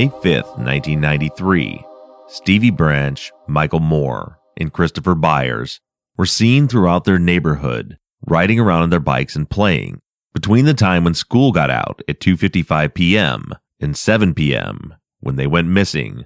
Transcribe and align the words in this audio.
May 0.00 0.08
5th, 0.08 0.56
1993, 0.56 1.84
Stevie 2.26 2.70
Branch, 2.70 3.30
Michael 3.46 3.80
Moore, 3.80 4.38
and 4.56 4.72
Christopher 4.72 5.14
Byers 5.14 5.78
were 6.16 6.24
seen 6.24 6.68
throughout 6.68 7.04
their 7.04 7.18
neighborhood, 7.18 7.98
riding 8.26 8.58
around 8.58 8.80
on 8.80 8.88
their 8.88 8.98
bikes 8.98 9.36
and 9.36 9.50
playing 9.50 10.00
between 10.32 10.64
the 10.64 10.72
time 10.72 11.04
when 11.04 11.12
school 11.12 11.52
got 11.52 11.68
out 11.68 12.00
at 12.08 12.18
2:55 12.18 12.94
p.m. 12.94 13.52
and 13.78 13.94
7 13.94 14.32
p.m. 14.32 14.94
when 15.18 15.36
they 15.36 15.46
went 15.46 15.68
missing, 15.68 16.24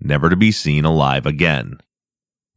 never 0.00 0.28
to 0.28 0.34
be 0.34 0.50
seen 0.50 0.84
alive 0.84 1.26
again. 1.26 1.78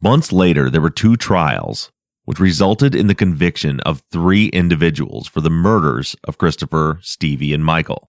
Months 0.02 0.32
later, 0.32 0.72
there 0.72 0.82
were 0.82 0.90
two 0.90 1.16
trials 1.16 1.92
which 2.24 2.40
resulted 2.40 2.96
in 2.96 3.06
the 3.06 3.14
conviction 3.14 3.82
of 3.82 4.02
three 4.12 4.48
individuals 4.48 5.28
for 5.28 5.42
the 5.42 5.52
murders 5.52 6.16
of 6.24 6.40
Christopher, 6.40 6.98
Stevie, 7.04 7.54
and 7.54 7.64
Michael. 7.64 8.09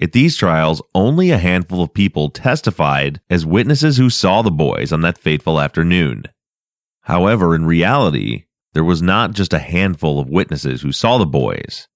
At 0.00 0.12
these 0.12 0.36
trials, 0.36 0.80
only 0.94 1.30
a 1.30 1.36
handful 1.36 1.82
of 1.82 1.92
people 1.92 2.30
testified 2.30 3.20
as 3.28 3.44
witnesses 3.44 3.98
who 3.98 4.08
saw 4.08 4.40
the 4.40 4.50
boys 4.50 4.92
on 4.92 5.02
that 5.02 5.18
fateful 5.18 5.60
afternoon. 5.60 6.24
However, 7.02 7.54
in 7.54 7.66
reality, 7.66 8.44
there 8.72 8.84
was 8.84 9.02
not 9.02 9.32
just 9.32 9.52
a 9.52 9.58
handful 9.58 10.18
of 10.18 10.30
witnesses 10.30 10.80
who 10.80 10.92
saw 10.92 11.18
the 11.18 11.26
boys. 11.26 11.86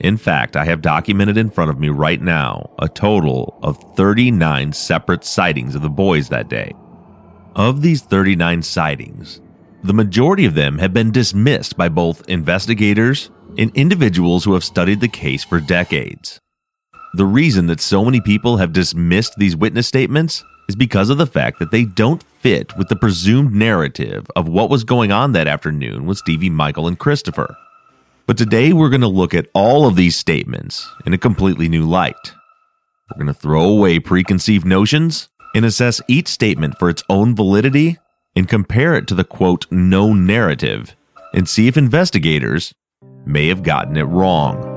In 0.00 0.16
fact, 0.16 0.56
I 0.56 0.64
have 0.64 0.80
documented 0.80 1.36
in 1.36 1.50
front 1.50 1.70
of 1.70 1.78
me 1.78 1.90
right 1.90 2.20
now 2.20 2.70
a 2.78 2.88
total 2.88 3.58
of 3.62 3.82
39 3.96 4.72
separate 4.72 5.24
sightings 5.24 5.74
of 5.74 5.82
the 5.82 5.90
boys 5.90 6.30
that 6.30 6.48
day. 6.48 6.72
Of 7.54 7.82
these 7.82 8.02
39 8.02 8.62
sightings, 8.62 9.42
the 9.82 9.94
majority 9.94 10.46
of 10.46 10.54
them 10.54 10.78
have 10.78 10.94
been 10.94 11.10
dismissed 11.10 11.76
by 11.76 11.90
both 11.90 12.28
investigators 12.28 13.30
and 13.58 13.74
individuals 13.74 14.44
who 14.44 14.54
have 14.54 14.64
studied 14.64 15.00
the 15.00 15.08
case 15.08 15.44
for 15.44 15.60
decades. 15.60 16.40
The 17.16 17.24
reason 17.24 17.66
that 17.68 17.80
so 17.80 18.04
many 18.04 18.20
people 18.20 18.58
have 18.58 18.74
dismissed 18.74 19.38
these 19.38 19.56
witness 19.56 19.86
statements 19.86 20.44
is 20.68 20.76
because 20.76 21.08
of 21.08 21.16
the 21.16 21.26
fact 21.26 21.58
that 21.60 21.70
they 21.70 21.86
don't 21.86 22.22
fit 22.40 22.76
with 22.76 22.88
the 22.88 22.94
presumed 22.94 23.54
narrative 23.54 24.26
of 24.36 24.48
what 24.48 24.68
was 24.68 24.84
going 24.84 25.12
on 25.12 25.32
that 25.32 25.46
afternoon 25.46 26.04
with 26.04 26.18
Stevie, 26.18 26.50
Michael, 26.50 26.86
and 26.86 26.98
Christopher. 26.98 27.56
But 28.26 28.36
today 28.36 28.74
we're 28.74 28.90
going 28.90 29.00
to 29.00 29.08
look 29.08 29.32
at 29.32 29.48
all 29.54 29.86
of 29.86 29.96
these 29.96 30.14
statements 30.14 30.86
in 31.06 31.14
a 31.14 31.18
completely 31.18 31.70
new 31.70 31.86
light. 31.86 32.34
We're 33.10 33.24
going 33.24 33.34
to 33.34 33.40
throw 33.40 33.64
away 33.64 33.98
preconceived 33.98 34.66
notions 34.66 35.30
and 35.54 35.64
assess 35.64 36.02
each 36.08 36.28
statement 36.28 36.78
for 36.78 36.90
its 36.90 37.02
own 37.08 37.34
validity 37.34 37.96
and 38.36 38.46
compare 38.46 38.94
it 38.94 39.06
to 39.06 39.14
the 39.14 39.24
quote 39.24 39.64
known 39.72 40.26
narrative 40.26 40.94
and 41.32 41.48
see 41.48 41.66
if 41.66 41.78
investigators 41.78 42.74
may 43.24 43.48
have 43.48 43.62
gotten 43.62 43.96
it 43.96 44.02
wrong. 44.02 44.75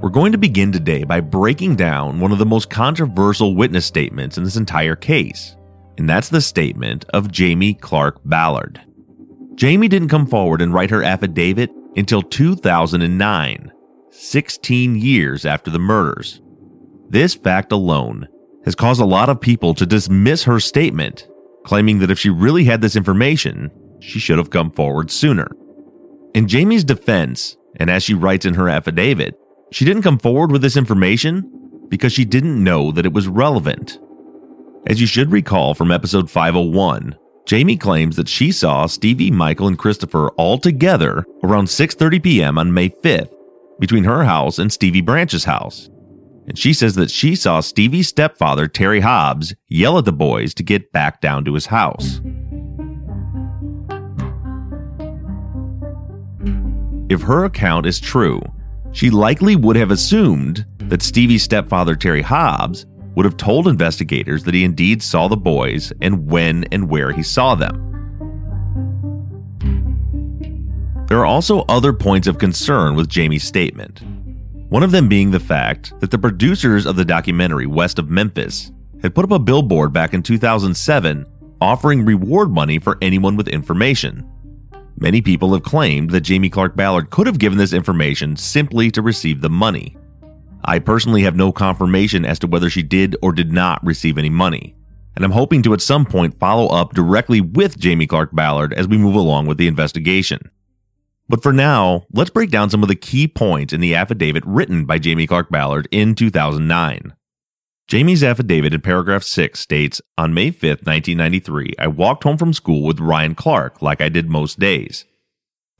We're 0.00 0.08
going 0.08 0.32
to 0.32 0.38
begin 0.38 0.72
today 0.72 1.04
by 1.04 1.20
breaking 1.20 1.76
down 1.76 2.20
one 2.20 2.32
of 2.32 2.38
the 2.38 2.46
most 2.46 2.70
controversial 2.70 3.54
witness 3.54 3.84
statements 3.84 4.38
in 4.38 4.44
this 4.44 4.56
entire 4.56 4.96
case, 4.96 5.56
and 5.98 6.08
that's 6.08 6.30
the 6.30 6.40
statement 6.40 7.04
of 7.12 7.30
Jamie 7.30 7.74
Clark 7.74 8.18
Ballard. 8.24 8.80
Jamie 9.56 9.88
didn't 9.88 10.08
come 10.08 10.26
forward 10.26 10.62
and 10.62 10.72
write 10.72 10.88
her 10.88 11.02
affidavit 11.02 11.70
until 11.96 12.22
2009, 12.22 13.72
16 14.10 14.96
years 14.96 15.44
after 15.44 15.70
the 15.70 15.78
murders. 15.78 16.40
This 17.10 17.34
fact 17.34 17.70
alone 17.70 18.26
has 18.64 18.74
caused 18.74 19.02
a 19.02 19.04
lot 19.04 19.28
of 19.28 19.38
people 19.38 19.74
to 19.74 19.84
dismiss 19.84 20.44
her 20.44 20.60
statement, 20.60 21.28
claiming 21.64 21.98
that 21.98 22.10
if 22.10 22.18
she 22.18 22.30
really 22.30 22.64
had 22.64 22.80
this 22.80 22.96
information, 22.96 23.70
she 24.00 24.18
should 24.18 24.38
have 24.38 24.48
come 24.48 24.70
forward 24.70 25.10
sooner. 25.10 25.48
In 26.32 26.48
Jamie's 26.48 26.84
defense, 26.84 27.58
and 27.76 27.90
as 27.90 28.02
she 28.02 28.14
writes 28.14 28.46
in 28.46 28.54
her 28.54 28.70
affidavit, 28.70 29.38
she 29.70 29.84
didn't 29.84 30.02
come 30.02 30.18
forward 30.18 30.50
with 30.50 30.62
this 30.62 30.76
information 30.76 31.86
because 31.88 32.12
she 32.12 32.24
didn't 32.24 32.62
know 32.62 32.92
that 32.92 33.06
it 33.06 33.12
was 33.12 33.28
relevant. 33.28 33.98
As 34.86 35.00
you 35.00 35.06
should 35.06 35.30
recall 35.30 35.74
from 35.74 35.90
episode 35.90 36.30
501, 36.30 37.16
Jamie 37.46 37.76
claims 37.76 38.16
that 38.16 38.28
she 38.28 38.52
saw 38.52 38.86
Stevie, 38.86 39.30
Michael, 39.30 39.68
and 39.68 39.78
Christopher 39.78 40.28
all 40.30 40.58
together 40.58 41.24
around 41.42 41.66
6:30 41.66 42.22
p.m. 42.22 42.58
on 42.58 42.72
May 42.72 42.88
5th 42.88 43.32
between 43.78 44.04
her 44.04 44.24
house 44.24 44.58
and 44.58 44.72
Stevie 44.72 45.00
Branch's 45.00 45.44
house. 45.44 45.88
And 46.46 46.58
she 46.58 46.72
says 46.72 46.94
that 46.96 47.10
she 47.10 47.34
saw 47.36 47.60
Stevie's 47.60 48.08
stepfather, 48.08 48.66
Terry 48.66 49.00
Hobbs, 49.00 49.54
yell 49.68 49.98
at 49.98 50.04
the 50.04 50.12
boys 50.12 50.52
to 50.54 50.62
get 50.62 50.92
back 50.92 51.20
down 51.20 51.44
to 51.44 51.54
his 51.54 51.66
house. 51.66 52.20
If 57.08 57.22
her 57.22 57.44
account 57.44 57.86
is 57.86 57.98
true, 57.98 58.40
she 58.92 59.10
likely 59.10 59.56
would 59.56 59.76
have 59.76 59.90
assumed 59.90 60.64
that 60.78 61.02
Stevie's 61.02 61.42
stepfather, 61.42 61.94
Terry 61.94 62.22
Hobbs, 62.22 62.86
would 63.14 63.24
have 63.24 63.36
told 63.36 63.68
investigators 63.68 64.44
that 64.44 64.54
he 64.54 64.64
indeed 64.64 65.02
saw 65.02 65.28
the 65.28 65.36
boys 65.36 65.92
and 66.00 66.26
when 66.26 66.64
and 66.72 66.88
where 66.88 67.12
he 67.12 67.22
saw 67.22 67.54
them. 67.54 67.86
There 71.06 71.18
are 71.18 71.26
also 71.26 71.64
other 71.68 71.92
points 71.92 72.28
of 72.28 72.38
concern 72.38 72.94
with 72.94 73.08
Jamie's 73.08 73.44
statement. 73.44 74.02
One 74.68 74.84
of 74.84 74.92
them 74.92 75.08
being 75.08 75.32
the 75.32 75.40
fact 75.40 75.92
that 75.98 76.12
the 76.12 76.18
producers 76.18 76.86
of 76.86 76.94
the 76.94 77.04
documentary 77.04 77.66
West 77.66 77.98
of 77.98 78.08
Memphis 78.08 78.70
had 79.02 79.14
put 79.14 79.24
up 79.24 79.32
a 79.32 79.38
billboard 79.38 79.92
back 79.92 80.14
in 80.14 80.22
2007 80.22 81.26
offering 81.60 82.04
reward 82.04 82.50
money 82.50 82.78
for 82.78 82.96
anyone 83.02 83.36
with 83.36 83.48
information. 83.48 84.24
Many 85.00 85.22
people 85.22 85.54
have 85.54 85.62
claimed 85.62 86.10
that 86.10 86.20
Jamie 86.20 86.50
Clark 86.50 86.76
Ballard 86.76 87.08
could 87.08 87.26
have 87.26 87.38
given 87.38 87.56
this 87.56 87.72
information 87.72 88.36
simply 88.36 88.90
to 88.90 89.00
receive 89.00 89.40
the 89.40 89.48
money. 89.48 89.96
I 90.62 90.78
personally 90.78 91.22
have 91.22 91.34
no 91.34 91.52
confirmation 91.52 92.26
as 92.26 92.38
to 92.40 92.46
whether 92.46 92.68
she 92.68 92.82
did 92.82 93.16
or 93.22 93.32
did 93.32 93.50
not 93.50 93.82
receive 93.82 94.18
any 94.18 94.28
money, 94.28 94.76
and 95.16 95.24
I'm 95.24 95.30
hoping 95.30 95.62
to 95.62 95.72
at 95.72 95.80
some 95.80 96.04
point 96.04 96.38
follow 96.38 96.66
up 96.66 96.92
directly 96.92 97.40
with 97.40 97.78
Jamie 97.78 98.06
Clark 98.06 98.34
Ballard 98.34 98.74
as 98.74 98.86
we 98.86 98.98
move 98.98 99.14
along 99.14 99.46
with 99.46 99.56
the 99.56 99.68
investigation. 99.68 100.50
But 101.30 101.42
for 101.42 101.52
now, 101.52 102.04
let's 102.12 102.28
break 102.28 102.50
down 102.50 102.68
some 102.68 102.82
of 102.82 102.88
the 102.90 102.94
key 102.94 103.26
points 103.26 103.72
in 103.72 103.80
the 103.80 103.94
affidavit 103.94 104.44
written 104.44 104.84
by 104.84 104.98
Jamie 104.98 105.26
Clark 105.26 105.48
Ballard 105.48 105.88
in 105.90 106.14
2009. 106.14 107.14
Jamie's 107.90 108.22
affidavit 108.22 108.72
in 108.72 108.80
paragraph 108.82 109.24
6 109.24 109.58
states 109.58 110.00
On 110.16 110.32
May 110.32 110.52
5, 110.52 110.62
1993, 110.62 111.74
I 111.76 111.88
walked 111.88 112.22
home 112.22 112.38
from 112.38 112.52
school 112.52 112.84
with 112.84 113.00
Ryan 113.00 113.34
Clark 113.34 113.82
like 113.82 114.00
I 114.00 114.08
did 114.08 114.30
most 114.30 114.60
days. 114.60 115.06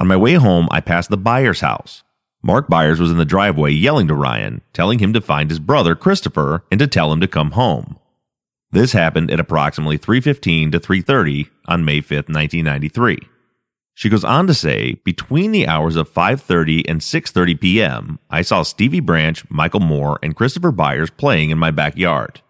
On 0.00 0.08
my 0.08 0.16
way 0.16 0.34
home, 0.34 0.66
I 0.72 0.80
passed 0.80 1.10
the 1.10 1.16
Byers 1.16 1.60
house. 1.60 2.02
Mark 2.42 2.68
Byers 2.68 2.98
was 2.98 3.12
in 3.12 3.18
the 3.18 3.24
driveway 3.24 3.70
yelling 3.70 4.08
to 4.08 4.16
Ryan, 4.16 4.60
telling 4.72 4.98
him 4.98 5.12
to 5.12 5.20
find 5.20 5.50
his 5.50 5.60
brother 5.60 5.94
Christopher 5.94 6.64
and 6.68 6.80
to 6.80 6.88
tell 6.88 7.12
him 7.12 7.20
to 7.20 7.28
come 7.28 7.52
home. 7.52 7.96
This 8.72 8.90
happened 8.90 9.30
at 9.30 9.38
approximately 9.38 9.96
3:15 9.96 10.72
to 10.72 10.80
3:30 10.80 11.46
on 11.68 11.84
May 11.84 12.00
5, 12.00 12.28
1993. 12.28 13.18
She 13.94 14.08
goes 14.08 14.24
on 14.24 14.46
to 14.46 14.54
say, 14.54 14.94
between 15.04 15.52
the 15.52 15.66
hours 15.66 15.96
of 15.96 16.08
5:30 16.12 16.88
and 16.88 17.00
6:30 17.00 17.60
p.m., 17.60 18.18
I 18.30 18.42
saw 18.42 18.62
Stevie 18.62 19.00
Branch, 19.00 19.44
Michael 19.50 19.80
Moore, 19.80 20.18
and 20.22 20.36
Christopher 20.36 20.72
Byers 20.72 21.10
playing 21.10 21.50
in 21.50 21.58
my 21.58 21.70
backyard. 21.70 22.40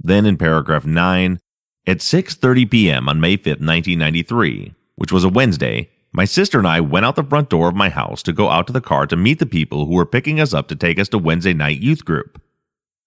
Then 0.00 0.24
in 0.24 0.36
paragraph 0.36 0.86
9, 0.86 1.40
at 1.86 1.98
6:30 1.98 2.70
p.m. 2.70 3.08
on 3.08 3.20
May 3.20 3.36
5, 3.36 3.46
1993, 3.46 4.74
which 4.96 5.12
was 5.12 5.24
a 5.24 5.28
Wednesday, 5.28 5.90
my 6.12 6.24
sister 6.24 6.58
and 6.58 6.66
I 6.66 6.80
went 6.80 7.04
out 7.04 7.16
the 7.16 7.22
front 7.22 7.50
door 7.50 7.68
of 7.68 7.74
my 7.74 7.90
house 7.90 8.22
to 8.22 8.32
go 8.32 8.48
out 8.48 8.66
to 8.68 8.72
the 8.72 8.80
car 8.80 9.06
to 9.06 9.16
meet 9.16 9.38
the 9.38 9.46
people 9.46 9.86
who 9.86 9.94
were 9.94 10.06
picking 10.06 10.40
us 10.40 10.54
up 10.54 10.68
to 10.68 10.76
take 10.76 10.98
us 10.98 11.08
to 11.10 11.18
Wednesday 11.18 11.52
night 11.52 11.80
youth 11.80 12.04
group. 12.04 12.40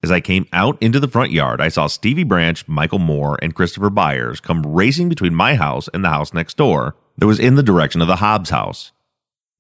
As 0.04 0.12
I 0.12 0.20
came 0.20 0.48
out 0.52 0.82
into 0.82 1.00
the 1.00 1.08
front 1.08 1.32
yard, 1.32 1.62
I 1.62 1.70
saw 1.70 1.88
Stevie 1.88 2.24
Branch, 2.24 2.68
Michael 2.68 3.00
Moore, 3.00 3.38
and 3.42 3.56
Christopher 3.56 3.90
Byers 3.90 4.40
come 4.40 4.64
racing 4.66 5.10
between 5.10 5.36
my 5.36 5.56
house 5.56 5.88
and 5.94 6.04
the 6.04 6.10
house 6.10 6.34
next 6.34 6.58
door 6.58 6.96
that 7.22 7.28
was 7.28 7.40
in 7.40 7.54
the 7.54 7.62
direction 7.62 8.02
of 8.02 8.08
the 8.08 8.16
Hobbs 8.16 8.50
house. 8.50 8.92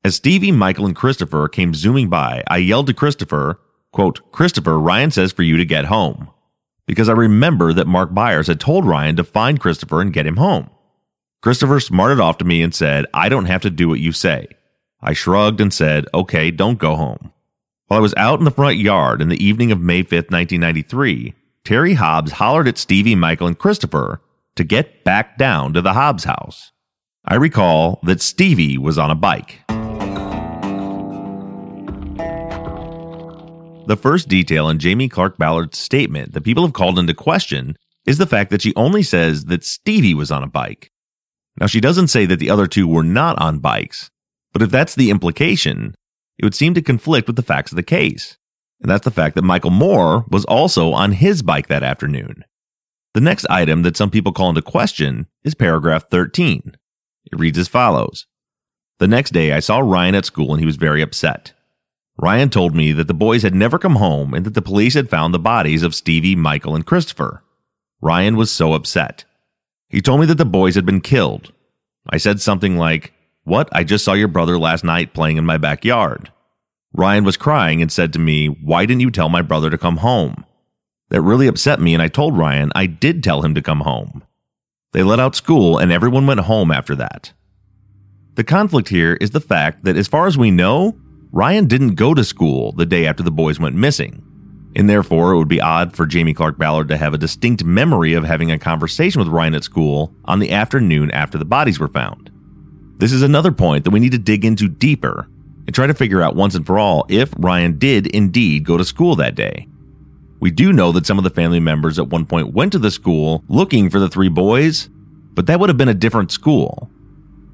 As 0.03 0.15
Stevie, 0.15 0.51
Michael, 0.51 0.87
and 0.87 0.95
Christopher 0.95 1.47
came 1.47 1.75
zooming 1.75 2.09
by, 2.09 2.43
I 2.47 2.57
yelled 2.57 2.87
to 2.87 2.93
Christopher, 2.93 3.59
quote, 3.91 4.31
Christopher, 4.31 4.79
Ryan 4.79 5.11
says 5.11 5.31
for 5.31 5.43
you 5.43 5.57
to 5.57 5.63
get 5.63 5.85
home. 5.85 6.31
Because 6.87 7.07
I 7.07 7.13
remember 7.13 7.71
that 7.71 7.85
Mark 7.85 8.15
Byers 8.15 8.47
had 8.47 8.59
told 8.59 8.87
Ryan 8.87 9.15
to 9.17 9.23
find 9.23 9.59
Christopher 9.59 10.01
and 10.01 10.11
get 10.11 10.25
him 10.25 10.37
home. 10.37 10.71
Christopher 11.43 11.79
smarted 11.79 12.19
off 12.19 12.39
to 12.39 12.45
me 12.45 12.63
and 12.63 12.73
said, 12.73 13.05
I 13.13 13.29
don't 13.29 13.45
have 13.45 13.61
to 13.61 13.69
do 13.69 13.87
what 13.87 13.99
you 13.99 14.11
say. 14.11 14.47
I 14.99 15.13
shrugged 15.13 15.61
and 15.61 15.71
said, 15.71 16.07
okay, 16.15 16.49
don't 16.49 16.79
go 16.79 16.95
home. 16.95 17.31
While 17.85 17.99
I 17.99 18.01
was 18.01 18.15
out 18.17 18.39
in 18.39 18.45
the 18.45 18.49
front 18.49 18.77
yard 18.77 19.21
in 19.21 19.29
the 19.29 19.43
evening 19.43 19.71
of 19.71 19.79
May 19.79 20.01
5th, 20.01 20.31
1993, 20.31 21.35
Terry 21.63 21.93
Hobbs 21.93 22.31
hollered 22.31 22.67
at 22.67 22.79
Stevie, 22.79 23.13
Michael, 23.13 23.45
and 23.45 23.59
Christopher 23.59 24.19
to 24.55 24.63
get 24.63 25.03
back 25.03 25.37
down 25.37 25.73
to 25.73 25.81
the 25.83 25.93
Hobbs 25.93 26.23
house. 26.23 26.70
I 27.23 27.35
recall 27.35 27.99
that 28.01 28.19
Stevie 28.19 28.79
was 28.79 28.97
on 28.97 29.11
a 29.11 29.15
bike. 29.15 29.61
The 33.85 33.97
first 33.99 34.27
detail 34.27 34.69
in 34.69 34.79
Jamie 34.79 35.07
Clark 35.07 35.37
Ballard's 35.37 35.77
statement 35.77 36.33
that 36.33 36.41
people 36.41 36.63
have 36.63 36.73
called 36.73 36.97
into 36.97 37.13
question 37.13 37.77
is 38.07 38.17
the 38.17 38.25
fact 38.25 38.49
that 38.49 38.63
she 38.63 38.73
only 38.75 39.03
says 39.03 39.45
that 39.45 39.63
Stevie 39.63 40.15
was 40.15 40.31
on 40.31 40.41
a 40.41 40.47
bike. 40.47 40.91
Now, 41.59 41.67
she 41.67 41.79
doesn't 41.79 42.07
say 42.07 42.25
that 42.25 42.39
the 42.39 42.49
other 42.49 42.65
two 42.65 42.87
were 42.87 43.03
not 43.03 43.39
on 43.39 43.59
bikes, 43.59 44.09
but 44.51 44.63
if 44.63 44.71
that's 44.71 44.95
the 44.95 45.11
implication, 45.11 45.93
it 46.39 46.45
would 46.45 46.55
seem 46.55 46.73
to 46.73 46.81
conflict 46.81 47.27
with 47.27 47.35
the 47.35 47.43
facts 47.43 47.71
of 47.71 47.75
the 47.75 47.83
case. 47.83 48.37
And 48.81 48.89
that's 48.89 49.05
the 49.05 49.11
fact 49.11 49.35
that 49.35 49.43
Michael 49.43 49.69
Moore 49.69 50.25
was 50.31 50.45
also 50.45 50.91
on 50.93 51.11
his 51.11 51.43
bike 51.43 51.67
that 51.67 51.83
afternoon. 51.83 52.45
The 53.13 53.21
next 53.21 53.45
item 53.47 53.83
that 53.83 53.95
some 53.95 54.09
people 54.09 54.31
call 54.31 54.49
into 54.49 54.63
question 54.63 55.27
is 55.43 55.53
paragraph 55.53 56.09
13. 56.09 56.77
It 57.25 57.39
reads 57.39 57.57
as 57.57 57.67
follows 57.67 58.25
The 58.99 59.07
next 59.07 59.31
day, 59.31 59.51
I 59.51 59.59
saw 59.59 59.79
Ryan 59.79 60.15
at 60.15 60.25
school 60.25 60.51
and 60.51 60.59
he 60.59 60.65
was 60.65 60.75
very 60.75 61.01
upset. 61.01 61.53
Ryan 62.17 62.49
told 62.49 62.75
me 62.75 62.91
that 62.91 63.07
the 63.07 63.13
boys 63.13 63.41
had 63.43 63.55
never 63.55 63.79
come 63.79 63.95
home 63.95 64.33
and 64.33 64.45
that 64.45 64.53
the 64.53 64.61
police 64.61 64.93
had 64.93 65.09
found 65.09 65.33
the 65.33 65.39
bodies 65.39 65.81
of 65.81 65.95
Stevie, 65.95 66.35
Michael, 66.35 66.75
and 66.75 66.85
Christopher. 66.85 67.43
Ryan 68.01 68.35
was 68.35 68.51
so 68.51 68.73
upset. 68.73 69.25
He 69.89 70.01
told 70.01 70.19
me 70.19 70.25
that 70.27 70.37
the 70.37 70.45
boys 70.45 70.75
had 70.75 70.85
been 70.85 71.01
killed. 71.01 71.51
I 72.09 72.17
said 72.17 72.39
something 72.39 72.77
like, 72.77 73.13
What? 73.43 73.69
I 73.71 73.83
just 73.83 74.05
saw 74.05 74.13
your 74.13 74.27
brother 74.27 74.57
last 74.57 74.83
night 74.83 75.13
playing 75.13 75.37
in 75.37 75.45
my 75.45 75.57
backyard. 75.57 76.31
Ryan 76.93 77.23
was 77.23 77.37
crying 77.37 77.81
and 77.81 77.91
said 77.91 78.13
to 78.13 78.19
me, 78.19 78.47
Why 78.47 78.85
didn't 78.85 79.01
you 79.01 79.11
tell 79.11 79.29
my 79.29 79.41
brother 79.41 79.69
to 79.69 79.77
come 79.77 79.97
home? 79.97 80.45
That 81.09 81.21
really 81.21 81.47
upset 81.47 81.79
me, 81.79 81.93
and 81.93 82.01
I 82.01 82.07
told 82.07 82.37
Ryan 82.37 82.71
I 82.73 82.85
did 82.85 83.23
tell 83.23 83.41
him 83.41 83.53
to 83.55 83.61
come 83.61 83.81
home. 83.81 84.23
They 84.93 85.03
let 85.03 85.19
out 85.19 85.35
school, 85.35 85.77
and 85.77 85.91
everyone 85.91 86.27
went 86.27 86.41
home 86.41 86.71
after 86.71 86.95
that. 86.95 87.33
The 88.35 88.43
conflict 88.43 88.89
here 88.89 89.17
is 89.21 89.31
the 89.31 89.39
fact 89.39 89.83
that, 89.83 89.97
as 89.97 90.07
far 90.07 90.27
as 90.27 90.37
we 90.37 90.51
know, 90.51 90.97
Ryan 91.31 91.67
didn't 91.67 91.95
go 91.95 92.13
to 92.13 92.23
school 92.23 92.71
the 92.73 92.85
day 92.85 93.05
after 93.05 93.23
the 93.23 93.31
boys 93.31 93.59
went 93.59 93.75
missing 93.75 94.23
and 94.75 94.89
therefore 94.89 95.31
it 95.31 95.37
would 95.37 95.47
be 95.47 95.61
odd 95.61 95.95
for 95.95 96.05
Jamie 96.05 96.33
Clark 96.33 96.57
Ballard 96.57 96.87
to 96.89 96.97
have 96.97 97.13
a 97.13 97.17
distinct 97.17 97.63
memory 97.63 98.13
of 98.13 98.23
having 98.23 98.51
a 98.51 98.59
conversation 98.59 99.19
with 99.19 99.27
Ryan 99.27 99.55
at 99.55 99.63
school 99.63 100.13
on 100.25 100.39
the 100.39 100.51
afternoon 100.51 101.11
after 101.11 101.37
the 101.37 101.45
bodies 101.45 101.79
were 101.79 101.87
found. 101.87 102.31
This 102.97 103.11
is 103.11 103.21
another 103.21 103.51
point 103.51 103.83
that 103.83 103.91
we 103.91 103.99
need 103.99 104.11
to 104.13 104.17
dig 104.17 104.45
into 104.45 104.69
deeper 104.69 105.27
and 105.65 105.75
try 105.75 105.87
to 105.87 105.93
figure 105.93 106.21
out 106.21 106.35
once 106.35 106.55
and 106.55 106.65
for 106.65 106.79
all 106.79 107.05
if 107.09 107.33
Ryan 107.37 107.77
did 107.77 108.07
indeed 108.07 108.63
go 108.63 108.77
to 108.77 108.85
school 108.85 109.15
that 109.17 109.35
day. 109.35 109.67
We 110.41 110.49
do 110.49 110.73
know 110.73 110.91
that 110.91 111.05
some 111.05 111.19
of 111.19 111.23
the 111.23 111.29
family 111.29 111.59
members 111.59 111.99
at 111.99 112.09
one 112.09 112.25
point 112.25 112.51
went 112.51 112.71
to 112.71 112.79
the 112.79 112.89
school 112.89 113.43
looking 113.47 113.91
for 113.91 113.99
the 113.99 114.09
three 114.09 114.27
boys, 114.27 114.89
but 115.33 115.45
that 115.45 115.59
would 115.59 115.69
have 115.69 115.77
been 115.77 115.87
a 115.87 115.93
different 115.93 116.31
school. 116.31 116.89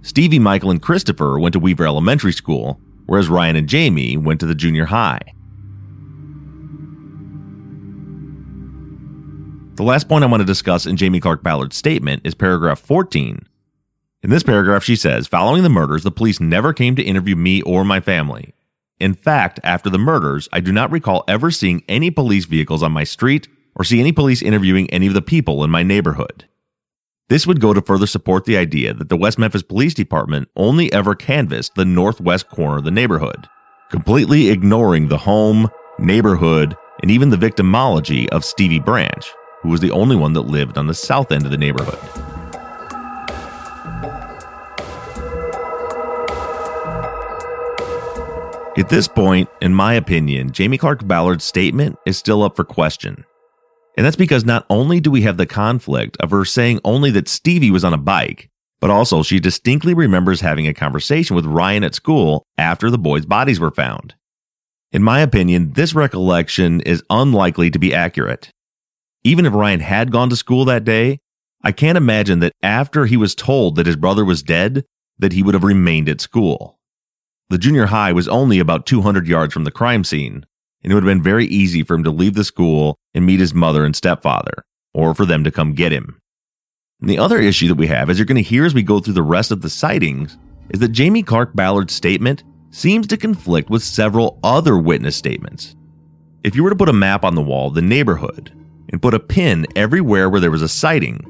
Stevie, 0.03 0.39
Michael, 0.39 0.71
and 0.71 0.81
Christopher 0.81 1.37
went 1.37 1.51
to 1.51 1.59
Weaver 1.59 1.85
Elementary 1.85 2.31
School, 2.31 2.79
whereas 3.05 3.27
Ryan 3.27 3.57
and 3.57 3.67
Jamie 3.67 4.15
went 4.15 4.39
to 4.39 4.45
the 4.45 4.55
junior 4.55 4.85
high. 4.85 5.19
The 9.75 9.83
last 9.83 10.07
point 10.07 10.23
I 10.23 10.27
want 10.27 10.39
to 10.39 10.45
discuss 10.45 10.85
in 10.85 10.95
Jamie 10.95 11.19
Clark 11.19 11.43
Ballard's 11.43 11.75
statement 11.75 12.21
is 12.25 12.33
paragraph 12.35 12.79
14. 12.79 13.45
In 14.23 14.29
this 14.29 14.43
paragraph, 14.43 14.85
she 14.85 14.95
says, 14.95 15.27
Following 15.27 15.63
the 15.63 15.69
murders, 15.69 16.03
the 16.03 16.11
police 16.11 16.39
never 16.39 16.71
came 16.71 16.95
to 16.95 17.03
interview 17.03 17.35
me 17.35 17.61
or 17.63 17.83
my 17.83 17.99
family. 17.99 18.53
In 18.99 19.13
fact, 19.13 19.59
after 19.63 19.89
the 19.89 19.99
murders, 19.99 20.49
I 20.51 20.59
do 20.59 20.71
not 20.71 20.91
recall 20.91 21.23
ever 21.27 21.51
seeing 21.51 21.83
any 21.87 22.09
police 22.09 22.45
vehicles 22.45 22.81
on 22.81 22.91
my 22.91 23.03
street 23.03 23.47
or 23.75 23.83
see 23.83 23.99
any 23.99 24.11
police 24.11 24.41
interviewing 24.41 24.89
any 24.89 25.05
of 25.05 25.13
the 25.13 25.21
people 25.21 25.63
in 25.63 25.69
my 25.69 25.83
neighborhood. 25.83 26.45
This 27.29 27.45
would 27.45 27.59
go 27.59 27.73
to 27.73 27.81
further 27.81 28.07
support 28.07 28.45
the 28.45 28.57
idea 28.57 28.93
that 28.93 29.09
the 29.09 29.17
West 29.17 29.37
Memphis 29.37 29.61
Police 29.61 29.93
Department 29.93 30.49
only 30.55 30.91
ever 30.93 31.13
canvassed 31.13 31.75
the 31.75 31.85
northwest 31.85 32.49
corner 32.49 32.77
of 32.77 32.85
the 32.85 32.91
neighborhood, 32.91 33.47
completely 33.91 34.49
ignoring 34.49 35.09
the 35.09 35.17
home, 35.17 35.69
neighborhood, 35.99 36.75
and 37.01 37.11
even 37.11 37.29
the 37.29 37.37
victimology 37.37 38.27
of 38.29 38.45
Stevie 38.45 38.79
Branch, 38.79 39.31
who 39.61 39.69
was 39.69 39.81
the 39.81 39.91
only 39.91 40.15
one 40.15 40.33
that 40.33 40.41
lived 40.41 40.77
on 40.77 40.87
the 40.87 40.93
south 40.93 41.31
end 41.31 41.45
of 41.45 41.51
the 41.51 41.57
neighborhood. 41.57 42.36
At 48.77 48.89
this 48.89 49.07
point, 49.07 49.49
in 49.59 49.73
my 49.73 49.95
opinion, 49.95 50.51
Jamie 50.51 50.77
Clark 50.77 51.07
Ballard's 51.07 51.43
statement 51.43 51.97
is 52.05 52.15
still 52.15 52.43
up 52.43 52.55
for 52.55 52.63
question. 52.63 53.25
And 53.97 54.05
that's 54.05 54.15
because 54.15 54.45
not 54.45 54.67
only 54.69 54.99
do 54.99 55.09
we 55.09 55.23
have 55.23 55.37
the 55.37 55.47
conflict 55.47 56.15
of 56.19 56.29
her 56.29 56.45
saying 56.45 56.79
only 56.83 57.09
that 57.11 57.27
Stevie 57.27 57.71
was 57.71 57.83
on 57.83 57.95
a 57.95 57.97
bike, 57.97 58.51
but 58.79 58.91
also 58.91 59.23
she 59.23 59.39
distinctly 59.39 59.95
remembers 59.95 60.41
having 60.41 60.67
a 60.67 60.75
conversation 60.75 61.35
with 61.35 61.47
Ryan 61.47 61.83
at 61.83 61.95
school 61.95 62.43
after 62.59 62.91
the 62.91 62.99
boys' 62.99 63.25
bodies 63.25 63.59
were 63.59 63.71
found. 63.71 64.13
In 64.91 65.01
my 65.01 65.21
opinion, 65.21 65.73
this 65.73 65.95
recollection 65.95 66.81
is 66.81 67.01
unlikely 67.09 67.71
to 67.71 67.79
be 67.79 67.95
accurate. 67.95 68.51
Even 69.23 69.47
if 69.47 69.53
Ryan 69.53 69.79
had 69.79 70.11
gone 70.11 70.29
to 70.29 70.35
school 70.35 70.65
that 70.65 70.83
day, 70.83 71.17
I 71.63 71.71
can't 71.71 71.97
imagine 71.97 72.41
that 72.41 72.53
after 72.61 73.07
he 73.07 73.17
was 73.17 73.33
told 73.33 73.75
that 73.75 73.87
his 73.87 73.95
brother 73.95 74.23
was 74.23 74.43
dead, 74.43 74.85
that 75.17 75.33
he 75.33 75.41
would 75.41 75.55
have 75.55 75.63
remained 75.63 76.07
at 76.09 76.21
school. 76.21 76.77
The 77.49 77.57
junior 77.57 77.85
high 77.85 78.11
was 78.11 78.27
only 78.27 78.59
about 78.59 78.85
200 78.85 79.25
yards 79.25 79.53
from 79.53 79.63
the 79.63 79.71
crime 79.71 80.03
scene, 80.03 80.45
and 80.83 80.91
it 80.91 80.93
would 80.93 81.03
have 81.03 81.09
been 81.09 81.23
very 81.23 81.45
easy 81.45 81.81
for 81.81 81.95
him 81.95 82.03
to 82.03 82.11
leave 82.11 82.33
the 82.33 82.43
school 82.43 82.97
and 83.13 83.25
meet 83.25 83.39
his 83.39 83.53
mother 83.53 83.85
and 83.85 83.95
stepfather, 83.95 84.65
or 84.93 85.15
for 85.15 85.25
them 85.25 85.45
to 85.45 85.51
come 85.51 85.73
get 85.73 85.93
him. 85.93 86.19
And 86.99 87.09
the 87.09 87.19
other 87.19 87.39
issue 87.39 87.69
that 87.69 87.75
we 87.75 87.87
have, 87.87 88.09
as 88.09 88.19
you're 88.19 88.25
going 88.25 88.35
to 88.35 88.41
hear 88.41 88.65
as 88.65 88.73
we 88.73 88.83
go 88.83 88.99
through 88.99 89.13
the 89.13 89.23
rest 89.23 89.51
of 89.51 89.61
the 89.61 89.69
sightings, 89.69 90.37
is 90.71 90.81
that 90.81 90.89
Jamie 90.89 91.23
Clark 91.23 91.55
Ballard's 91.55 91.93
statement 91.93 92.43
seems 92.69 93.07
to 93.07 93.17
conflict 93.17 93.69
with 93.69 93.81
several 93.81 94.39
other 94.43 94.77
witness 94.77 95.15
statements. 95.15 95.73
If 96.43 96.53
you 96.53 96.63
were 96.63 96.69
to 96.69 96.75
put 96.75 96.89
a 96.89 96.93
map 96.93 97.23
on 97.23 97.35
the 97.35 97.41
wall 97.41 97.69
of 97.69 97.75
the 97.75 97.81
neighborhood 97.81 98.51
and 98.89 99.01
put 99.01 99.13
a 99.13 99.19
pin 99.19 99.65
everywhere 99.75 100.29
where 100.29 100.41
there 100.41 100.51
was 100.51 100.61
a 100.61 100.67
sighting. 100.67 101.21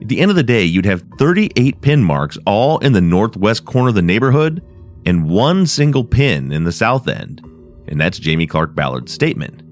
At 0.00 0.08
the 0.08 0.20
end 0.20 0.30
of 0.30 0.36
the 0.36 0.42
day, 0.42 0.64
you'd 0.64 0.86
have 0.86 1.04
38 1.18 1.80
pin 1.82 2.02
marks 2.02 2.38
all 2.46 2.78
in 2.78 2.92
the 2.92 3.00
northwest 3.00 3.64
corner 3.64 3.88
of 3.88 3.94
the 3.94 4.02
neighborhood 4.02 4.62
and 5.06 5.30
one 5.30 5.66
single 5.66 6.04
pin 6.04 6.52
in 6.52 6.64
the 6.64 6.72
south 6.72 7.08
end. 7.08 7.40
And 7.88 8.00
that's 8.00 8.18
Jamie 8.18 8.48
Clark 8.48 8.74
Ballard's 8.74 9.12
statement. 9.12 9.62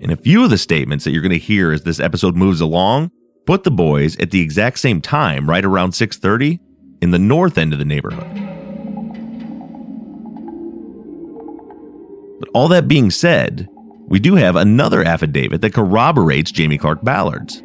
And 0.00 0.10
a 0.10 0.16
few 0.16 0.42
of 0.42 0.50
the 0.50 0.58
statements 0.58 1.04
that 1.04 1.12
you're 1.12 1.22
going 1.22 1.30
to 1.30 1.38
hear 1.38 1.72
as 1.72 1.82
this 1.82 2.00
episode 2.00 2.34
moves 2.34 2.60
along 2.60 3.10
put 3.46 3.62
the 3.62 3.70
boys 3.70 4.16
at 4.18 4.30
the 4.30 4.40
exact 4.40 4.78
same 4.78 5.00
time, 5.00 5.48
right 5.48 5.64
around 5.64 5.92
6:30, 5.92 6.58
in 7.02 7.10
the 7.10 7.18
north 7.18 7.58
end 7.58 7.72
of 7.72 7.78
the 7.78 7.84
neighborhood. 7.84 8.26
But 12.40 12.48
all 12.54 12.68
that 12.68 12.88
being 12.88 13.10
said, 13.10 13.68
we 14.06 14.18
do 14.18 14.34
have 14.34 14.56
another 14.56 15.02
affidavit 15.02 15.60
that 15.60 15.74
corroborates 15.74 16.50
Jamie 16.50 16.78
Clark 16.78 17.02
Ballard's. 17.04 17.62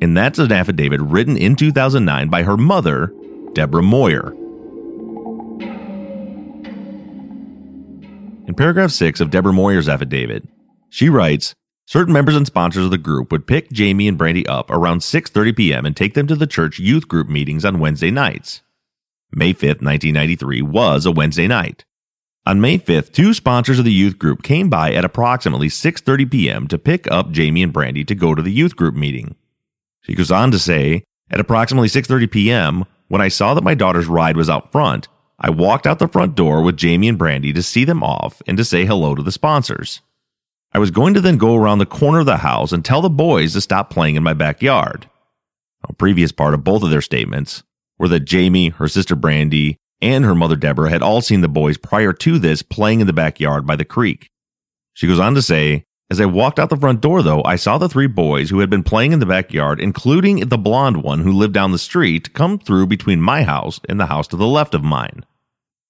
And 0.00 0.16
that's 0.16 0.38
an 0.38 0.52
affidavit 0.52 1.00
written 1.00 1.36
in 1.36 1.56
2009 1.56 2.28
by 2.28 2.42
her 2.42 2.56
mother, 2.56 3.12
Deborah 3.52 3.82
Moyer. 3.82 4.34
In 8.46 8.54
paragraph 8.54 8.90
6 8.90 9.20
of 9.20 9.30
Deborah 9.30 9.52
Moyer's 9.52 9.88
affidavit, 9.88 10.48
she 10.90 11.08
writes, 11.08 11.54
Certain 11.86 12.12
members 12.12 12.34
and 12.34 12.46
sponsors 12.46 12.84
of 12.84 12.90
the 12.90 12.98
group 12.98 13.30
would 13.30 13.46
pick 13.46 13.70
Jamie 13.70 14.08
and 14.08 14.18
Brandy 14.18 14.46
up 14.46 14.70
around 14.70 15.00
6:30 15.00 15.56
p.m. 15.56 15.86
and 15.86 15.96
take 15.96 16.14
them 16.14 16.26
to 16.26 16.34
the 16.34 16.46
church 16.46 16.78
youth 16.78 17.06
group 17.06 17.28
meetings 17.28 17.64
on 17.64 17.78
Wednesday 17.78 18.10
nights. 18.10 18.62
May 19.30 19.52
5th, 19.52 19.82
1993, 19.82 20.62
was 20.62 21.06
a 21.06 21.12
Wednesday 21.12 21.46
night. 21.46 21.84
On 22.44 22.60
May 22.60 22.78
5th, 22.78 23.12
two 23.12 23.32
sponsors 23.34 23.78
of 23.78 23.84
the 23.84 23.92
youth 23.92 24.18
group 24.18 24.42
came 24.42 24.68
by 24.68 24.92
at 24.92 25.04
approximately 25.04 25.68
6:30 25.68 26.30
p.m. 26.30 26.68
to 26.68 26.78
pick 26.78 27.10
up 27.10 27.30
Jamie 27.30 27.62
and 27.62 27.72
Brandy 27.72 28.04
to 28.04 28.14
go 28.14 28.34
to 28.34 28.42
the 28.42 28.52
youth 28.52 28.74
group 28.74 28.94
meeting. 28.94 29.36
She 30.00 30.14
goes 30.14 30.32
on 30.32 30.50
to 30.50 30.58
say, 30.58 31.04
at 31.30 31.40
approximately 31.40 31.88
6:30 31.88 32.30
p.m., 32.30 32.84
when 33.08 33.20
I 33.20 33.28
saw 33.28 33.54
that 33.54 33.64
my 33.64 33.74
daughter's 33.74 34.06
ride 34.06 34.36
was 34.36 34.50
out 34.50 34.72
front, 34.72 35.08
I 35.44 35.50
walked 35.50 35.88
out 35.88 35.98
the 35.98 36.06
front 36.06 36.36
door 36.36 36.62
with 36.62 36.76
Jamie 36.76 37.08
and 37.08 37.18
Brandy 37.18 37.52
to 37.52 37.64
see 37.64 37.84
them 37.84 38.04
off 38.04 38.40
and 38.46 38.56
to 38.56 38.64
say 38.64 38.84
hello 38.84 39.16
to 39.16 39.22
the 39.24 39.32
sponsors. 39.32 40.00
I 40.72 40.78
was 40.78 40.92
going 40.92 41.14
to 41.14 41.20
then 41.20 41.36
go 41.36 41.56
around 41.56 41.78
the 41.78 41.86
corner 41.86 42.20
of 42.20 42.26
the 42.26 42.36
house 42.38 42.70
and 42.70 42.84
tell 42.84 43.02
the 43.02 43.10
boys 43.10 43.52
to 43.52 43.60
stop 43.60 43.90
playing 43.90 44.14
in 44.14 44.22
my 44.22 44.34
backyard. 44.34 45.10
A 45.88 45.92
previous 45.92 46.30
part 46.30 46.54
of 46.54 46.62
both 46.62 46.84
of 46.84 46.90
their 46.90 47.02
statements 47.02 47.64
were 47.98 48.06
that 48.06 48.20
Jamie, 48.20 48.68
her 48.68 48.86
sister 48.86 49.16
Brandy, 49.16 49.78
and 50.00 50.24
her 50.24 50.36
mother 50.36 50.54
Deborah 50.54 50.90
had 50.90 51.02
all 51.02 51.20
seen 51.20 51.40
the 51.40 51.48
boys 51.48 51.76
prior 51.76 52.12
to 52.12 52.38
this 52.38 52.62
playing 52.62 53.00
in 53.00 53.08
the 53.08 53.12
backyard 53.12 53.66
by 53.66 53.74
the 53.74 53.84
creek. 53.84 54.30
She 54.94 55.08
goes 55.08 55.18
on 55.18 55.34
to 55.34 55.42
say, 55.42 55.84
as 56.08 56.20
I 56.20 56.26
walked 56.26 56.60
out 56.60 56.70
the 56.70 56.76
front 56.76 57.00
door, 57.00 57.20
though, 57.22 57.42
I 57.42 57.56
saw 57.56 57.78
the 57.78 57.88
three 57.88 58.06
boys 58.06 58.50
who 58.50 58.60
had 58.60 58.70
been 58.70 58.84
playing 58.84 59.12
in 59.12 59.18
the 59.18 59.26
backyard, 59.26 59.80
including 59.80 60.48
the 60.48 60.58
blonde 60.58 61.02
one 61.02 61.20
who 61.20 61.32
lived 61.32 61.54
down 61.54 61.72
the 61.72 61.78
street, 61.78 62.32
come 62.32 62.60
through 62.60 62.86
between 62.86 63.20
my 63.20 63.42
house 63.42 63.80
and 63.88 63.98
the 63.98 64.06
house 64.06 64.28
to 64.28 64.36
the 64.36 64.46
left 64.46 64.74
of 64.74 64.84
mine. 64.84 65.24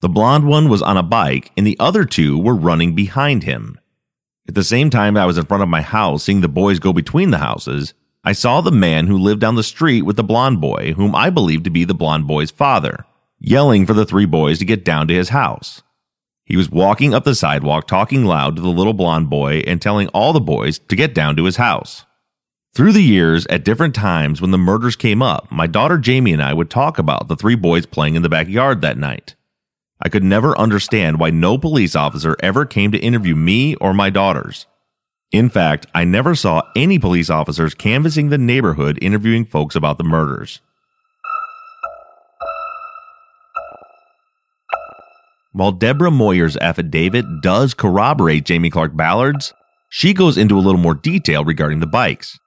The 0.02 0.08
blonde 0.08 0.46
one 0.46 0.68
was 0.68 0.82
on 0.82 0.96
a 0.96 1.02
bike, 1.02 1.52
and 1.56 1.66
the 1.66 1.78
other 1.80 2.04
two 2.04 2.38
were 2.38 2.54
running 2.54 2.94
behind 2.94 3.44
him. 3.44 3.78
At 4.46 4.54
the 4.54 4.64
same 4.64 4.90
time 4.90 5.16
I 5.16 5.24
was 5.24 5.38
in 5.38 5.46
front 5.46 5.62
of 5.62 5.68
my 5.68 5.80
house 5.80 6.24
seeing 6.24 6.42
the 6.42 6.48
boys 6.48 6.78
go 6.78 6.92
between 6.92 7.30
the 7.30 7.38
houses, 7.38 7.94
I 8.24 8.32
saw 8.32 8.60
the 8.60 8.70
man 8.70 9.06
who 9.06 9.16
lived 9.16 9.40
down 9.40 9.54
the 9.54 9.62
street 9.62 10.02
with 10.02 10.16
the 10.16 10.22
blonde 10.22 10.60
boy, 10.60 10.92
whom 10.96 11.14
I 11.14 11.30
believed 11.30 11.64
to 11.64 11.70
be 11.70 11.84
the 11.84 11.94
blonde 11.94 12.26
boy's 12.26 12.50
father 12.50 13.06
yelling 13.42 13.86
for 13.86 13.92
the 13.92 14.06
three 14.06 14.26
boys 14.26 14.58
to 14.60 14.64
get 14.64 14.84
down 14.84 15.08
to 15.08 15.14
his 15.14 15.30
house. 15.30 15.82
He 16.44 16.56
was 16.56 16.70
walking 16.70 17.12
up 17.12 17.24
the 17.24 17.34
sidewalk 17.34 17.86
talking 17.86 18.24
loud 18.24 18.56
to 18.56 18.62
the 18.62 18.68
little 18.68 18.92
blond 18.92 19.28
boy 19.30 19.62
and 19.66 19.82
telling 19.82 20.08
all 20.08 20.32
the 20.32 20.40
boys 20.40 20.78
to 20.78 20.96
get 20.96 21.14
down 21.14 21.36
to 21.36 21.44
his 21.44 21.56
house. 21.56 22.04
Through 22.74 22.92
the 22.92 23.02
years, 23.02 23.46
at 23.48 23.64
different 23.64 23.94
times 23.94 24.40
when 24.40 24.50
the 24.52 24.58
murders 24.58 24.96
came 24.96 25.22
up, 25.22 25.50
my 25.50 25.66
daughter 25.66 25.98
Jamie 25.98 26.32
and 26.32 26.42
I 26.42 26.54
would 26.54 26.70
talk 26.70 26.98
about 26.98 27.28
the 27.28 27.36
three 27.36 27.56
boys 27.56 27.84
playing 27.84 28.14
in 28.14 28.22
the 28.22 28.28
backyard 28.28 28.80
that 28.80 28.96
night. 28.96 29.34
I 30.04 30.08
could 30.08 30.24
never 30.24 30.58
understand 30.58 31.20
why 31.20 31.30
no 31.30 31.56
police 31.56 31.94
officer 31.94 32.36
ever 32.40 32.66
came 32.66 32.90
to 32.90 32.98
interview 32.98 33.36
me 33.36 33.76
or 33.76 33.94
my 33.94 34.10
daughters. 34.10 34.66
In 35.30 35.48
fact, 35.48 35.86
I 35.94 36.02
never 36.02 36.34
saw 36.34 36.62
any 36.74 36.98
police 36.98 37.30
officers 37.30 37.72
canvassing 37.72 38.28
the 38.28 38.36
neighborhood 38.36 38.98
interviewing 39.00 39.44
folks 39.44 39.76
about 39.76 39.98
the 39.98 40.04
murders. 40.04 40.60
While 45.52 45.72
Deborah 45.72 46.10
Moyer's 46.10 46.56
affidavit 46.56 47.24
does 47.40 47.72
corroborate 47.72 48.44
Jamie 48.44 48.70
Clark 48.70 48.96
Ballard's, 48.96 49.54
she 49.88 50.14
goes 50.14 50.36
into 50.36 50.58
a 50.58 50.60
little 50.60 50.80
more 50.80 50.94
detail 50.94 51.44
regarding 51.44 51.80
the 51.80 51.86
bikes. 51.86 52.38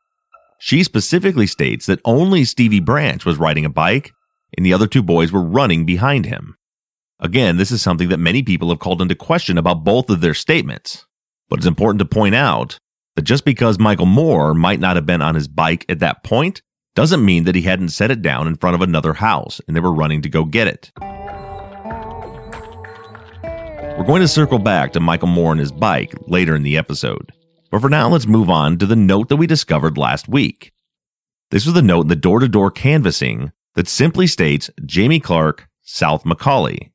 She 0.59 0.83
specifically 0.83 1.47
states 1.47 1.85
that 1.85 2.01
only 2.03 2.43
Stevie 2.43 2.79
Branch 2.79 3.23
was 3.23 3.37
riding 3.37 3.63
a 3.63 3.69
bike 3.69 4.11
and 4.57 4.65
the 4.65 4.73
other 4.73 4.87
two 4.87 5.03
boys 5.03 5.31
were 5.31 5.43
running 5.43 5.85
behind 5.85 6.25
him. 6.25 6.57
Again, 7.19 7.57
this 7.57 7.71
is 7.71 7.81
something 7.81 8.09
that 8.09 8.17
many 8.17 8.43
people 8.43 8.69
have 8.69 8.79
called 8.79 9.01
into 9.01 9.15
question 9.15 9.57
about 9.57 9.83
both 9.83 10.09
of 10.09 10.21
their 10.21 10.33
statements. 10.33 11.05
But 11.49 11.59
it's 11.59 11.65
important 11.65 11.99
to 11.99 12.05
point 12.05 12.35
out 12.35 12.77
that 13.15 13.21
just 13.21 13.45
because 13.45 13.79
Michael 13.79 14.05
Moore 14.05 14.53
might 14.53 14.79
not 14.79 14.97
have 14.97 15.05
been 15.05 15.21
on 15.21 15.35
his 15.35 15.47
bike 15.47 15.85
at 15.87 15.99
that 15.99 16.23
point 16.23 16.61
doesn't 16.93 17.23
mean 17.23 17.45
that 17.45 17.55
he 17.55 17.61
hadn't 17.61 17.89
set 17.89 18.11
it 18.11 18.21
down 18.21 18.47
in 18.47 18.55
front 18.55 18.75
of 18.75 18.81
another 18.81 19.13
house 19.13 19.61
and 19.67 19.75
they 19.75 19.81
were 19.81 19.93
running 19.93 20.21
to 20.23 20.29
go 20.29 20.43
get 20.43 20.67
it. 20.67 20.91
We're 23.97 24.05
going 24.05 24.21
to 24.21 24.27
circle 24.27 24.59
back 24.59 24.91
to 24.93 24.99
Michael 24.99 25.29
Moore 25.29 25.53
and 25.53 25.59
his 25.59 25.71
bike 25.71 26.13
later 26.27 26.53
in 26.53 26.63
the 26.63 26.77
episode. 26.77 27.31
But 27.71 27.79
for 27.79 27.89
now, 27.89 28.09
let's 28.09 28.27
move 28.27 28.49
on 28.49 28.77
to 28.79 28.85
the 28.85 28.95
note 28.95 29.29
that 29.29 29.37
we 29.37 29.47
discovered 29.47 29.97
last 29.97 30.27
week. 30.27 30.73
This 31.51 31.65
was 31.65 31.75
the 31.75 31.81
note 31.81 32.01
in 32.01 32.07
the 32.09 32.15
door 32.17 32.39
to 32.39 32.49
door 32.49 32.71
canvassing 32.71 33.53
that 33.75 33.87
simply 33.87 34.27
states 34.27 34.69
Jamie 34.85 35.21
Clark, 35.21 35.69
South 35.81 36.25
Macaulay. 36.25 36.91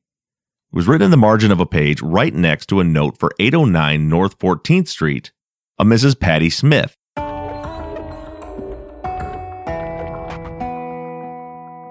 It 0.71 0.77
was 0.77 0.87
written 0.87 1.03
in 1.03 1.11
the 1.11 1.17
margin 1.17 1.51
of 1.51 1.59
a 1.59 1.65
page 1.65 2.01
right 2.01 2.33
next 2.33 2.67
to 2.67 2.79
a 2.79 2.85
note 2.85 3.17
for 3.17 3.33
809 3.41 4.07
North 4.07 4.39
14th 4.39 4.87
Street, 4.87 5.33
a 5.77 5.83
Mrs. 5.83 6.17
Patty 6.17 6.49
Smith. 6.49 6.95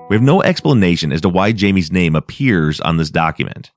We 0.09 0.17
have 0.17 0.23
no 0.23 0.43
explanation 0.43 1.13
as 1.13 1.21
to 1.21 1.29
why 1.29 1.53
Jamie's 1.53 1.93
name 1.93 2.17
appears 2.17 2.81
on 2.81 2.97
this 2.97 3.11
document. 3.11 3.71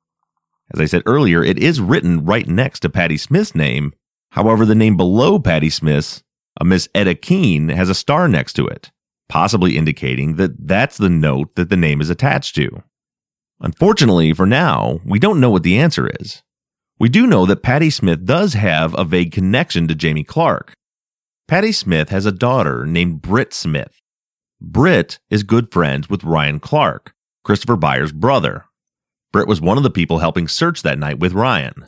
As 0.74 0.80
I 0.80 0.86
said 0.86 1.04
earlier, 1.06 1.44
it 1.44 1.60
is 1.60 1.82
written 1.82 2.24
right 2.24 2.48
next 2.48 2.80
to 2.80 2.90
Patty 2.90 3.18
Smith's 3.18 3.54
name. 3.54 3.92
However, 4.30 4.66
the 4.66 4.74
name 4.74 4.96
below 4.96 5.38
Patty 5.38 5.70
Smith's, 5.70 6.24
a 6.62 6.64
Miss 6.64 6.88
Etta 6.96 7.16
Keene, 7.16 7.68
has 7.68 7.90
a 7.90 7.94
star 7.94 8.30
next 8.30 8.54
to 8.54 8.68
it, 8.68 8.90
possibly 9.28 9.76
indicating 9.76 10.38
that 10.38 10.66
that's 10.66 10.98
the 10.98 11.10
note 11.10 11.56
that 11.56 11.70
the 11.70 11.76
name 11.76 12.00
is 12.00 12.10
attached 12.10 12.56
to. 12.56 12.84
Unfortunately, 13.64 14.34
for 14.34 14.46
now, 14.46 15.00
we 15.06 15.20
don't 15.20 15.40
know 15.40 15.50
what 15.50 15.64
the 15.64 15.80
answer 15.80 16.12
is. 16.20 16.44
We 17.00 17.08
do 17.08 17.26
know 17.26 17.46
that 17.46 17.64
Patty 17.64 17.90
Smith 17.90 18.26
does 18.26 18.54
have 18.54 18.94
a 19.00 19.06
vague 19.06 19.32
connection 19.32 19.88
to 19.88 19.96
Jamie 19.96 20.26
Clark. 20.26 20.74
Patty 21.48 21.72
Smith 21.72 22.10
has 22.10 22.26
a 22.26 22.32
daughter 22.32 22.86
named 22.86 23.22
Britt 23.22 23.54
Smith. 23.54 23.98
Britt 24.62 25.20
is 25.30 25.44
good 25.44 25.72
friends 25.72 26.10
with 26.10 26.26
Ryan 26.26 26.60
Clark, 26.60 27.14
Christopher 27.46 27.78
Byers' 27.78 28.12
brother. 28.12 28.66
Britt 29.32 29.48
was 29.48 29.62
one 29.62 29.78
of 29.78 29.84
the 29.84 29.90
people 29.90 30.20
helping 30.20 30.48
search 30.50 30.82
that 30.82 31.00
night 31.00 31.20
with 31.20 31.34
Ryan. 31.34 31.88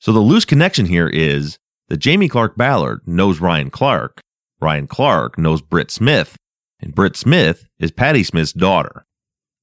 So 0.00 0.12
the 0.12 0.20
loose 0.20 0.44
connection 0.44 0.86
here 0.86 1.08
is 1.08 1.58
that 1.88 1.96
Jamie 1.96 2.28
Clark 2.28 2.56
Ballard 2.56 3.00
knows 3.04 3.40
Ryan 3.40 3.70
Clark, 3.70 4.20
Ryan 4.60 4.86
Clark 4.86 5.38
knows 5.38 5.60
Britt 5.60 5.90
Smith, 5.90 6.36
and 6.80 6.94
Britt 6.94 7.16
Smith 7.16 7.66
is 7.80 7.90
Patty 7.90 8.22
Smith's 8.22 8.52
daughter. 8.52 9.04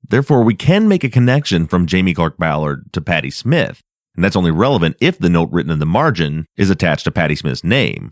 Therefore, 0.07 0.43
we 0.43 0.55
can 0.55 0.87
make 0.87 1.03
a 1.03 1.09
connection 1.09 1.67
from 1.67 1.85
Jamie 1.85 2.13
Clark 2.13 2.37
Ballard 2.37 2.91
to 2.93 3.01
Patty 3.01 3.29
Smith, 3.29 3.81
and 4.15 4.23
that's 4.23 4.35
only 4.35 4.51
relevant 4.51 4.97
if 4.99 5.19
the 5.19 5.29
note 5.29 5.49
written 5.51 5.71
in 5.71 5.79
the 5.79 5.85
margin 5.85 6.45
is 6.57 6.69
attached 6.69 7.05
to 7.05 7.11
Patty 7.11 7.35
Smith's 7.35 7.63
name. 7.63 8.11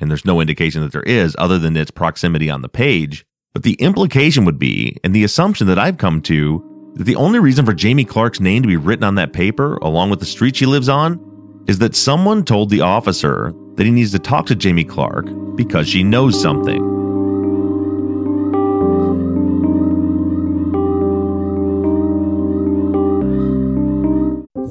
And 0.00 0.10
there's 0.10 0.24
no 0.24 0.40
indication 0.40 0.82
that 0.82 0.92
there 0.92 1.02
is 1.02 1.36
other 1.38 1.58
than 1.58 1.76
its 1.76 1.90
proximity 1.90 2.50
on 2.50 2.62
the 2.62 2.68
page. 2.68 3.24
But 3.52 3.62
the 3.62 3.74
implication 3.74 4.44
would 4.44 4.58
be, 4.58 4.96
and 5.04 5.14
the 5.14 5.24
assumption 5.24 5.68
that 5.68 5.78
I've 5.78 5.98
come 5.98 6.20
to, 6.22 6.92
that 6.96 7.04
the 7.04 7.16
only 7.16 7.38
reason 7.38 7.64
for 7.64 7.72
Jamie 7.72 8.04
Clark's 8.04 8.40
name 8.40 8.62
to 8.62 8.68
be 8.68 8.76
written 8.76 9.04
on 9.04 9.14
that 9.14 9.32
paper, 9.32 9.76
along 9.76 10.10
with 10.10 10.18
the 10.18 10.26
street 10.26 10.56
she 10.56 10.66
lives 10.66 10.88
on, 10.88 11.64
is 11.68 11.78
that 11.78 11.94
someone 11.94 12.44
told 12.44 12.70
the 12.70 12.80
officer 12.80 13.52
that 13.76 13.86
he 13.86 13.92
needs 13.92 14.12
to 14.12 14.18
talk 14.18 14.46
to 14.46 14.54
Jamie 14.54 14.84
Clark 14.84 15.26
because 15.56 15.88
she 15.88 16.02
knows 16.02 16.40
something. 16.40 16.93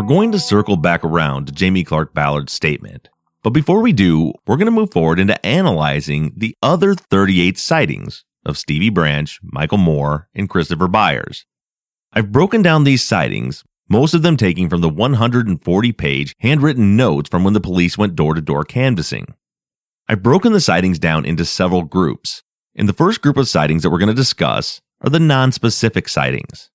We're 0.00 0.06
going 0.06 0.32
to 0.32 0.40
circle 0.40 0.78
back 0.78 1.04
around 1.04 1.46
to 1.46 1.52
Jamie 1.52 1.84
Clark 1.84 2.14
Ballard's 2.14 2.54
statement. 2.54 3.10
But 3.42 3.50
before 3.50 3.82
we 3.82 3.92
do, 3.92 4.32
we're 4.46 4.56
going 4.56 4.64
to 4.64 4.70
move 4.70 4.92
forward 4.92 5.20
into 5.20 5.44
analyzing 5.44 6.32
the 6.34 6.56
other 6.62 6.94
38 6.94 7.58
sightings 7.58 8.24
of 8.46 8.56
Stevie 8.56 8.88
Branch, 8.88 9.38
Michael 9.42 9.76
Moore, 9.76 10.26
and 10.34 10.48
Christopher 10.48 10.88
Byers. 10.88 11.44
I've 12.14 12.32
broken 12.32 12.62
down 12.62 12.84
these 12.84 13.02
sightings, 13.02 13.62
most 13.90 14.14
of 14.14 14.22
them 14.22 14.38
taking 14.38 14.70
from 14.70 14.80
the 14.80 14.88
140 14.88 15.92
page 15.92 16.34
handwritten 16.38 16.96
notes 16.96 17.28
from 17.28 17.44
when 17.44 17.52
the 17.52 17.60
police 17.60 17.98
went 17.98 18.16
door 18.16 18.32
to 18.32 18.40
door 18.40 18.64
canvassing. 18.64 19.34
I've 20.08 20.22
broken 20.22 20.54
the 20.54 20.62
sightings 20.62 20.98
down 20.98 21.26
into 21.26 21.44
several 21.44 21.82
groups. 21.82 22.42
And 22.74 22.88
the 22.88 22.94
first 22.94 23.20
group 23.20 23.36
of 23.36 23.50
sightings 23.50 23.82
that 23.82 23.90
we're 23.90 23.98
going 23.98 24.08
to 24.08 24.14
discuss 24.14 24.80
are 25.02 25.10
the 25.10 25.20
non-specific 25.20 26.08
sightings. 26.08 26.70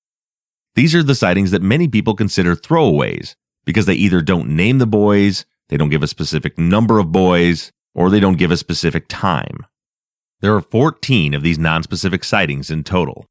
These 0.76 0.94
are 0.94 1.04
the 1.04 1.16
sightings 1.16 1.52
that 1.52 1.62
many 1.62 1.88
people 1.88 2.16
consider 2.16 2.54
throwaways 2.54 3.36
because 3.64 3.86
they 3.86 3.94
either 3.94 4.22
don't 4.22 4.50
name 4.50 4.78
the 4.78 4.86
boys, 4.86 5.46
they 5.70 5.78
don't 5.78 5.90
give 5.90 6.04
a 6.04 6.08
specific 6.08 6.58
number 6.58 7.00
of 7.00 7.14
boys, 7.14 7.72
or 7.94 8.10
they 8.10 8.20
don't 8.20 8.38
give 8.38 8.52
a 8.52 8.58
specific 8.58 9.06
time. 9.08 9.66
There 10.42 10.54
are 10.54 10.60
14 10.60 11.34
of 11.34 11.44
these 11.44 11.58
non-specific 11.58 12.26
sightings 12.26 12.70
in 12.70 12.84
total. 12.84 13.26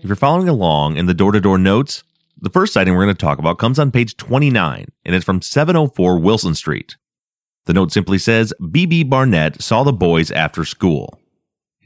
If 0.00 0.08
you're 0.08 0.16
following 0.16 0.48
along 0.48 0.96
in 0.96 1.04
the 1.04 1.12
door-to-door 1.12 1.58
notes, 1.58 2.04
the 2.40 2.48
first 2.48 2.72
sighting 2.72 2.94
we're 2.94 3.04
going 3.04 3.14
to 3.16 3.20
talk 3.20 3.38
about 3.38 3.58
comes 3.58 3.78
on 3.78 3.90
page 3.90 4.16
29, 4.16 4.86
and 5.04 5.14
it's 5.14 5.26
from 5.26 5.42
704 5.42 6.18
Wilson 6.18 6.54
Street. 6.54 6.96
The 7.66 7.74
note 7.74 7.92
simply 7.92 8.16
says, 8.16 8.54
BB 8.62 9.10
Barnett 9.10 9.60
saw 9.60 9.82
the 9.82 9.92
boys 9.92 10.30
after 10.30 10.64
school. 10.64 11.20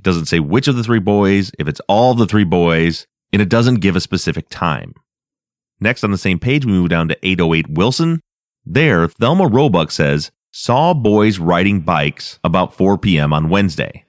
It 0.00 0.04
doesn't 0.04 0.28
say 0.28 0.40
which 0.40 0.66
of 0.66 0.76
the 0.76 0.82
three 0.82 0.98
boys, 0.98 1.52
if 1.58 1.68
it's 1.68 1.82
all 1.86 2.14
the 2.14 2.24
three 2.24 2.44
boys, 2.44 3.06
and 3.34 3.42
it 3.42 3.50
doesn't 3.50 3.80
give 3.80 3.96
a 3.96 4.00
specific 4.00 4.48
time. 4.48 4.94
Next 5.78 6.02
on 6.02 6.10
the 6.10 6.16
same 6.16 6.38
page, 6.38 6.64
we 6.64 6.72
move 6.72 6.88
down 6.88 7.08
to 7.08 7.18
808 7.22 7.68
Wilson. 7.68 8.22
There, 8.64 9.08
Thelma 9.08 9.46
Roebuck 9.46 9.90
says, 9.90 10.30
saw 10.50 10.94
boys 10.94 11.38
riding 11.38 11.82
bikes 11.82 12.38
about 12.42 12.74
4 12.74 12.96
p.m. 12.96 13.34
on 13.34 13.50
Wednesday. 13.50 14.06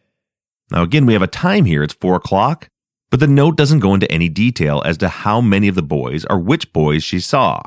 Now 0.71 0.83
again, 0.83 1.05
we 1.05 1.11
have 1.11 1.21
a 1.21 1.27
time 1.27 1.65
here. 1.65 1.83
It's 1.83 1.93
4 1.95 2.15
o'clock, 2.15 2.69
but 3.09 3.19
the 3.19 3.27
note 3.27 3.57
doesn't 3.57 3.79
go 3.79 3.93
into 3.93 4.09
any 4.09 4.29
detail 4.29 4.81
as 4.85 4.97
to 4.99 5.09
how 5.09 5.41
many 5.41 5.67
of 5.67 5.75
the 5.75 5.83
boys 5.83 6.23
or 6.29 6.39
which 6.39 6.71
boys 6.71 7.03
she 7.03 7.19
saw. 7.19 7.61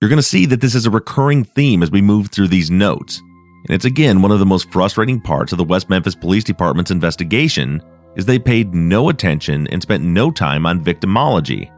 You're 0.00 0.08
going 0.08 0.16
to 0.16 0.22
see 0.22 0.46
that 0.46 0.62
this 0.62 0.74
is 0.74 0.86
a 0.86 0.90
recurring 0.90 1.44
theme 1.44 1.82
as 1.82 1.90
we 1.90 2.00
move 2.00 2.30
through 2.30 2.48
these 2.48 2.70
notes. 2.70 3.20
And 3.64 3.74
it's 3.74 3.84
again 3.84 4.22
one 4.22 4.32
of 4.32 4.38
the 4.38 4.46
most 4.46 4.70
frustrating 4.70 5.20
parts 5.20 5.52
of 5.52 5.58
the 5.58 5.64
West 5.64 5.88
Memphis 5.88 6.14
Police 6.14 6.44
Department's 6.44 6.90
investigation 6.90 7.82
is 8.16 8.26
they 8.26 8.38
paid 8.38 8.74
no 8.74 9.08
attention 9.08 9.66
and 9.68 9.80
spent 9.80 10.04
no 10.04 10.30
time 10.30 10.66
on 10.66 10.84
victimology. 10.84 11.70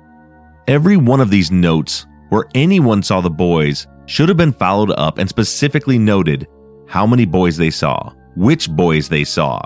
Every 0.67 0.97
one 0.97 1.21
of 1.21 1.31
these 1.31 1.51
notes 1.51 2.07
where 2.31 2.47
anyone 2.55 3.03
saw 3.03 3.21
the 3.21 3.31
boys 3.31 3.87
should 4.07 4.29
have 4.29 4.39
been 4.39 4.53
followed 4.53 4.91
up 4.93 5.19
and 5.19 5.29
specifically 5.29 5.99
noted 5.99 6.47
how 6.89 7.07
many 7.07 7.25
boys 7.25 7.57
they 7.57 7.71
saw, 7.71 8.13
which 8.37 8.71
boys 8.71 9.09
they 9.09 9.25
saw, 9.25 9.61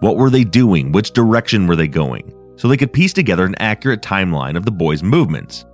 what 0.00 0.16
were 0.16 0.30
they 0.30 0.44
doing, 0.44 0.92
which 0.92 1.12
direction 1.12 1.66
were 1.66 1.76
they 1.76 1.88
going, 1.88 2.34
so 2.56 2.68
they 2.68 2.76
could 2.76 2.92
piece 2.92 3.12
together 3.12 3.44
an 3.44 3.54
accurate 3.58 4.02
timeline 4.02 4.56
of 4.56 4.64
the 4.64 4.70
boys' 4.70 5.02
movements. 5.02 5.64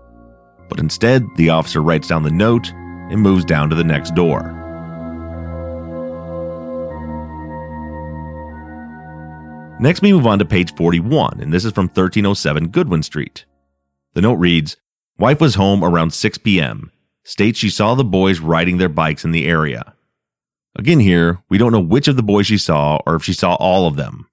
But 0.68 0.78
instead, 0.78 1.24
the 1.36 1.50
officer 1.50 1.82
writes 1.82 2.08
down 2.08 2.22
the 2.22 2.30
note 2.30 2.72
and 2.72 3.20
moves 3.20 3.44
down 3.44 3.70
to 3.70 3.76
the 3.76 3.84
next 3.84 4.14
door. 4.14 4.65
Next, 9.78 10.00
we 10.00 10.10
move 10.10 10.26
on 10.26 10.38
to 10.38 10.46
page 10.46 10.74
41, 10.74 11.38
and 11.40 11.52
this 11.52 11.66
is 11.66 11.72
from 11.72 11.84
1307 11.84 12.68
Goodwin 12.68 13.02
Street. 13.02 13.44
The 14.14 14.22
note 14.22 14.36
reads 14.36 14.78
Wife 15.18 15.38
was 15.38 15.56
home 15.56 15.84
around 15.84 16.14
6 16.14 16.38
p.m. 16.38 16.90
States 17.24 17.58
she 17.58 17.68
saw 17.68 17.94
the 17.94 18.02
boys 18.02 18.40
riding 18.40 18.78
their 18.78 18.88
bikes 18.88 19.22
in 19.22 19.32
the 19.32 19.46
area. 19.46 19.94
Again, 20.76 21.00
here, 21.00 21.42
we 21.50 21.58
don't 21.58 21.72
know 21.72 21.80
which 21.80 22.08
of 22.08 22.16
the 22.16 22.22
boys 22.22 22.46
she 22.46 22.56
saw 22.56 23.00
or 23.06 23.16
if 23.16 23.24
she 23.24 23.34
saw 23.34 23.54
all 23.56 23.86
of 23.86 23.96
them. 23.96 24.26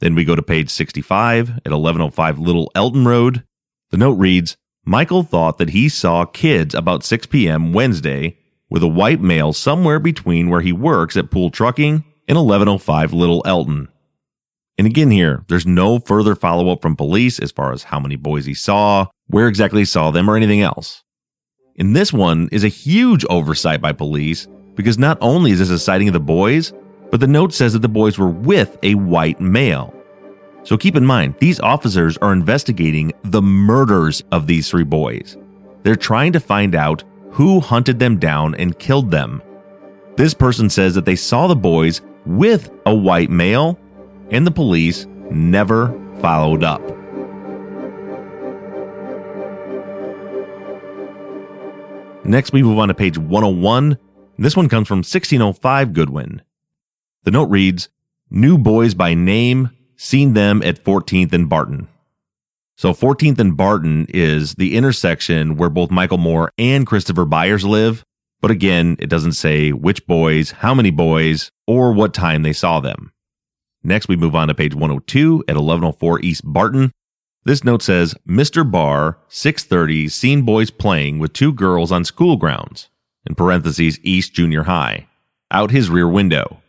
Then 0.00 0.14
we 0.14 0.24
go 0.24 0.34
to 0.34 0.42
page 0.42 0.70
65 0.70 1.50
at 1.50 1.72
1105 1.72 2.38
Little 2.38 2.72
Elton 2.74 3.06
Road. 3.06 3.44
The 3.90 3.98
note 3.98 4.14
reads 4.14 4.56
Michael 4.86 5.22
thought 5.22 5.58
that 5.58 5.70
he 5.70 5.90
saw 5.90 6.24
kids 6.24 6.74
about 6.74 7.04
6 7.04 7.26
p.m. 7.26 7.74
Wednesday 7.74 8.38
with 8.70 8.82
a 8.82 8.88
white 8.88 9.20
male 9.20 9.52
somewhere 9.52 9.98
between 9.98 10.48
where 10.48 10.62
he 10.62 10.72
works 10.72 11.14
at 11.14 11.30
Pool 11.30 11.50
Trucking 11.50 12.04
and 12.26 12.38
1105 12.38 13.12
Little 13.12 13.42
Elton. 13.44 13.88
And 14.78 14.86
again, 14.86 15.10
here, 15.10 15.44
there's 15.48 15.66
no 15.66 15.98
further 15.98 16.34
follow 16.34 16.70
up 16.70 16.82
from 16.82 16.96
police 16.96 17.38
as 17.38 17.52
far 17.52 17.72
as 17.72 17.84
how 17.84 18.00
many 18.00 18.16
boys 18.16 18.46
he 18.46 18.54
saw, 18.54 19.06
where 19.26 19.48
exactly 19.48 19.82
he 19.82 19.84
saw 19.84 20.10
them, 20.10 20.30
or 20.30 20.36
anything 20.36 20.62
else. 20.62 21.02
And 21.78 21.94
this 21.94 22.12
one 22.12 22.48
is 22.52 22.64
a 22.64 22.68
huge 22.68 23.24
oversight 23.30 23.80
by 23.80 23.92
police 23.92 24.48
because 24.74 24.98
not 24.98 25.18
only 25.20 25.50
is 25.50 25.58
this 25.58 25.70
a 25.70 25.78
sighting 25.78 26.08
of 26.08 26.14
the 26.14 26.20
boys, 26.20 26.72
but 27.10 27.20
the 27.20 27.26
note 27.26 27.52
says 27.52 27.74
that 27.74 27.80
the 27.80 27.88
boys 27.88 28.18
were 28.18 28.30
with 28.30 28.78
a 28.82 28.94
white 28.94 29.40
male. 29.40 29.94
So 30.64 30.78
keep 30.78 30.96
in 30.96 31.04
mind, 31.04 31.34
these 31.38 31.60
officers 31.60 32.16
are 32.18 32.32
investigating 32.32 33.12
the 33.24 33.42
murders 33.42 34.22
of 34.32 34.46
these 34.46 34.70
three 34.70 34.84
boys. 34.84 35.36
They're 35.82 35.96
trying 35.96 36.32
to 36.32 36.40
find 36.40 36.74
out 36.74 37.04
who 37.30 37.60
hunted 37.60 37.98
them 37.98 38.18
down 38.18 38.54
and 38.54 38.78
killed 38.78 39.10
them. 39.10 39.42
This 40.16 40.34
person 40.34 40.70
says 40.70 40.94
that 40.94 41.04
they 41.04 41.16
saw 41.16 41.46
the 41.46 41.56
boys 41.56 42.00
with 42.24 42.70
a 42.86 42.94
white 42.94 43.30
male 43.30 43.78
and 44.30 44.46
the 44.46 44.50
police 44.50 45.06
never 45.30 45.88
followed 46.20 46.62
up. 46.64 46.82
Next, 52.24 52.52
we 52.52 52.62
move 52.62 52.78
on 52.78 52.88
to 52.88 52.94
page 52.94 53.18
101. 53.18 53.98
This 54.38 54.56
one 54.56 54.68
comes 54.68 54.86
from 54.86 54.98
1605 54.98 55.92
Goodwin. 55.92 56.42
The 57.24 57.30
note 57.30 57.50
reads, 57.50 57.88
New 58.30 58.56
boys 58.56 58.94
by 58.94 59.14
name, 59.14 59.70
seen 59.96 60.32
them 60.32 60.62
at 60.62 60.82
14th 60.84 61.32
and 61.32 61.48
Barton. 61.48 61.88
So 62.76 62.92
14th 62.92 63.38
and 63.38 63.56
Barton 63.56 64.06
is 64.08 64.54
the 64.54 64.76
intersection 64.76 65.56
where 65.56 65.68
both 65.68 65.90
Michael 65.90 66.18
Moore 66.18 66.50
and 66.56 66.86
Christopher 66.86 67.24
Byers 67.24 67.64
live. 67.64 68.04
But 68.40 68.50
again, 68.50 68.96
it 68.98 69.08
doesn't 69.08 69.34
say 69.34 69.70
which 69.70 70.06
boys, 70.06 70.50
how 70.50 70.74
many 70.74 70.90
boys, 70.90 71.50
or 71.66 71.92
what 71.92 72.14
time 72.14 72.42
they 72.42 72.52
saw 72.52 72.80
them. 72.80 73.11
Next, 73.84 74.08
we 74.08 74.16
move 74.16 74.34
on 74.34 74.48
to 74.48 74.54
page 74.54 74.74
102 74.74 75.44
at 75.48 75.56
1104 75.56 76.20
East 76.20 76.42
Barton. 76.44 76.92
This 77.44 77.64
note 77.64 77.82
says, 77.82 78.14
Mr. 78.26 78.68
Barr, 78.68 79.18
630, 79.28 80.08
seen 80.08 80.42
boys 80.42 80.70
playing 80.70 81.18
with 81.18 81.32
two 81.32 81.52
girls 81.52 81.90
on 81.90 82.04
school 82.04 82.36
grounds, 82.36 82.88
in 83.26 83.34
parentheses, 83.34 83.98
East 84.02 84.32
Junior 84.32 84.64
High, 84.64 85.08
out 85.50 85.72
his 85.72 85.90
rear 85.90 86.08
window. 86.08 86.62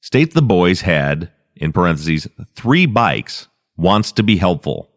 States 0.00 0.34
the 0.34 0.42
boys 0.42 0.80
had, 0.80 1.30
in 1.54 1.72
parentheses, 1.72 2.26
three 2.56 2.86
bikes, 2.86 3.46
wants 3.76 4.10
to 4.12 4.24
be 4.24 4.36
helpful. 4.36 4.90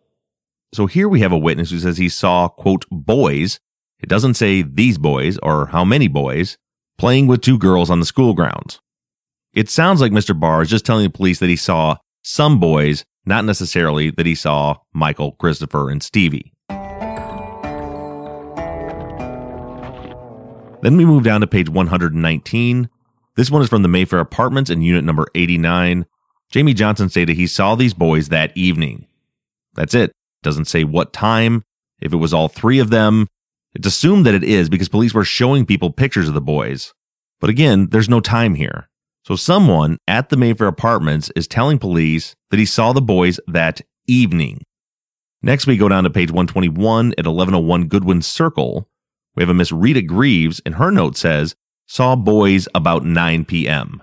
So 0.73 0.87
here 0.87 1.07
we 1.07 1.21
have 1.21 1.31
a 1.31 1.37
witness 1.37 1.69
who 1.69 1.79
says 1.79 1.97
he 1.97 2.09
saw, 2.09 2.47
quote, 2.47 2.85
boys. 2.91 3.59
It 3.99 4.09
doesn't 4.09 4.35
say 4.35 4.61
these 4.61 4.97
boys 4.97 5.37
or 5.43 5.67
how 5.67 5.83
many 5.83 6.07
boys 6.07 6.57
playing 6.97 7.27
with 7.27 7.41
two 7.41 7.57
girls 7.57 7.89
on 7.89 7.99
the 7.99 8.05
school 8.05 8.33
grounds. 8.33 8.79
It 9.59 9.69
sounds 9.69 9.99
like 9.99 10.13
Mr. 10.13 10.39
Barr 10.39 10.61
is 10.61 10.69
just 10.69 10.85
telling 10.85 11.03
the 11.03 11.09
police 11.09 11.39
that 11.39 11.49
he 11.49 11.57
saw 11.57 11.97
some 12.23 12.61
boys, 12.61 13.03
not 13.25 13.43
necessarily 13.43 14.09
that 14.11 14.25
he 14.25 14.33
saw 14.33 14.77
Michael, 14.93 15.33
Christopher, 15.33 15.89
and 15.89 16.01
Stevie. 16.01 16.53
Then 20.81 20.95
we 20.95 21.03
move 21.03 21.25
down 21.25 21.41
to 21.41 21.47
page 21.47 21.67
119. 21.67 22.89
This 23.35 23.51
one 23.51 23.61
is 23.61 23.67
from 23.67 23.81
the 23.81 23.89
Mayfair 23.89 24.19
Apartments 24.19 24.69
in 24.69 24.81
unit 24.81 25.03
number 25.03 25.27
89. 25.35 26.05
Jamie 26.49 26.73
Johnson 26.73 27.09
stated 27.09 27.35
he 27.35 27.45
saw 27.45 27.75
these 27.75 27.93
boys 27.93 28.29
that 28.29 28.55
evening. 28.55 29.07
That's 29.73 29.93
it. 29.93 30.13
Doesn't 30.41 30.69
say 30.69 30.85
what 30.85 31.11
time, 31.11 31.65
if 31.99 32.13
it 32.13 32.15
was 32.15 32.33
all 32.33 32.47
three 32.47 32.79
of 32.79 32.91
them. 32.91 33.27
It's 33.75 33.87
assumed 33.87 34.25
that 34.25 34.35
it 34.35 34.45
is 34.45 34.69
because 34.69 34.87
police 34.87 35.13
were 35.13 35.25
showing 35.25 35.65
people 35.65 35.91
pictures 35.91 36.29
of 36.29 36.33
the 36.33 36.39
boys. 36.39 36.93
But 37.41 37.49
again, 37.49 37.89
there's 37.89 38.07
no 38.07 38.21
time 38.21 38.55
here. 38.55 38.85
So 39.29 39.35
someone 39.35 39.99
at 40.07 40.29
the 40.29 40.37
Mayfair 40.37 40.65
apartments 40.65 41.31
is 41.35 41.47
telling 41.47 41.77
police 41.77 42.35
that 42.49 42.57
he 42.57 42.65
saw 42.65 42.93
the 42.93 43.01
boys 43.01 43.39
that 43.45 43.79
evening. 44.07 44.63
Next, 45.43 45.67
we 45.67 45.77
go 45.77 45.87
down 45.87 46.03
to 46.05 46.09
page 46.09 46.31
121 46.31 47.11
at 47.11 47.27
1101 47.27 47.85
Goodwin 47.89 48.23
Circle. 48.23 48.89
We 49.35 49.43
have 49.43 49.51
a 49.51 49.53
Miss 49.53 49.71
Rita 49.71 50.01
Greaves, 50.01 50.63
and 50.65 50.73
her 50.73 50.89
note 50.89 51.15
says, 51.15 51.53
saw 51.85 52.15
boys 52.15 52.67
about 52.73 53.05
9 53.05 53.45
p.m. 53.45 54.01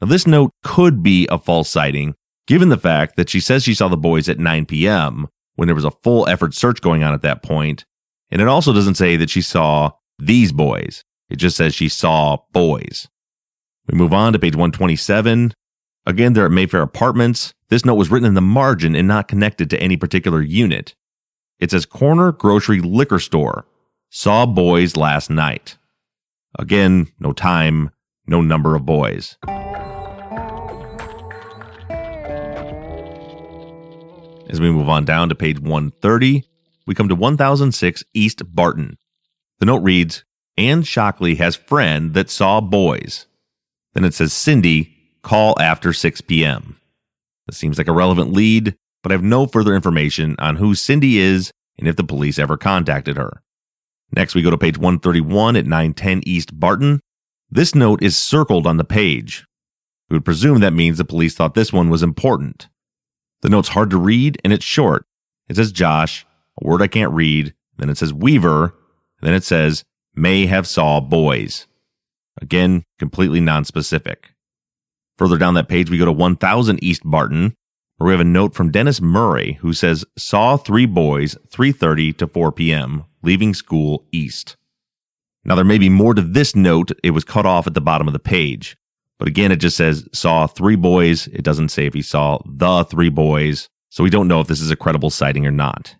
Now, 0.00 0.08
this 0.08 0.26
note 0.26 0.52
could 0.64 1.02
be 1.02 1.28
a 1.30 1.36
false 1.36 1.68
sighting, 1.68 2.14
given 2.46 2.70
the 2.70 2.78
fact 2.78 3.16
that 3.16 3.28
she 3.28 3.40
says 3.40 3.62
she 3.62 3.74
saw 3.74 3.88
the 3.88 3.98
boys 3.98 4.26
at 4.26 4.38
9 4.38 4.64
p.m. 4.64 5.28
when 5.56 5.68
there 5.68 5.74
was 5.74 5.84
a 5.84 5.90
full 6.02 6.26
effort 6.28 6.54
search 6.54 6.80
going 6.80 7.02
on 7.02 7.12
at 7.12 7.20
that 7.20 7.42
point. 7.42 7.84
And 8.30 8.40
it 8.40 8.48
also 8.48 8.72
doesn't 8.72 8.94
say 8.94 9.16
that 9.16 9.28
she 9.28 9.42
saw 9.42 9.90
these 10.18 10.50
boys. 10.50 11.04
It 11.28 11.36
just 11.36 11.58
says 11.58 11.74
she 11.74 11.90
saw 11.90 12.38
boys. 12.52 13.06
We 13.88 13.96
move 13.96 14.12
on 14.12 14.32
to 14.32 14.38
page 14.38 14.56
127. 14.56 15.52
Again, 16.06 16.32
they're 16.32 16.46
at 16.46 16.52
Mayfair 16.52 16.82
Apartments. 16.82 17.52
This 17.68 17.84
note 17.84 17.94
was 17.94 18.10
written 18.10 18.28
in 18.28 18.34
the 18.34 18.40
margin 18.40 18.96
and 18.96 19.08
not 19.08 19.28
connected 19.28 19.70
to 19.70 19.80
any 19.80 19.96
particular 19.96 20.42
unit. 20.42 20.94
It 21.58 21.70
says 21.70 21.86
corner 21.86 22.32
grocery 22.32 22.80
liquor 22.80 23.18
store. 23.18 23.66
Saw 24.10 24.46
boys 24.46 24.96
last 24.96 25.30
night. 25.30 25.78
Again, 26.58 27.08
no 27.18 27.32
time, 27.32 27.90
no 28.26 28.40
number 28.40 28.74
of 28.74 28.86
boys. 28.86 29.36
As 34.48 34.60
we 34.60 34.70
move 34.70 34.88
on 34.88 35.04
down 35.04 35.28
to 35.28 35.34
page 35.34 35.58
130, 35.58 36.44
we 36.86 36.94
come 36.94 37.08
to 37.08 37.14
1006 37.14 38.04
East 38.14 38.42
Barton. 38.54 38.96
The 39.58 39.66
note 39.66 39.82
reads, 39.82 40.24
Anne 40.56 40.82
Shockley 40.82 41.34
has 41.36 41.56
friend 41.56 42.14
that 42.14 42.30
saw 42.30 42.60
boys. 42.60 43.26
Then 43.96 44.04
it 44.04 44.12
says, 44.12 44.34
Cindy, 44.34 44.94
call 45.22 45.58
after 45.58 45.94
6 45.94 46.20
p.m. 46.20 46.76
This 47.46 47.56
seems 47.56 47.78
like 47.78 47.88
a 47.88 47.92
relevant 47.92 48.30
lead, 48.30 48.76
but 49.02 49.10
I 49.10 49.14
have 49.14 49.22
no 49.22 49.46
further 49.46 49.74
information 49.74 50.36
on 50.38 50.56
who 50.56 50.74
Cindy 50.74 51.16
is 51.16 51.50
and 51.78 51.88
if 51.88 51.96
the 51.96 52.04
police 52.04 52.38
ever 52.38 52.58
contacted 52.58 53.16
her. 53.16 53.40
Next, 54.14 54.34
we 54.34 54.42
go 54.42 54.50
to 54.50 54.58
page 54.58 54.76
131 54.76 55.56
at 55.56 55.64
910 55.64 56.20
East 56.26 56.60
Barton. 56.60 57.00
This 57.50 57.74
note 57.74 58.02
is 58.02 58.18
circled 58.18 58.66
on 58.66 58.76
the 58.76 58.84
page. 58.84 59.46
We 60.10 60.16
would 60.16 60.26
presume 60.26 60.60
that 60.60 60.74
means 60.74 60.98
the 60.98 61.06
police 61.06 61.34
thought 61.34 61.54
this 61.54 61.72
one 61.72 61.88
was 61.88 62.02
important. 62.02 62.68
The 63.40 63.48
note's 63.48 63.68
hard 63.68 63.88
to 63.88 63.96
read 63.96 64.38
and 64.44 64.52
it's 64.52 64.62
short. 64.62 65.06
It 65.48 65.56
says 65.56 65.72
Josh, 65.72 66.26
a 66.60 66.66
word 66.66 66.82
I 66.82 66.88
can't 66.88 67.14
read, 67.14 67.54
then 67.78 67.88
it 67.88 67.96
says 67.96 68.12
Weaver, 68.12 68.74
then 69.22 69.32
it 69.32 69.42
says 69.42 69.84
may 70.14 70.44
have 70.44 70.66
saw 70.66 71.00
boys. 71.00 71.66
Again, 72.40 72.84
completely 72.98 73.40
nonspecific. 73.40 74.16
Further 75.18 75.38
down 75.38 75.54
that 75.54 75.68
page, 75.68 75.90
we 75.90 75.98
go 75.98 76.04
to 76.04 76.12
1000 76.12 76.82
East 76.82 77.02
Barton, 77.04 77.54
where 77.96 78.06
we 78.06 78.12
have 78.12 78.20
a 78.20 78.24
note 78.24 78.54
from 78.54 78.70
Dennis 78.70 79.00
Murray 79.00 79.54
who 79.60 79.72
says 79.72 80.04
saw 80.16 80.56
three 80.56 80.86
boys 80.86 81.36
3:30 81.50 82.16
to 82.18 82.26
4 82.26 82.52
p.m. 82.52 83.04
leaving 83.22 83.54
school 83.54 84.04
east. 84.12 84.56
Now 85.44 85.54
there 85.54 85.64
may 85.64 85.78
be 85.78 85.88
more 85.88 86.12
to 86.12 86.22
this 86.22 86.54
note. 86.54 86.90
It 87.02 87.12
was 87.12 87.24
cut 87.24 87.46
off 87.46 87.66
at 87.66 87.74
the 87.74 87.80
bottom 87.80 88.06
of 88.06 88.12
the 88.12 88.18
page. 88.18 88.76
But 89.18 89.28
again, 89.28 89.52
it 89.52 89.56
just 89.56 89.76
says 89.76 90.06
saw 90.12 90.46
three 90.46 90.76
boys. 90.76 91.26
It 91.28 91.42
doesn't 91.42 91.70
say 91.70 91.86
if 91.86 91.94
he 91.94 92.02
saw 92.02 92.40
the 92.44 92.84
three 92.84 93.08
boys. 93.08 93.68
So 93.88 94.04
we 94.04 94.10
don't 94.10 94.28
know 94.28 94.40
if 94.40 94.48
this 94.48 94.60
is 94.60 94.70
a 94.70 94.76
credible 94.76 95.08
sighting 95.08 95.46
or 95.46 95.50
not. 95.50 95.96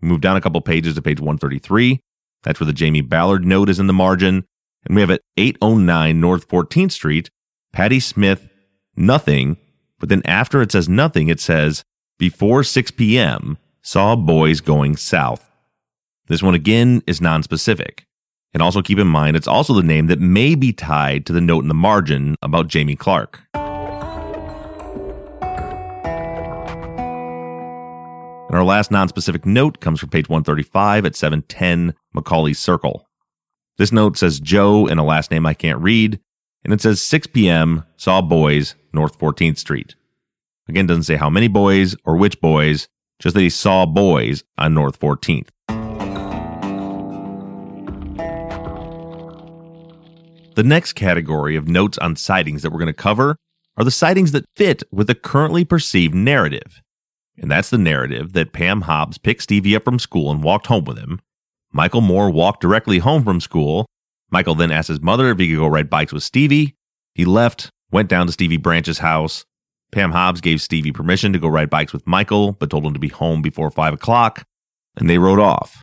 We 0.00 0.08
move 0.08 0.20
down 0.20 0.36
a 0.36 0.40
couple 0.40 0.60
pages 0.62 0.94
to 0.94 1.02
page 1.02 1.20
133. 1.20 2.00
That's 2.44 2.60
where 2.60 2.66
the 2.66 2.72
Jamie 2.72 3.02
Ballard 3.02 3.44
note 3.44 3.68
is 3.68 3.80
in 3.80 3.88
the 3.88 3.92
margin. 3.92 4.44
And 4.86 4.94
we 4.94 5.00
have 5.00 5.10
at 5.10 5.22
809 5.36 6.20
North 6.20 6.48
14th 6.48 6.92
Street, 6.92 7.30
Patty 7.72 8.00
Smith, 8.00 8.48
nothing. 8.96 9.56
But 9.98 10.08
then 10.08 10.22
after 10.24 10.62
it 10.62 10.72
says 10.72 10.88
nothing, 10.88 11.28
it 11.28 11.40
says 11.40 11.82
before 12.18 12.64
6 12.64 12.90
p.m., 12.92 13.58
saw 13.82 14.16
boys 14.16 14.60
going 14.60 14.96
south. 14.96 15.50
This 16.26 16.42
one 16.42 16.54
again 16.54 17.02
is 17.06 17.20
non-specific. 17.20 18.06
And 18.52 18.62
also 18.62 18.82
keep 18.82 18.98
in 18.98 19.06
mind, 19.06 19.36
it's 19.36 19.48
also 19.48 19.72
the 19.72 19.82
name 19.82 20.06
that 20.08 20.20
may 20.20 20.54
be 20.54 20.72
tied 20.72 21.24
to 21.26 21.32
the 21.32 21.40
note 21.40 21.62
in 21.62 21.68
the 21.68 21.74
margin 21.74 22.34
about 22.42 22.68
Jamie 22.68 22.96
Clark. 22.96 23.40
And 28.48 28.56
our 28.56 28.64
last 28.64 28.90
non-specific 28.90 29.44
note 29.46 29.80
comes 29.80 30.00
from 30.00 30.08
page 30.08 30.28
135 30.28 31.04
at 31.04 31.16
710 31.16 31.94
Macaulay 32.14 32.54
Circle. 32.54 33.07
This 33.78 33.92
note 33.92 34.18
says 34.18 34.40
Joe 34.40 34.88
and 34.88 34.98
a 34.98 35.04
last 35.04 35.30
name 35.30 35.46
I 35.46 35.54
can't 35.54 35.80
read, 35.80 36.18
and 36.64 36.72
it 36.72 36.80
says 36.80 37.00
6 37.00 37.28
p.m. 37.28 37.84
saw 37.96 38.20
boys 38.20 38.74
North 38.92 39.16
14th 39.16 39.56
Street. 39.58 39.94
Again, 40.68 40.86
doesn't 40.86 41.04
say 41.04 41.14
how 41.14 41.30
many 41.30 41.46
boys 41.46 41.94
or 42.04 42.16
which 42.16 42.40
boys, 42.40 42.88
just 43.20 43.34
that 43.34 43.40
he 43.40 43.48
saw 43.48 43.86
boys 43.86 44.42
on 44.58 44.74
North 44.74 44.98
14th. 44.98 45.50
The 50.56 50.64
next 50.64 50.94
category 50.94 51.54
of 51.54 51.68
notes 51.68 51.98
on 51.98 52.16
sightings 52.16 52.62
that 52.62 52.72
we're 52.72 52.80
going 52.80 52.88
to 52.88 52.92
cover 52.92 53.36
are 53.76 53.84
the 53.84 53.92
sightings 53.92 54.32
that 54.32 54.44
fit 54.56 54.82
with 54.90 55.06
the 55.06 55.14
currently 55.14 55.64
perceived 55.64 56.16
narrative. 56.16 56.82
And 57.40 57.48
that's 57.48 57.70
the 57.70 57.78
narrative 57.78 58.32
that 58.32 58.52
Pam 58.52 58.80
Hobbs 58.82 59.18
picked 59.18 59.44
Stevie 59.44 59.76
up 59.76 59.84
from 59.84 60.00
school 60.00 60.32
and 60.32 60.42
walked 60.42 60.66
home 60.66 60.84
with 60.84 60.98
him. 60.98 61.20
Michael 61.72 62.00
Moore 62.00 62.30
walked 62.30 62.60
directly 62.60 62.98
home 62.98 63.24
from 63.24 63.40
school. 63.40 63.86
Michael 64.30 64.54
then 64.54 64.70
asked 64.70 64.88
his 64.88 65.00
mother 65.00 65.30
if 65.30 65.38
he 65.38 65.48
could 65.48 65.58
go 65.58 65.66
ride 65.66 65.90
bikes 65.90 66.12
with 66.12 66.22
Stevie. 66.22 66.76
He 67.14 67.24
left, 67.24 67.70
went 67.90 68.08
down 68.08 68.26
to 68.26 68.32
Stevie 68.32 68.56
Branch's 68.56 68.98
house. 68.98 69.44
Pam 69.90 70.12
Hobbs 70.12 70.40
gave 70.40 70.60
Stevie 70.60 70.92
permission 70.92 71.32
to 71.32 71.38
go 71.38 71.48
ride 71.48 71.70
bikes 71.70 71.92
with 71.92 72.06
Michael, 72.06 72.52
but 72.52 72.70
told 72.70 72.84
him 72.84 72.92
to 72.92 73.00
be 73.00 73.08
home 73.08 73.40
before 73.40 73.70
5 73.70 73.94
o'clock, 73.94 74.44
and 74.96 75.08
they 75.08 75.18
rode 75.18 75.38
off. 75.38 75.82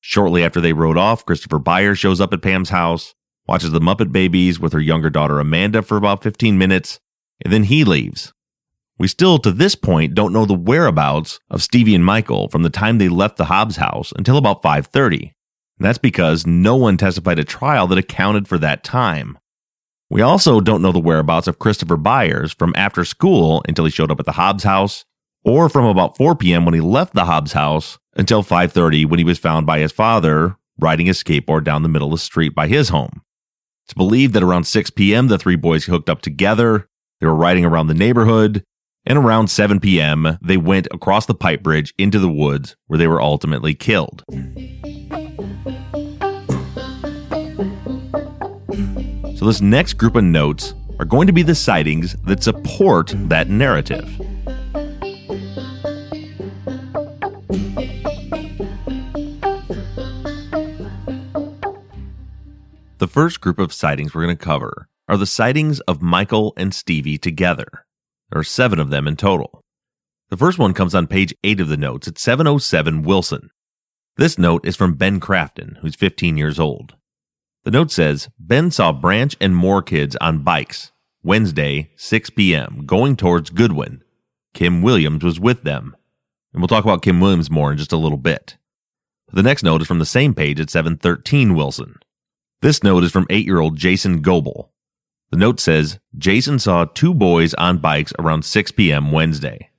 Shortly 0.00 0.44
after 0.44 0.60
they 0.60 0.72
rode 0.72 0.98
off, 0.98 1.26
Christopher 1.26 1.58
Byers 1.58 1.98
shows 1.98 2.20
up 2.20 2.32
at 2.32 2.42
Pam's 2.42 2.70
house 2.70 3.14
watches 3.46 3.70
the 3.70 3.80
Muppet 3.80 4.12
Babies 4.12 4.60
with 4.60 4.72
her 4.72 4.80
younger 4.80 5.10
daughter 5.10 5.40
Amanda 5.40 5.82
for 5.82 5.96
about 5.96 6.22
15 6.22 6.56
minutes, 6.58 6.98
and 7.44 7.52
then 7.52 7.64
he 7.64 7.84
leaves. 7.84 8.32
We 8.98 9.08
still, 9.08 9.38
to 9.38 9.50
this 9.50 9.74
point, 9.74 10.14
don't 10.14 10.32
know 10.32 10.44
the 10.44 10.54
whereabouts 10.54 11.40
of 11.50 11.62
Stevie 11.62 11.94
and 11.94 12.04
Michael 12.04 12.48
from 12.48 12.62
the 12.62 12.70
time 12.70 12.98
they 12.98 13.08
left 13.08 13.36
the 13.36 13.46
Hobbs 13.46 13.76
house 13.76 14.12
until 14.16 14.36
about 14.36 14.62
5:30. 14.62 15.32
And 15.78 15.86
that's 15.86 15.98
because 15.98 16.46
no 16.46 16.76
one 16.76 16.96
testified 16.96 17.38
at 17.38 17.48
trial 17.48 17.86
that 17.88 17.98
accounted 17.98 18.46
for 18.46 18.58
that 18.58 18.84
time. 18.84 19.38
We 20.10 20.20
also 20.20 20.60
don't 20.60 20.82
know 20.82 20.92
the 20.92 21.00
whereabouts 21.00 21.48
of 21.48 21.58
Christopher 21.58 21.96
Byers 21.96 22.52
from 22.52 22.74
after 22.76 23.04
school 23.04 23.64
until 23.66 23.86
he 23.86 23.90
showed 23.90 24.10
up 24.10 24.20
at 24.20 24.26
the 24.26 24.32
Hobbs 24.32 24.62
house, 24.62 25.04
or 25.42 25.68
from 25.68 25.86
about 25.86 26.16
4 26.16 26.36
p.m. 26.36 26.64
when 26.64 26.74
he 26.74 26.80
left 26.80 27.14
the 27.14 27.24
Hobbs 27.24 27.54
house 27.54 27.98
until 28.14 28.42
5:30 28.42 29.06
when 29.06 29.18
he 29.18 29.24
was 29.24 29.38
found 29.38 29.66
by 29.66 29.78
his 29.78 29.90
father 29.90 30.56
riding 30.78 31.08
a 31.08 31.12
skateboard 31.12 31.64
down 31.64 31.82
the 31.82 31.88
middle 31.88 32.08
of 32.08 32.18
the 32.20 32.24
street 32.24 32.54
by 32.54 32.66
his 32.66 32.90
home. 32.90 33.22
It's 33.86 33.94
believed 33.94 34.34
that 34.34 34.42
around 34.42 34.64
6 34.64 34.90
p.m., 34.90 35.28
the 35.28 35.38
three 35.38 35.56
boys 35.56 35.86
hooked 35.86 36.08
up 36.08 36.22
together. 36.22 36.88
They 37.20 37.26
were 37.26 37.34
riding 37.34 37.64
around 37.64 37.86
the 37.86 37.94
neighborhood. 37.94 38.64
And 39.04 39.18
around 39.18 39.48
7 39.48 39.80
p.m., 39.80 40.38
they 40.40 40.56
went 40.56 40.86
across 40.92 41.26
the 41.26 41.34
pipe 41.34 41.62
bridge 41.62 41.92
into 41.98 42.20
the 42.20 42.28
woods 42.28 42.76
where 42.86 42.98
they 42.98 43.08
were 43.08 43.20
ultimately 43.20 43.74
killed. 43.74 44.22
So, 49.36 49.46
this 49.46 49.60
next 49.60 49.94
group 49.94 50.14
of 50.14 50.22
notes 50.22 50.74
are 51.00 51.04
going 51.04 51.26
to 51.26 51.32
be 51.32 51.42
the 51.42 51.56
sightings 51.56 52.14
that 52.26 52.44
support 52.44 53.12
that 53.16 53.48
narrative. 53.48 54.08
The 62.98 63.08
first 63.08 63.40
group 63.40 63.58
of 63.58 63.72
sightings 63.72 64.14
we're 64.14 64.22
going 64.22 64.36
to 64.36 64.44
cover 64.44 64.88
are 65.08 65.16
the 65.16 65.26
sightings 65.26 65.80
of 65.80 66.00
Michael 66.00 66.54
and 66.56 66.72
Stevie 66.72 67.18
together. 67.18 67.84
Are 68.32 68.42
seven 68.42 68.78
of 68.78 68.90
them 68.90 69.06
in 69.06 69.16
total. 69.16 69.62
The 70.30 70.38
first 70.38 70.58
one 70.58 70.72
comes 70.72 70.94
on 70.94 71.06
page 71.06 71.34
8 71.44 71.60
of 71.60 71.68
the 71.68 71.76
notes 71.76 72.08
at 72.08 72.18
707 72.18 73.02
Wilson. 73.02 73.50
This 74.16 74.38
note 74.38 74.66
is 74.66 74.76
from 74.76 74.94
Ben 74.94 75.20
Crafton, 75.20 75.78
who's 75.78 75.94
15 75.94 76.38
years 76.38 76.58
old. 76.58 76.94
The 77.64 77.70
note 77.70 77.90
says 77.90 78.28
Ben 78.38 78.70
saw 78.70 78.92
Branch 78.92 79.36
and 79.40 79.54
Moore 79.54 79.82
kids 79.82 80.16
on 80.20 80.42
bikes 80.42 80.92
Wednesday, 81.22 81.90
6 81.96 82.30
p.m., 82.30 82.84
going 82.84 83.16
towards 83.16 83.50
Goodwin. 83.50 84.02
Kim 84.54 84.82
Williams 84.82 85.22
was 85.22 85.38
with 85.38 85.62
them. 85.62 85.94
And 86.52 86.60
we'll 86.60 86.68
talk 86.68 86.84
about 86.84 87.02
Kim 87.02 87.20
Williams 87.20 87.50
more 87.50 87.70
in 87.70 87.78
just 87.78 87.92
a 87.92 87.96
little 87.96 88.18
bit. 88.18 88.56
The 89.32 89.42
next 89.42 89.62
note 89.62 89.82
is 89.82 89.86
from 89.86 89.98
the 89.98 90.04
same 90.04 90.34
page 90.34 90.58
at 90.58 90.70
713 90.70 91.54
Wilson. 91.54 91.96
This 92.60 92.82
note 92.82 93.04
is 93.04 93.12
from 93.12 93.26
eight 93.30 93.46
year 93.46 93.60
old 93.60 93.76
Jason 93.76 94.20
Goebel. 94.20 94.71
The 95.32 95.38
note 95.38 95.60
says 95.60 95.98
Jason 96.18 96.58
saw 96.58 96.84
two 96.84 97.14
boys 97.14 97.54
on 97.54 97.78
bikes 97.78 98.12
around 98.18 98.44
6 98.44 98.72
p.m. 98.72 99.10
Wednesday. 99.10 99.70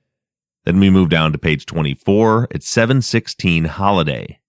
Then 0.64 0.80
we 0.80 0.90
move 0.90 1.10
down 1.10 1.30
to 1.30 1.38
page 1.38 1.64
24 1.64 2.48
at 2.52 2.64
716 2.64 3.66
Holiday. 3.66 4.40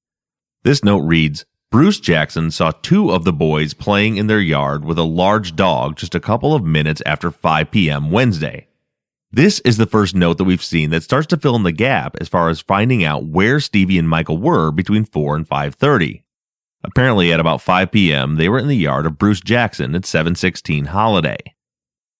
This 0.63 0.83
note 0.83 1.01
reads 1.01 1.45
Bruce 1.69 1.99
Jackson 1.99 2.49
saw 2.49 2.71
two 2.71 3.11
of 3.11 3.23
the 3.23 3.31
boys 3.31 3.75
playing 3.75 4.17
in 4.17 4.25
their 4.25 4.39
yard 4.39 4.83
with 4.83 4.97
a 4.97 5.03
large 5.03 5.55
dog 5.55 5.95
just 5.95 6.15
a 6.15 6.19
couple 6.19 6.55
of 6.55 6.63
minutes 6.63 7.03
after 7.05 7.29
5 7.29 7.69
p.m. 7.69 8.09
Wednesday. 8.09 8.67
This 9.31 9.59
is 9.59 9.77
the 9.77 9.85
first 9.85 10.15
note 10.15 10.39
that 10.39 10.45
we've 10.45 10.63
seen 10.63 10.89
that 10.89 11.03
starts 11.03 11.27
to 11.27 11.37
fill 11.37 11.55
in 11.55 11.61
the 11.61 11.71
gap 11.71 12.17
as 12.19 12.29
far 12.29 12.49
as 12.49 12.61
finding 12.61 13.03
out 13.03 13.25
where 13.25 13.59
Stevie 13.59 13.99
and 13.99 14.09
Michael 14.09 14.39
were 14.39 14.71
between 14.71 15.05
4 15.05 15.35
and 15.35 15.47
5:30. 15.47 16.24
Apparently, 16.87 17.33
at 17.33 17.39
about 17.39 17.61
5 17.61 17.91
p.m., 17.91 18.35
they 18.35 18.47
were 18.47 18.59
in 18.59 18.67
the 18.67 18.75
yard 18.75 19.05
of 19.05 19.17
Bruce 19.17 19.41
Jackson 19.41 19.95
at 19.95 20.05
716 20.05 20.85
Holiday. 20.85 21.37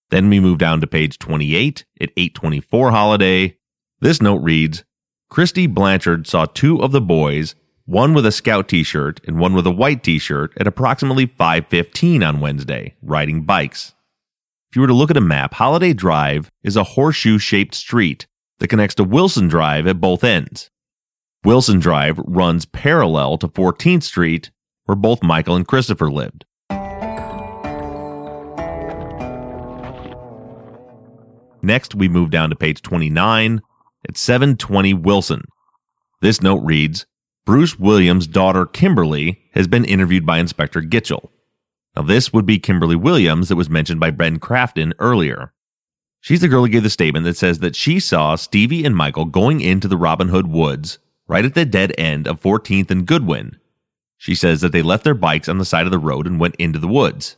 Then 0.10 0.30
we 0.30 0.39
move 0.39 0.58
down 0.58 0.82
to 0.82 0.88
page 0.88 1.19
28 1.19 1.86
at 2.01 2.12
824 2.17 2.91
Holiday. 2.91 3.58
This 3.99 4.21
note 4.21 4.41
reads 4.41 4.84
Christy 5.30 5.67
Blanchard 5.67 6.28
saw 6.28 6.45
two 6.45 6.82
of 6.82 6.91
the 6.91 7.01
boys, 7.01 7.56
one 7.86 8.13
with 8.13 8.25
a 8.25 8.32
scout 8.32 8.67
t-shirt 8.67 9.21
and 9.28 9.39
one 9.39 9.54
with 9.54 9.67
a 9.67 9.71
white 9.71 10.04
t-shirt 10.04 10.54
at 10.60 10.67
approximately 10.67 11.25
5:15 11.25 12.23
on 12.23 12.39
Wednesday, 12.39 12.95
riding 13.01 13.43
bikes. 13.43 13.93
If 14.69 14.75
you 14.75 14.82
were 14.82 14.88
to 14.88 14.93
look 14.93 15.12
at 15.12 15.17
a 15.17 15.21
map, 15.21 15.54
Holiday 15.56 15.93
Drive 15.93 16.51
is 16.63 16.75
a 16.75 16.84
horseshoe-shaped 16.84 17.75
street 17.75 18.28
that 18.60 18.67
connects 18.67 18.95
to 18.95 19.04
Wilson 19.04 19.47
Drive 19.47 19.88
at 19.88 20.01
both 20.01 20.23
ends. 20.23 20.69
Wilson 21.43 21.80
Drive 21.80 22.17
runs 22.19 22.65
parallel 22.65 23.38
to 23.38 23.47
14th 23.47 24.04
Street 24.04 24.51
where 24.86 24.95
both 24.95 25.24
Michael 25.24 25.56
and 25.56 25.67
Christopher 25.67 26.10
lived. 26.10 26.45
Next, 31.62 31.95
we 31.95 32.08
move 32.08 32.30
down 32.30 32.52
to 32.52 32.56
page 32.56 32.82
29 32.84 33.62
at 34.08 34.17
720 34.17 34.93
Wilson. 34.93 35.45
This 36.21 36.41
note 36.41 36.63
reads 36.63 37.08
Bruce 37.43 37.80
Williams' 37.80 38.28
daughter 38.28 38.65
Kimberly 38.65 39.41
has 39.54 39.67
been 39.67 39.84
interviewed 39.86 40.26
by 40.26 40.38
Inspector 40.38 40.80
Gitchell. 40.82 41.30
Now, 41.95 42.04
this 42.04 42.32
would 42.32 42.45
be 42.45 42.60
Kimberly 42.60 42.95
Williams 42.95 43.50
that 43.50 43.56
was 43.56 43.69
mentioned 43.69 44.00
by 44.00 44.12
Ben 44.12 44.39
Crafton 44.39 44.93
earlier. 45.00 45.54
She's 46.21 46.41
the 46.41 46.48
girl 46.48 46.63
who 46.63 46.69
gave 46.69 46.84
the 46.84 46.89
statement 46.89 47.24
that 47.26 47.38
says 47.38 47.60
that 47.60 47.76
she 47.76 48.00
saw 48.00 48.36
Stevie 48.36 48.84
and 48.84 48.95
Michael 48.95 49.26
going 49.26 49.62
into 49.62 49.88
the 49.88 49.98
Robin 49.98 50.30
Hood 50.30 50.48
Woods 50.48 51.00
right 51.28 51.45
at 51.45 51.54
the 51.54 51.65
dead 51.65 51.93
end 51.98 52.28
of 52.28 52.41
14th 52.41 52.91
and 52.91 53.06
Goodwin 53.06 53.58
she 54.17 54.36
says 54.36 54.62
that 54.62 54.71
they 54.71 54.82
left 54.82 55.04
their 55.04 55.13
bikes 55.13 55.49
on 55.49 55.58
the 55.58 55.65
side 55.65 55.86
of 55.86 55.91
the 55.91 55.99
road 55.99 56.28
and 56.28 56.39
went 56.39 56.56
into 56.56 56.80
the 56.80 56.88
woods. 56.88 57.38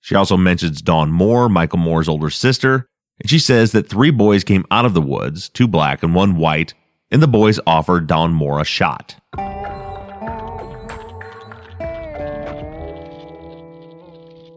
She 0.00 0.14
also 0.14 0.36
mentions 0.36 0.82
Dawn 0.82 1.10
Moore, 1.10 1.48
Michael 1.48 1.78
Moore's 1.78 2.08
older 2.08 2.30
sister, 2.30 2.86
and 3.20 3.28
she 3.28 3.38
says 3.38 3.72
that 3.72 3.88
three 3.88 4.10
boys 4.10 4.44
came 4.44 4.64
out 4.70 4.84
of 4.84 4.94
the 4.94 5.02
woods, 5.02 5.48
two 5.48 5.68
black 5.68 6.02
and 6.02 6.14
one 6.14 6.36
white, 6.36 6.74
and 7.10 7.22
the 7.22 7.28
boys 7.28 7.60
offered 7.66 8.06
Dawn 8.06 8.32
Moore 8.32 8.60
a 8.60 8.64
shot. 8.64 9.16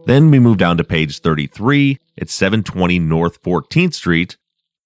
Then 0.06 0.30
we 0.30 0.38
move 0.38 0.58
down 0.58 0.76
to 0.76 0.84
page 0.84 1.20
33 1.20 1.98
at 2.20 2.28
720 2.28 2.98
North 2.98 3.42
14th 3.42 3.94
Street. 3.94 4.36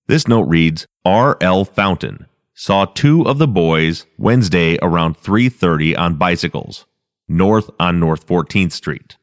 This 0.07 0.29
note 0.29 0.43
reads, 0.43 0.87
R.L. 1.05 1.65
Fountain 1.65 2.27
saw 2.59 2.85
two 2.85 3.23
of 3.23 3.39
the 3.39 3.47
boys 3.47 4.05
Wednesday 4.19 4.77
around 4.83 5.17
3:30 5.17 5.97
on 5.97 6.17
bicycles, 6.17 6.87
north 7.29 7.71
on 7.79 8.01
North 8.01 8.27
14th 8.27 8.73
Street. 8.73 9.17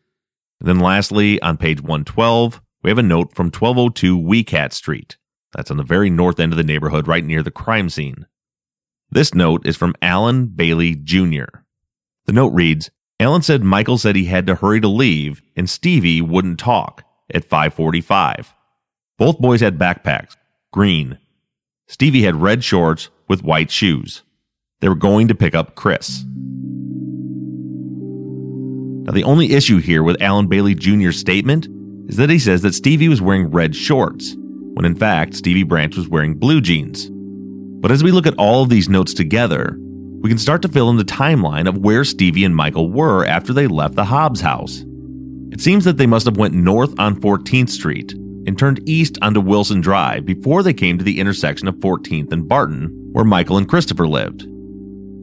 Then 0.61 0.79
lastly, 0.79 1.41
on 1.41 1.57
page 1.57 1.81
112, 1.81 2.61
we 2.81 2.89
have 2.89 2.97
a 2.97 3.03
note 3.03 3.35
from 3.35 3.51
1202 3.51 4.17
Wecat 4.17 4.71
Street. 4.71 5.17
That's 5.53 5.69
on 5.69 5.75
the 5.75 5.83
very 5.83 6.09
north 6.09 6.39
end 6.39 6.53
of 6.53 6.57
the 6.57 6.63
neighborhood, 6.63 7.09
right 7.09 7.25
near 7.25 7.43
the 7.43 7.51
crime 7.51 7.89
scene. 7.89 8.25
This 9.11 9.33
note 9.33 9.67
is 9.67 9.75
from 9.75 9.95
Alan 10.01 10.45
Bailey 10.45 10.95
Jr. 10.95 11.59
The 12.27 12.31
note 12.31 12.53
reads, 12.53 12.89
Alan 13.19 13.41
said 13.41 13.63
Michael 13.63 13.97
said 13.97 14.15
he 14.15 14.25
had 14.25 14.47
to 14.47 14.55
hurry 14.55 14.79
to 14.79 14.87
leave 14.87 15.41
and 15.57 15.69
Stevie 15.69 16.21
wouldn't 16.21 16.57
talk 16.57 17.03
at 17.33 17.43
545. 17.43 18.53
Both 19.17 19.39
boys 19.39 19.59
had 19.59 19.77
backpacks, 19.77 20.37
green. 20.71 21.17
Stevie 21.87 22.23
had 22.23 22.41
red 22.41 22.63
shorts 22.63 23.09
with 23.27 23.43
white 23.43 23.69
shoes. 23.69 24.23
They 24.81 24.89
were 24.89 24.95
going 24.95 25.27
to 25.27 25.35
pick 25.35 25.53
up 25.53 25.75
Chris. 25.75 26.23
Now, 29.03 29.11
the 29.11 29.23
only 29.23 29.53
issue 29.53 29.77
here 29.77 30.01
with 30.01 30.19
Alan 30.19 30.47
Bailey 30.47 30.73
Jr.'s 30.73 31.17
statement 31.17 31.67
is 32.09 32.17
that 32.17 32.31
he 32.31 32.39
says 32.39 32.63
that 32.63 32.73
Stevie 32.73 33.07
was 33.07 33.21
wearing 33.21 33.51
red 33.51 33.75
shorts, 33.75 34.35
when 34.73 34.83
in 34.83 34.95
fact, 34.95 35.35
Stevie 35.35 35.61
Branch 35.61 35.95
was 35.95 36.09
wearing 36.09 36.33
blue 36.33 36.59
jeans. 36.59 37.11
But 37.81 37.91
as 37.91 38.03
we 38.03 38.11
look 38.11 38.25
at 38.25 38.37
all 38.39 38.63
of 38.63 38.69
these 38.69 38.89
notes 38.89 39.13
together, 39.13 39.77
we 40.21 40.29
can 40.29 40.39
start 40.39 40.63
to 40.63 40.67
fill 40.67 40.89
in 40.89 40.97
the 40.97 41.05
timeline 41.05 41.69
of 41.69 41.77
where 41.77 42.03
Stevie 42.03 42.45
and 42.45 42.55
Michael 42.55 42.89
were 42.89 43.25
after 43.25 43.53
they 43.53 43.67
left 43.67 43.93
the 43.93 44.05
Hobbs 44.05 44.41
house. 44.41 44.83
It 45.51 45.61
seems 45.61 45.85
that 45.85 45.97
they 45.97 46.07
must 46.07 46.25
have 46.25 46.37
went 46.37 46.55
north 46.55 46.99
on 46.99 47.21
14th 47.21 47.69
Street 47.69 48.15
and 48.45 48.57
turned 48.57 48.87
east 48.87 49.17
onto 49.21 49.39
Wilson 49.39 49.81
Drive 49.81 50.25
before 50.25 50.63
they 50.63 50.73
came 50.73 50.97
to 50.97 51.03
the 51.03 51.19
intersection 51.19 51.67
of 51.67 51.75
14th 51.75 52.31
and 52.31 52.47
Barton, 52.47 53.09
where 53.11 53.25
Michael 53.25 53.57
and 53.57 53.67
Christopher 53.67 54.07
lived. 54.07 54.47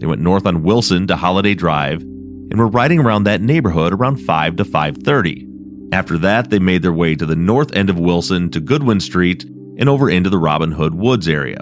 They 0.01 0.07
went 0.07 0.21
north 0.21 0.47
on 0.47 0.65
Wilson 0.65 1.07
to 1.07 1.17
Holiday 1.17 1.55
Drive 1.55 2.03
and 2.03 2.59
were 2.59 2.67
riding 2.67 2.99
around 2.99 3.25
that 3.25 3.41
neighborhood 3.41 3.93
around 3.93 4.17
5 4.17 4.57
to 4.57 4.65
5:30. 4.65 5.47
After 5.93 6.19
that, 6.19 6.51
they 6.51 6.59
made 6.59 6.83
their 6.83 6.93
way 6.93 7.15
to 7.15 7.27
the 7.27 7.37
north 7.37 7.75
end 7.77 7.89
of 7.89 7.99
Wilson 7.99 8.51
to 8.51 8.61
Goodwin 8.61 9.01
Street 9.01 9.45
and 9.79 9.89
over 9.89 10.11
into 10.11 10.31
the 10.31 10.39
Robin 10.39 10.73
Hood 10.73 10.95
Woods 10.95 11.29
area. 11.29 11.61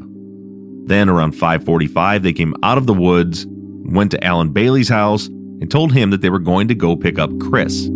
Then 0.86 1.08
around 1.08 1.34
5:45 1.34 2.22
they 2.22 2.32
came 2.32 2.54
out 2.62 2.78
of 2.78 2.86
the 2.86 2.94
woods, 2.94 3.46
went 3.84 4.10
to 4.12 4.24
Alan 4.24 4.50
Bailey's 4.50 4.88
house 4.88 5.28
and 5.28 5.70
told 5.70 5.92
him 5.92 6.10
that 6.10 6.22
they 6.22 6.30
were 6.30 6.38
going 6.38 6.68
to 6.68 6.74
go 6.74 6.96
pick 6.96 7.18
up 7.18 7.38
Chris. 7.38 7.90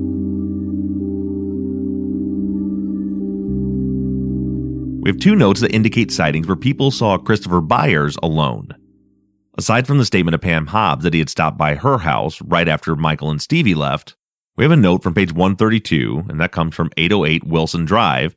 We 5.04 5.10
have 5.10 5.20
two 5.20 5.36
notes 5.36 5.60
that 5.60 5.74
indicate 5.74 6.10
sightings 6.10 6.46
where 6.46 6.56
people 6.56 6.90
saw 6.90 7.18
Christopher 7.18 7.60
Byers 7.60 8.16
alone. 8.22 8.74
Aside 9.58 9.86
from 9.86 9.98
the 9.98 10.06
statement 10.06 10.34
of 10.34 10.40
Pam 10.40 10.68
Hobbs 10.68 11.04
that 11.04 11.12
he 11.12 11.18
had 11.18 11.28
stopped 11.28 11.58
by 11.58 11.74
her 11.74 11.98
house 11.98 12.40
right 12.40 12.66
after 12.66 12.96
Michael 12.96 13.30
and 13.30 13.42
Stevie 13.42 13.74
left, 13.74 14.16
we 14.56 14.64
have 14.64 14.72
a 14.72 14.76
note 14.76 15.02
from 15.02 15.12
page 15.12 15.30
132, 15.30 16.24
and 16.30 16.40
that 16.40 16.52
comes 16.52 16.74
from 16.74 16.90
808 16.96 17.44
Wilson 17.44 17.84
Drive. 17.84 18.34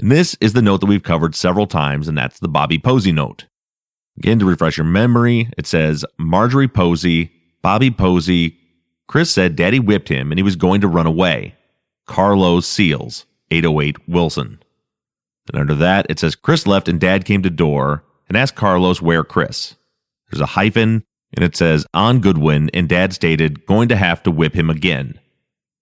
And 0.00 0.10
this 0.10 0.36
is 0.40 0.54
the 0.54 0.60
note 0.60 0.80
that 0.80 0.86
we've 0.86 1.04
covered 1.04 1.36
several 1.36 1.68
times, 1.68 2.08
and 2.08 2.18
that's 2.18 2.40
the 2.40 2.48
Bobby 2.48 2.80
Posey 2.80 3.12
note. 3.12 3.46
Again, 4.16 4.40
to 4.40 4.44
refresh 4.44 4.76
your 4.76 4.86
memory, 4.86 5.48
it 5.56 5.68
says 5.68 6.04
Marjorie 6.18 6.66
Posey, 6.66 7.30
Bobby 7.62 7.92
Posey. 7.92 8.58
Chris 9.06 9.30
said 9.30 9.54
daddy 9.54 9.78
whipped 9.78 10.08
him 10.08 10.32
and 10.32 10.38
he 10.40 10.42
was 10.42 10.56
going 10.56 10.80
to 10.80 10.88
run 10.88 11.06
away. 11.06 11.54
Carlos 12.06 12.66
Seals, 12.66 13.24
808 13.52 14.08
Wilson. 14.08 14.58
Then 15.50 15.60
under 15.60 15.74
that, 15.76 16.06
it 16.08 16.18
says 16.18 16.34
Chris 16.34 16.66
left 16.66 16.88
and 16.88 17.00
dad 17.00 17.24
came 17.24 17.42
to 17.42 17.50
door 17.50 18.04
and 18.28 18.36
asked 18.36 18.54
Carlos 18.54 19.02
where 19.02 19.24
Chris. 19.24 19.74
There's 20.30 20.40
a 20.40 20.46
hyphen 20.46 21.04
and 21.34 21.44
it 21.44 21.56
says 21.56 21.86
on 21.92 22.20
Goodwin 22.20 22.70
and 22.72 22.88
dad 22.88 23.12
stated 23.12 23.66
going 23.66 23.88
to 23.88 23.96
have 23.96 24.22
to 24.22 24.30
whip 24.30 24.54
him 24.54 24.70
again. 24.70 25.18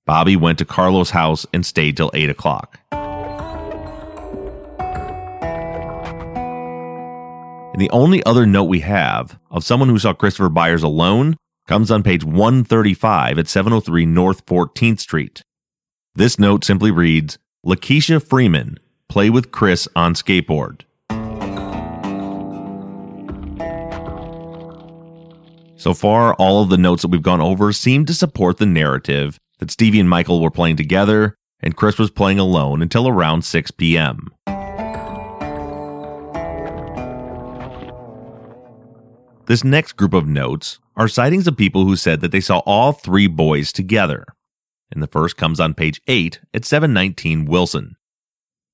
Bobby 0.04 0.36
went 0.36 0.58
to 0.58 0.64
Carlos' 0.64 1.10
house 1.10 1.46
and 1.52 1.66
stayed 1.66 1.96
till 1.96 2.10
8 2.14 2.30
o'clock. 2.30 2.78
And 7.72 7.82
the 7.82 7.90
only 7.90 8.24
other 8.24 8.46
note 8.46 8.64
we 8.64 8.80
have 8.80 9.38
of 9.50 9.64
someone 9.64 9.88
who 9.88 9.98
saw 9.98 10.14
Christopher 10.14 10.48
Byers 10.48 10.82
alone 10.82 11.36
comes 11.66 11.90
on 11.90 12.02
page 12.02 12.24
135 12.24 13.38
at 13.38 13.48
703 13.48 14.06
North 14.06 14.46
14th 14.46 15.00
Street. 15.00 15.42
This 16.14 16.38
note 16.38 16.64
simply 16.64 16.90
reads 16.90 17.38
Lakeisha 17.66 18.22
Freeman, 18.26 18.78
play 19.08 19.30
with 19.30 19.52
Chris 19.52 19.88
on 19.96 20.14
skateboard. 20.14 20.82
So 25.76 25.94
far, 25.94 26.34
all 26.34 26.62
of 26.62 26.68
the 26.68 26.78
notes 26.78 27.02
that 27.02 27.10
we've 27.10 27.22
gone 27.22 27.40
over 27.40 27.72
seem 27.72 28.06
to 28.06 28.14
support 28.14 28.58
the 28.58 28.66
narrative 28.66 29.38
that 29.58 29.70
Stevie 29.70 30.00
and 30.00 30.08
Michael 30.08 30.40
were 30.40 30.50
playing 30.50 30.76
together 30.76 31.36
and 31.60 31.76
Chris 31.76 31.98
was 31.98 32.10
playing 32.10 32.38
alone 32.38 32.82
until 32.82 33.08
around 33.08 33.42
6 33.42 33.70
p.m. 33.72 34.28
This 39.46 39.62
next 39.62 39.92
group 39.92 40.12
of 40.12 40.26
notes 40.26 40.80
are 40.96 41.08
sightings 41.08 41.46
of 41.46 41.56
people 41.56 41.84
who 41.84 41.94
said 41.94 42.20
that 42.20 42.32
they 42.32 42.40
saw 42.40 42.58
all 42.60 42.92
three 42.92 43.26
boys 43.26 43.72
together. 43.72 44.24
And 44.90 45.02
the 45.02 45.06
first 45.06 45.36
comes 45.36 45.60
on 45.60 45.74
page 45.74 46.00
8 46.08 46.40
at 46.54 46.64
719 46.64 47.44
Wilson. 47.44 47.96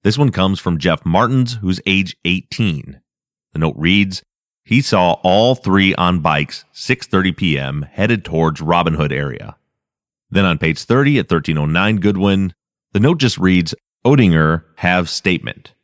This 0.04 0.18
one 0.18 0.30
comes 0.30 0.58
from 0.58 0.78
Jeff 0.78 1.04
Martins, 1.04 1.54
who's 1.60 1.80
age 1.86 2.16
18. 2.24 3.00
The 3.52 3.58
note 3.58 3.76
reads, 3.76 4.22
he 4.64 4.80
saw 4.80 5.14
all 5.22 5.54
three 5.54 5.94
on 5.96 6.20
bikes 6.20 6.64
6:30 6.72 7.36
p.m. 7.36 7.82
headed 7.90 8.24
towards 8.24 8.60
Robin 8.60 8.94
Hood 8.94 9.12
area. 9.12 9.56
Then 10.30 10.44
on 10.44 10.58
page 10.58 10.82
30 10.82 11.18
at 11.18 11.30
1309 11.30 11.96
Goodwin, 11.96 12.54
the 12.92 13.00
note 13.00 13.18
just 13.18 13.38
reads 13.38 13.74
O'Tinger 14.04 14.64
have 14.76 15.08
statement. 15.08 15.74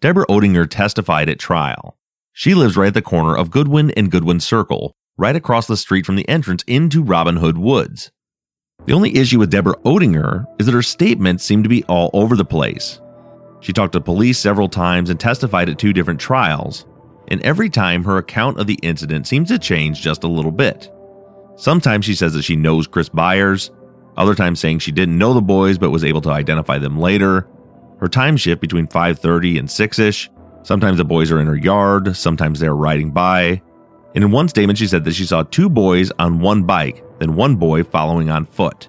Deborah 0.00 0.26
O'Tinger 0.28 0.66
testified 0.66 1.28
at 1.28 1.38
trial. 1.38 1.96
She 2.32 2.54
lives 2.54 2.76
right 2.76 2.88
at 2.88 2.94
the 2.94 3.02
corner 3.02 3.36
of 3.36 3.50
Goodwin 3.50 3.90
and 3.92 4.10
Goodwin 4.10 4.40
Circle, 4.40 4.94
right 5.16 5.34
across 5.34 5.66
the 5.66 5.76
street 5.76 6.06
from 6.06 6.16
the 6.16 6.28
entrance 6.28 6.62
into 6.66 7.02
Robin 7.02 7.36
Hood 7.36 7.58
Woods. 7.58 8.12
The 8.86 8.92
only 8.92 9.16
issue 9.16 9.38
with 9.38 9.50
Deborah 9.50 9.78
O'Tinger 9.84 10.46
is 10.58 10.66
that 10.66 10.74
her 10.74 10.82
statements 10.82 11.44
seem 11.44 11.62
to 11.62 11.68
be 11.68 11.82
all 11.84 12.10
over 12.12 12.36
the 12.36 12.44
place. 12.44 13.00
She 13.60 13.72
talked 13.72 13.92
to 13.92 14.00
police 14.00 14.38
several 14.38 14.68
times 14.68 15.10
and 15.10 15.18
testified 15.18 15.68
at 15.68 15.78
two 15.78 15.92
different 15.92 16.20
trials, 16.20 16.86
and 17.28 17.42
every 17.42 17.68
time 17.68 18.04
her 18.04 18.18
account 18.18 18.58
of 18.58 18.66
the 18.66 18.78
incident 18.82 19.26
seems 19.26 19.48
to 19.48 19.58
change 19.58 20.00
just 20.00 20.24
a 20.24 20.28
little 20.28 20.52
bit. 20.52 20.90
Sometimes 21.56 22.04
she 22.04 22.14
says 22.14 22.34
that 22.34 22.44
she 22.44 22.56
knows 22.56 22.86
Chris 22.86 23.08
Byers, 23.08 23.70
other 24.16 24.34
times 24.34 24.60
saying 24.60 24.78
she 24.78 24.92
didn't 24.92 25.18
know 25.18 25.34
the 25.34 25.40
boys 25.40 25.78
but 25.78 25.90
was 25.90 26.04
able 26.04 26.20
to 26.22 26.30
identify 26.30 26.78
them 26.78 26.98
later. 26.98 27.48
Her 27.98 28.08
time 28.08 28.36
shift 28.36 28.60
between 28.60 28.86
5:30 28.86 29.58
and 29.58 29.68
6ish, 29.68 30.28
Sometimes 30.68 30.98
the 30.98 31.04
boys 31.04 31.30
are 31.30 31.40
in 31.40 31.46
her 31.46 31.56
yard, 31.56 32.14
sometimes 32.14 32.60
they're 32.60 32.76
riding 32.76 33.10
by. 33.10 33.62
And 34.14 34.24
in 34.24 34.30
one 34.30 34.48
statement, 34.48 34.78
she 34.78 34.86
said 34.86 35.02
that 35.04 35.14
she 35.14 35.24
saw 35.24 35.42
two 35.42 35.70
boys 35.70 36.10
on 36.18 36.40
one 36.40 36.64
bike, 36.64 37.02
then 37.18 37.36
one 37.36 37.56
boy 37.56 37.84
following 37.84 38.30
on 38.30 38.44
foot. 38.44 38.88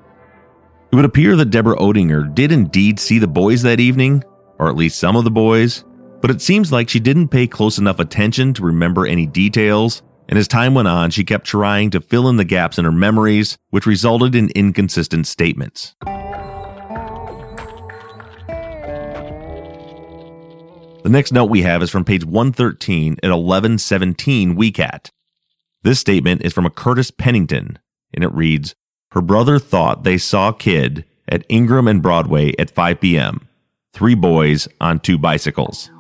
It 0.92 0.96
would 0.98 1.06
appear 1.06 1.36
that 1.36 1.52
Deborah 1.52 1.82
O'Tinger 1.82 2.24
did 2.24 2.52
indeed 2.52 3.00
see 3.00 3.20
the 3.20 3.28
boys 3.28 3.62
that 3.62 3.80
evening, 3.80 4.24
or 4.60 4.69
at 4.69 4.76
least 4.76 5.00
some 5.00 5.15
of 5.15 5.24
the 5.24 5.32
boys, 5.32 5.84
but 6.22 6.30
it 6.30 6.41
seems 6.41 6.72
like 6.72 6.89
she 6.89 7.00
didn't 7.00 7.30
pay 7.30 7.48
close 7.48 7.78
enough 7.78 8.00
attention 8.00 8.54
to 8.54 8.63
remember 8.63 9.08
any 9.08 9.26
details, 9.26 10.04
and 10.28 10.38
as 10.38 10.48
time 10.48 10.76
went 10.76 10.88
on, 10.88 11.10
she 11.10 11.24
kept 11.24 11.45
trying 11.45 11.89
to 11.91 12.02
fill 12.02 12.28
in 12.30 12.38
the 12.38 12.43
gaps 12.43 12.78
in 12.78 12.86
her 12.86 12.91
memories, 12.91 13.58
which 13.69 13.86
resulted 13.86 14.36
in 14.36 14.50
inconsistent 14.50 15.26
statements. 15.26 15.95
The 21.02 21.10
next 21.10 21.32
note 21.32 21.45
we 21.45 21.62
have 21.62 21.82
is 21.82 21.89
from 21.89 22.06
page 22.06 22.26
113 22.26 23.13
at 23.24 23.32
1117 23.32 24.56
WeCat. 24.56 25.10
This 25.82 26.00
statement 26.00 26.43
is 26.43 26.54
from 26.54 26.65
a 26.65 26.69
Curtis 26.69 27.10
Pennington, 27.10 27.80
and 28.13 28.24
it 28.24 28.34
reads 28.34 28.76
Her 29.12 29.22
brother 29.22 29.58
thought 29.58 30.04
they 30.04 30.17
saw 30.17 30.52
Kid 30.52 31.06
at 31.28 31.45
Ingram 31.50 31.88
and 31.88 32.02
Broadway 32.02 32.54
at 32.60 32.69
5 32.69 33.00
p.m. 33.00 33.49
Three 34.00 34.16
boys 34.16 34.66
on 34.80 35.02
two 35.02 35.18
bicycles. 35.18 35.92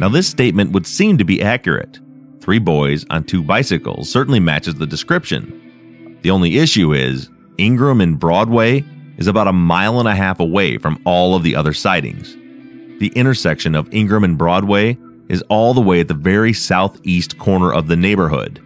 Now, 0.00 0.08
this 0.08 0.26
statement 0.26 0.72
would 0.72 0.84
seem 0.84 1.16
to 1.18 1.24
be 1.24 1.40
accurate. 1.40 2.00
Three 2.40 2.58
boys 2.58 3.06
on 3.08 3.22
two 3.22 3.44
bicycles 3.44 4.10
certainly 4.10 4.40
matches 4.40 4.74
the 4.74 4.84
description. 4.84 6.18
The 6.22 6.32
only 6.32 6.58
issue 6.58 6.92
is 6.92 7.30
Ingram 7.58 8.00
and 8.00 8.18
Broadway 8.18 8.84
is 9.16 9.28
about 9.28 9.46
a 9.46 9.52
mile 9.52 10.00
and 10.00 10.08
a 10.08 10.16
half 10.16 10.40
away 10.40 10.76
from 10.76 11.00
all 11.04 11.36
of 11.36 11.44
the 11.44 11.54
other 11.54 11.72
sightings. 11.72 12.34
The 12.98 13.12
intersection 13.14 13.76
of 13.76 13.94
Ingram 13.94 14.24
and 14.24 14.36
Broadway 14.36 14.98
is 15.28 15.40
all 15.42 15.72
the 15.72 15.80
way 15.80 16.00
at 16.00 16.08
the 16.08 16.14
very 16.14 16.52
southeast 16.52 17.38
corner 17.38 17.72
of 17.72 17.86
the 17.86 17.96
neighborhood. 17.96 18.58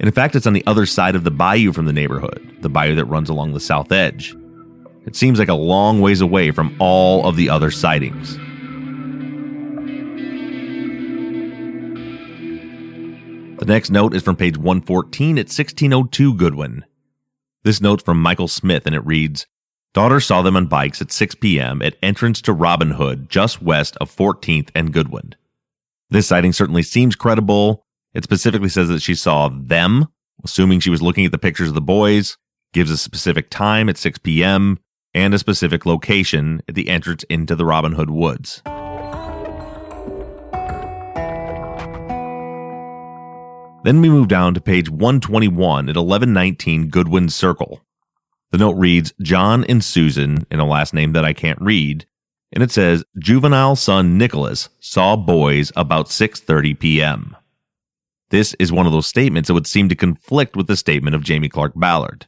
And 0.00 0.08
in 0.08 0.12
fact, 0.12 0.34
it's 0.34 0.48
on 0.48 0.52
the 0.52 0.66
other 0.66 0.84
side 0.84 1.14
of 1.14 1.22
the 1.22 1.30
bayou 1.30 1.72
from 1.72 1.86
the 1.86 1.92
neighborhood, 1.92 2.56
the 2.60 2.68
bayou 2.68 2.96
that 2.96 3.04
runs 3.04 3.28
along 3.28 3.52
the 3.52 3.60
south 3.60 3.92
edge. 3.92 4.34
It 5.08 5.16
seems 5.16 5.38
like 5.38 5.48
a 5.48 5.54
long 5.54 6.02
ways 6.02 6.20
away 6.20 6.50
from 6.50 6.76
all 6.78 7.26
of 7.26 7.34
the 7.34 7.48
other 7.48 7.70
sightings. 7.70 8.36
The 13.58 13.64
next 13.64 13.88
note 13.88 14.12
is 14.12 14.22
from 14.22 14.36
page 14.36 14.58
114 14.58 15.38
at 15.38 15.46
1602 15.46 16.34
Goodwin. 16.34 16.84
This 17.64 17.80
note's 17.80 18.02
from 18.02 18.20
Michael 18.20 18.48
Smith 18.48 18.84
and 18.84 18.94
it 18.94 19.06
reads 19.06 19.46
Daughter 19.94 20.20
saw 20.20 20.42
them 20.42 20.56
on 20.56 20.66
bikes 20.66 21.00
at 21.00 21.10
6 21.10 21.36
p.m. 21.36 21.80
at 21.80 21.96
entrance 22.02 22.42
to 22.42 22.52
Robin 22.52 22.90
Hood, 22.90 23.30
just 23.30 23.62
west 23.62 23.96
of 24.02 24.14
14th 24.14 24.68
and 24.74 24.92
Goodwin. 24.92 25.34
This 26.10 26.26
sighting 26.26 26.52
certainly 26.52 26.82
seems 26.82 27.16
credible. 27.16 27.86
It 28.12 28.24
specifically 28.24 28.68
says 28.68 28.88
that 28.90 29.00
she 29.00 29.14
saw 29.14 29.48
them, 29.48 30.08
assuming 30.44 30.80
she 30.80 30.90
was 30.90 31.00
looking 31.00 31.24
at 31.24 31.32
the 31.32 31.38
pictures 31.38 31.68
of 31.68 31.74
the 31.74 31.80
boys, 31.80 32.36
gives 32.74 32.90
a 32.90 32.98
specific 32.98 33.48
time 33.48 33.88
at 33.88 33.96
6 33.96 34.18
p.m., 34.18 34.78
and 35.18 35.34
a 35.34 35.38
specific 35.38 35.84
location 35.84 36.62
at 36.68 36.76
the 36.76 36.88
entrance 36.88 37.24
into 37.24 37.56
the 37.56 37.64
Robin 37.64 37.92
Hood 37.92 38.08
Woods. 38.08 38.62
Then 43.82 44.00
we 44.00 44.08
move 44.08 44.28
down 44.28 44.54
to 44.54 44.60
page 44.60 44.88
121 44.88 45.88
at 45.88 45.96
1119 45.96 46.88
Goodwin 46.88 47.28
Circle. 47.28 47.80
The 48.52 48.58
note 48.58 48.76
reads 48.76 49.12
John 49.20 49.64
and 49.64 49.82
Susan 49.82 50.46
in 50.52 50.60
a 50.60 50.64
last 50.64 50.94
name 50.94 51.12
that 51.14 51.24
I 51.24 51.32
can't 51.32 51.60
read, 51.60 52.06
and 52.52 52.62
it 52.62 52.70
says 52.70 53.04
juvenile 53.18 53.74
son 53.74 54.18
Nicholas 54.18 54.68
saw 54.78 55.16
boys 55.16 55.72
about 55.74 56.06
6:30 56.06 56.78
p.m. 56.78 57.36
This 58.30 58.54
is 58.60 58.70
one 58.70 58.86
of 58.86 58.92
those 58.92 59.08
statements 59.08 59.48
that 59.48 59.54
would 59.54 59.66
seem 59.66 59.88
to 59.88 59.96
conflict 59.96 60.54
with 60.54 60.68
the 60.68 60.76
statement 60.76 61.16
of 61.16 61.24
Jamie 61.24 61.48
Clark 61.48 61.72
Ballard. 61.74 62.26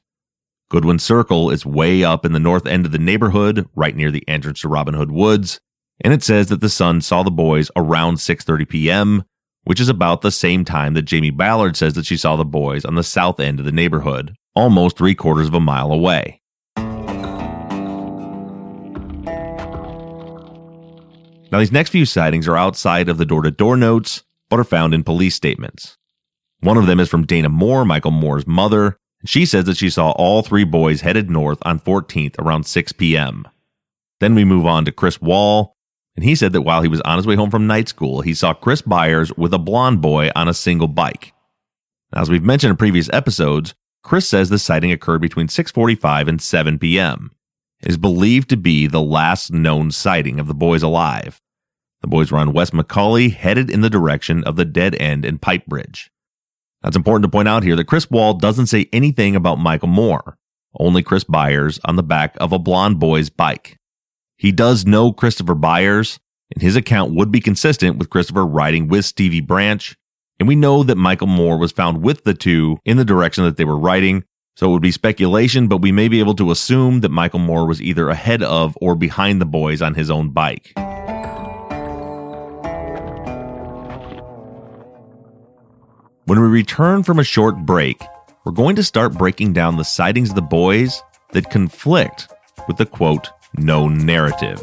Goodwin 0.71 1.01
Circle 1.01 1.51
is 1.51 1.67
way 1.67 2.05
up 2.05 2.25
in 2.25 2.33
the 2.33 2.39
north 2.39 2.65
end 2.65 2.87
of 2.87 2.93
the 2.93 2.99
neighborhood, 2.99 3.69
right 3.75 3.97
near 3.97 4.13
the 4.13 4.27
entrance 4.29 4.61
to 4.61 4.69
Robin 4.69 4.95
Hood 4.95 5.11
Woods, 5.11 5.59
and 6.01 6.15
it 6.15 6.23
says 6.23 6.47
that 6.47 6.61
the 6.61 6.69
son 6.69 7.01
saw 7.01 7.25
the 7.25 7.31
boys 7.31 7.73
around 7.75 8.19
6:30 8.19 8.69
p.m., 8.69 9.25
which 9.65 9.81
is 9.81 9.89
about 9.89 10.21
the 10.21 10.31
same 10.31 10.65
time 10.65 10.95
that 10.95 11.03
Jamie 11.03 11.31
Ballard 11.31 11.77
says 11.77 11.95
that 11.95 12.07
she 12.07 12.17
saw 12.17 12.37
the 12.37 12.45
boys 12.45 12.85
on 12.85 12.95
the 12.95 13.03
south 13.03 13.41
end 13.41 13.59
of 13.59 13.67
the 13.67 13.73
neighborhood, 13.73 14.33
almost 14.55 14.97
three 14.97 15.17
quarters 15.17 15.49
of 15.49 15.55
a 15.55 15.61
mile 15.61 15.91
away. 15.91 16.41
Now, 21.51 21.59
these 21.59 21.73
next 21.73 21.91
few 21.91 22.07
sightings 22.07 22.47
are 22.47 22.57
outside 22.57 23.09
of 23.09 23.19
the 23.19 23.27
door 23.27 23.43
to 23.43 23.51
door 23.51 23.77
notes, 23.77 24.23
but 24.49 24.61
are 24.61 24.65
found 24.65 24.95
in 24.95 25.03
police 25.03 25.35
statements. 25.35 25.97
One 26.61 26.77
of 26.77 26.87
them 26.87 27.01
is 27.01 27.09
from 27.09 27.27
Dana 27.27 27.49
Moore, 27.49 27.85
Michael 27.85 28.13
Moore's 28.13 28.47
mother. 28.47 29.00
She 29.25 29.45
says 29.45 29.65
that 29.65 29.77
she 29.77 29.91
saw 29.91 30.13
all 30.13 30.43
three 30.43 30.65
boys 30.65 31.03
headed 31.03 31.31
north 31.31 31.59
on 31.63 31.79
14th 31.79 32.39
around 32.39 32.65
6 32.65 32.93
p.m. 32.93 33.47
Then 34.19 34.35
we 34.35 34.45
move 34.45 34.67
on 34.67 34.85
to 34.87 34.93
Chris 34.93 35.21
Wall, 35.21 35.77
and 36.17 36.25
he 36.25 36.35
said 36.35 36.53
that 36.53 36.63
while 36.63 36.83
he 36.83 36.89
was 36.89 37.01
on 37.03 37.17
his 37.17 37.27
way 37.27 37.37
home 37.37 37.51
from 37.51 37.67
night 37.67 37.89
school, 37.89 38.23
he 38.23 38.35
saw 38.35 38.55
Chris 38.55 38.83
Byers 38.83 39.33
with 39.37 39.53
a 39.53 39.59
blonde 39.59 40.01
boy 40.01 40.31
on 40.35 40.49
a 40.49 40.55
single 40.55 40.89
bike. 40.89 41.33
Now, 42.15 42.23
as 42.23 42.31
we've 42.31 42.43
mentioned 42.43 42.71
in 42.71 42.77
previous 42.77 43.11
episodes, 43.13 43.75
Chris 44.03 44.27
says 44.27 44.49
the 44.49 44.59
sighting 44.59 44.91
occurred 44.91 45.21
between 45.21 45.49
6:45 45.49 46.29
and 46.29 46.41
7 46.41 46.79
p.m. 46.79 47.31
It 47.83 47.91
is 47.91 47.97
believed 47.97 48.49
to 48.51 48.57
be 48.57 48.87
the 48.87 49.01
last 49.01 49.53
known 49.53 49.91
sighting 49.91 50.41
of 50.41 50.47
the 50.47 50.55
boys 50.55 50.83
alive. 50.83 51.41
The 52.01 52.09
boys 52.09 52.33
were 52.33 52.39
on 52.39 52.53
West 52.53 52.73
McCauley, 52.73 53.33
headed 53.33 53.71
in 53.71 53.83
the 53.83 53.91
direction 53.91 54.43
of 54.45 54.57
the 54.57 54.65
dead 54.65 54.95
end 54.95 55.25
and 55.25 55.41
pipe 55.41 55.67
bridge. 55.67 56.11
It's 56.85 56.97
important 56.97 57.25
to 57.25 57.31
point 57.31 57.49
out 57.49 57.63
here 57.63 57.77
that 57.77 57.87
Chris 57.87 58.11
Wall 58.11 58.35
doesn't 58.35 58.67
say 58.67 58.89
anything 58.93 59.37
about 59.37 59.59
Michael 59.59 59.89
Moore, 59.89 60.39
only 60.79 61.03
Chris 61.03 61.25
Byers 61.25 61.79
on 61.85 61.97
the 61.97 62.03
back 62.03 62.37
of 62.41 62.53
a 62.53 62.59
blonde 62.59 62.99
boy's 62.99 63.31
bike. 63.31 63.77
He 64.37 64.53
does 64.53 64.87
know 64.87 65.13
Christopher 65.13 65.55
Byers, 65.55 66.19
and 66.55 66.63
his 66.63 66.77
account 66.77 67.15
would 67.15 67.31
be 67.31 67.41
consistent 67.41 67.99
with 67.99 68.11
Christopher 68.11 68.47
riding 68.47 68.89
with 68.89 69.05
Stevie 69.05 69.41
Branch 69.41 69.95
and 70.41 70.49
we 70.49 70.57
know 70.57 70.83
that 70.83 70.97
Michael 70.97 71.27
Moore 71.27 71.59
was 71.59 71.71
found 71.71 72.03
with 72.03 72.25
the 72.25 72.35
two 72.35 72.79
in 72.87 72.97
the 72.97 73.05
direction 73.05 73.45
that 73.45 73.59
they 73.59 73.67
were 73.67 73.79
riding. 73.79 74.25
So 74.57 74.71
it 74.71 74.73
would 74.73 74.83
be 74.83 74.91
speculation, 74.91 75.69
but 75.69 75.83
we 75.83 75.93
may 75.93 76.09
be 76.09 76.19
able 76.19 76.35
to 76.37 76.51
assume 76.51 77.01
that 77.01 77.11
Michael 77.11 77.39
Moore 77.39 77.67
was 77.67 77.81
either 77.81 78.09
ahead 78.09 78.43
of 78.43 78.77
or 78.81 78.95
behind 78.95 79.41
the 79.41 79.47
boys 79.47 79.81
on 79.83 79.95
his 79.95 80.11
own 80.11 80.31
bike. 80.31 80.73
When 86.31 86.41
we 86.41 86.47
return 86.47 87.03
from 87.03 87.19
a 87.19 87.25
short 87.25 87.57
break, 87.67 88.01
we're 88.45 88.53
going 88.53 88.77
to 88.77 88.85
start 88.85 89.19
breaking 89.19 89.53
down 89.53 89.77
the 89.77 89.83
sightings 89.83 90.29
of 90.29 90.37
the 90.37 90.43
boys 90.43 91.03
that 91.33 91.51
conflict 91.51 92.29
with 92.69 92.77
the 92.77 92.87
quote, 92.87 93.31
known 93.59 94.07
narrative. 94.07 94.63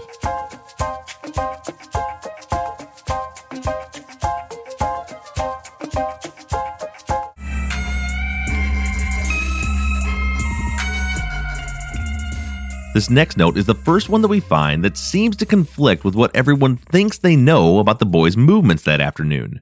This 12.93 13.09
next 13.09 13.35
note 13.35 13.57
is 13.57 13.65
the 13.65 13.75
first 13.83 14.07
one 14.07 14.21
that 14.21 14.29
we 14.29 14.39
find 14.39 14.85
that 14.85 14.95
seems 14.95 15.35
to 15.35 15.45
conflict 15.45 16.05
with 16.05 16.15
what 16.15 16.33
everyone 16.33 16.77
thinks 16.77 17.17
they 17.17 17.35
know 17.35 17.79
about 17.79 17.99
the 17.99 18.05
boys' 18.05 18.37
movements 18.37 18.83
that 18.83 19.01
afternoon. 19.01 19.61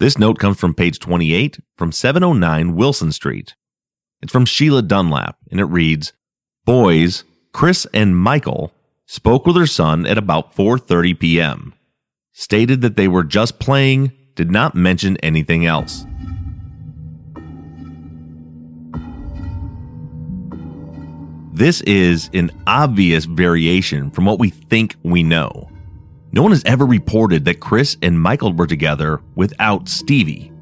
This 0.00 0.16
note 0.16 0.38
comes 0.38 0.58
from 0.58 0.72
page 0.72 0.98
28 0.98 1.60
from 1.76 1.92
709 1.92 2.74
Wilson 2.74 3.12
Street. 3.12 3.54
It's 4.22 4.32
from 4.32 4.46
Sheila 4.46 4.80
Dunlap, 4.80 5.36
and 5.50 5.60
it 5.60 5.66
reads, 5.66 6.14
Boys, 6.64 7.24
Chris 7.52 7.86
and 7.92 8.16
Michael 8.16 8.72
spoke 9.04 9.44
with 9.44 9.56
her 9.56 9.66
son 9.66 10.06
at 10.06 10.16
about 10.16 10.56
4:30 10.56 11.20
p.m. 11.20 11.74
Stated 12.32 12.80
that 12.80 12.96
they 12.96 13.08
were 13.08 13.24
just 13.24 13.58
playing, 13.58 14.12
did 14.36 14.50
not 14.50 14.74
mention 14.74 15.18
anything 15.18 15.66
else. 15.66 16.06
This 21.52 21.82
is 21.82 22.30
an 22.32 22.52
obvious 22.66 23.26
variation 23.26 24.10
from 24.10 24.24
what 24.24 24.38
we 24.38 24.48
think 24.48 24.96
we 25.02 25.22
know. 25.22 25.69
No 26.32 26.42
one 26.42 26.52
has 26.52 26.64
ever 26.64 26.86
reported 26.86 27.44
that 27.44 27.60
Chris 27.60 27.96
and 28.02 28.20
Michael 28.20 28.52
were 28.52 28.66
together 28.66 29.20
without 29.34 29.88
Stevie. 29.88 30.52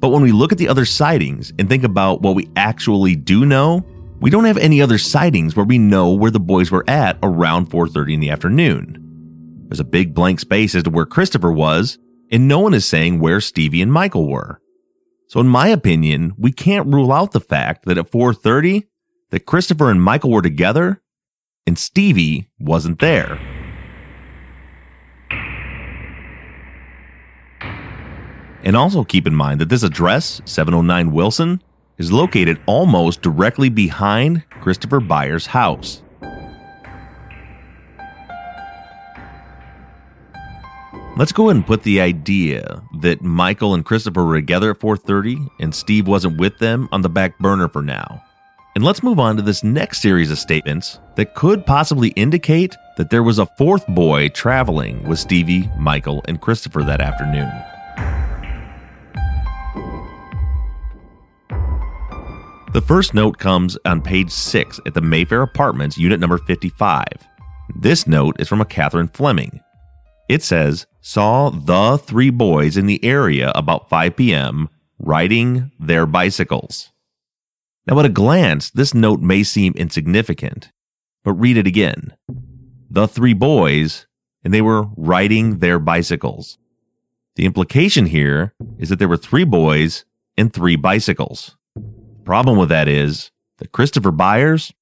But 0.00 0.08
when 0.08 0.22
we 0.22 0.32
look 0.32 0.52
at 0.52 0.58
the 0.58 0.68
other 0.68 0.84
sightings 0.84 1.52
and 1.58 1.68
think 1.68 1.84
about 1.84 2.22
what 2.22 2.34
we 2.34 2.48
actually 2.56 3.14
do 3.14 3.44
know, 3.44 3.84
we 4.20 4.30
don't 4.30 4.44
have 4.44 4.56
any 4.56 4.80
other 4.80 4.96
sightings 4.96 5.54
where 5.54 5.66
we 5.66 5.76
know 5.76 6.12
where 6.12 6.30
the 6.30 6.40
boys 6.40 6.70
were 6.70 6.88
at 6.88 7.18
around 7.22 7.66
4:30 7.66 8.14
in 8.14 8.20
the 8.20 8.30
afternoon. 8.30 8.98
There's 9.68 9.80
a 9.80 9.84
big 9.84 10.14
blank 10.14 10.40
space 10.40 10.74
as 10.74 10.84
to 10.84 10.90
where 10.90 11.06
Christopher 11.06 11.52
was, 11.52 11.98
and 12.30 12.48
no 12.48 12.60
one 12.60 12.74
is 12.74 12.86
saying 12.86 13.20
where 13.20 13.40
Stevie 13.40 13.82
and 13.82 13.92
Michael 13.92 14.28
were. 14.28 14.60
So 15.28 15.40
in 15.40 15.48
my 15.48 15.68
opinion, 15.68 16.32
we 16.38 16.52
can't 16.52 16.92
rule 16.92 17.12
out 17.12 17.32
the 17.32 17.40
fact 17.40 17.84
that 17.84 17.98
at 17.98 18.10
4:30 18.10 18.84
that 19.30 19.46
Christopher 19.46 19.90
and 19.90 20.02
Michael 20.02 20.30
were 20.30 20.42
together 20.42 21.02
and 21.66 21.78
Stevie 21.78 22.48
wasn't 22.58 23.00
there. 23.00 23.38
And 28.64 28.76
also 28.76 29.04
keep 29.04 29.26
in 29.26 29.34
mind 29.34 29.60
that 29.60 29.68
this 29.68 29.82
address, 29.82 30.40
709 30.46 31.12
Wilson, 31.12 31.62
is 31.98 32.10
located 32.10 32.60
almost 32.66 33.22
directly 33.22 33.68
behind 33.68 34.42
Christopher 34.60 35.00
Byers' 35.00 35.46
house. 35.46 36.02
Let's 41.16 41.30
go 41.30 41.44
ahead 41.44 41.56
and 41.56 41.66
put 41.66 41.84
the 41.84 42.00
idea 42.00 42.82
that 43.00 43.22
Michael 43.22 43.74
and 43.74 43.84
Christopher 43.84 44.24
were 44.24 44.34
together 44.34 44.70
at 44.70 44.80
4:30 44.80 45.48
and 45.60 45.72
Steve 45.72 46.08
wasn't 46.08 46.38
with 46.38 46.58
them 46.58 46.88
on 46.90 47.02
the 47.02 47.08
back 47.08 47.38
burner 47.38 47.68
for 47.68 47.82
now. 47.82 48.20
And 48.74 48.82
let's 48.82 49.04
move 49.04 49.20
on 49.20 49.36
to 49.36 49.42
this 49.42 49.62
next 49.62 50.02
series 50.02 50.32
of 50.32 50.40
statements 50.40 50.98
that 51.14 51.36
could 51.36 51.64
possibly 51.66 52.08
indicate 52.16 52.74
that 52.96 53.10
there 53.10 53.22
was 53.22 53.38
a 53.38 53.46
fourth 53.56 53.86
boy 53.86 54.28
traveling 54.30 55.06
with 55.06 55.20
Stevie, 55.20 55.70
Michael, 55.78 56.24
and 56.26 56.40
Christopher 56.40 56.82
that 56.82 57.00
afternoon. 57.00 57.52
The 62.74 62.82
first 62.82 63.14
note 63.14 63.38
comes 63.38 63.78
on 63.84 64.02
page 64.02 64.32
6 64.32 64.80
at 64.84 64.94
the 64.94 65.00
Mayfair 65.00 65.42
Apartments, 65.42 65.96
unit 65.96 66.18
number 66.18 66.38
55. 66.38 67.04
This 67.76 68.08
note 68.08 68.34
is 68.40 68.48
from 68.48 68.60
a 68.60 68.64
Catherine 68.64 69.06
Fleming. 69.06 69.60
It 70.28 70.42
says, 70.42 70.84
Saw 71.00 71.50
the 71.50 71.98
three 71.98 72.30
boys 72.30 72.76
in 72.76 72.86
the 72.86 73.04
area 73.04 73.52
about 73.54 73.88
5 73.88 74.16
p.m. 74.16 74.68
riding 74.98 75.70
their 75.78 76.04
bicycles. 76.04 76.90
Now, 77.86 78.00
at 78.00 78.06
a 78.06 78.08
glance, 78.08 78.70
this 78.70 78.92
note 78.92 79.20
may 79.20 79.44
seem 79.44 79.72
insignificant, 79.76 80.72
but 81.22 81.34
read 81.34 81.56
it 81.56 81.68
again. 81.68 82.16
The 82.90 83.06
three 83.06 83.34
boys, 83.34 84.08
and 84.42 84.52
they 84.52 84.62
were 84.62 84.88
riding 84.96 85.60
their 85.60 85.78
bicycles. 85.78 86.58
The 87.36 87.46
implication 87.46 88.06
here 88.06 88.52
is 88.80 88.88
that 88.88 88.98
there 88.98 89.06
were 89.06 89.16
three 89.16 89.44
boys 89.44 90.04
and 90.36 90.52
three 90.52 90.74
bicycles. 90.74 91.56
Problem 92.24 92.58
with 92.58 92.70
that 92.70 92.88
is 92.88 93.30
that 93.58 93.72
Christopher 93.72 94.10
Byers 94.10 94.72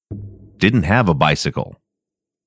didn't 0.57 0.83
have 0.83 1.09
a 1.09 1.13
bicycle. 1.13 1.75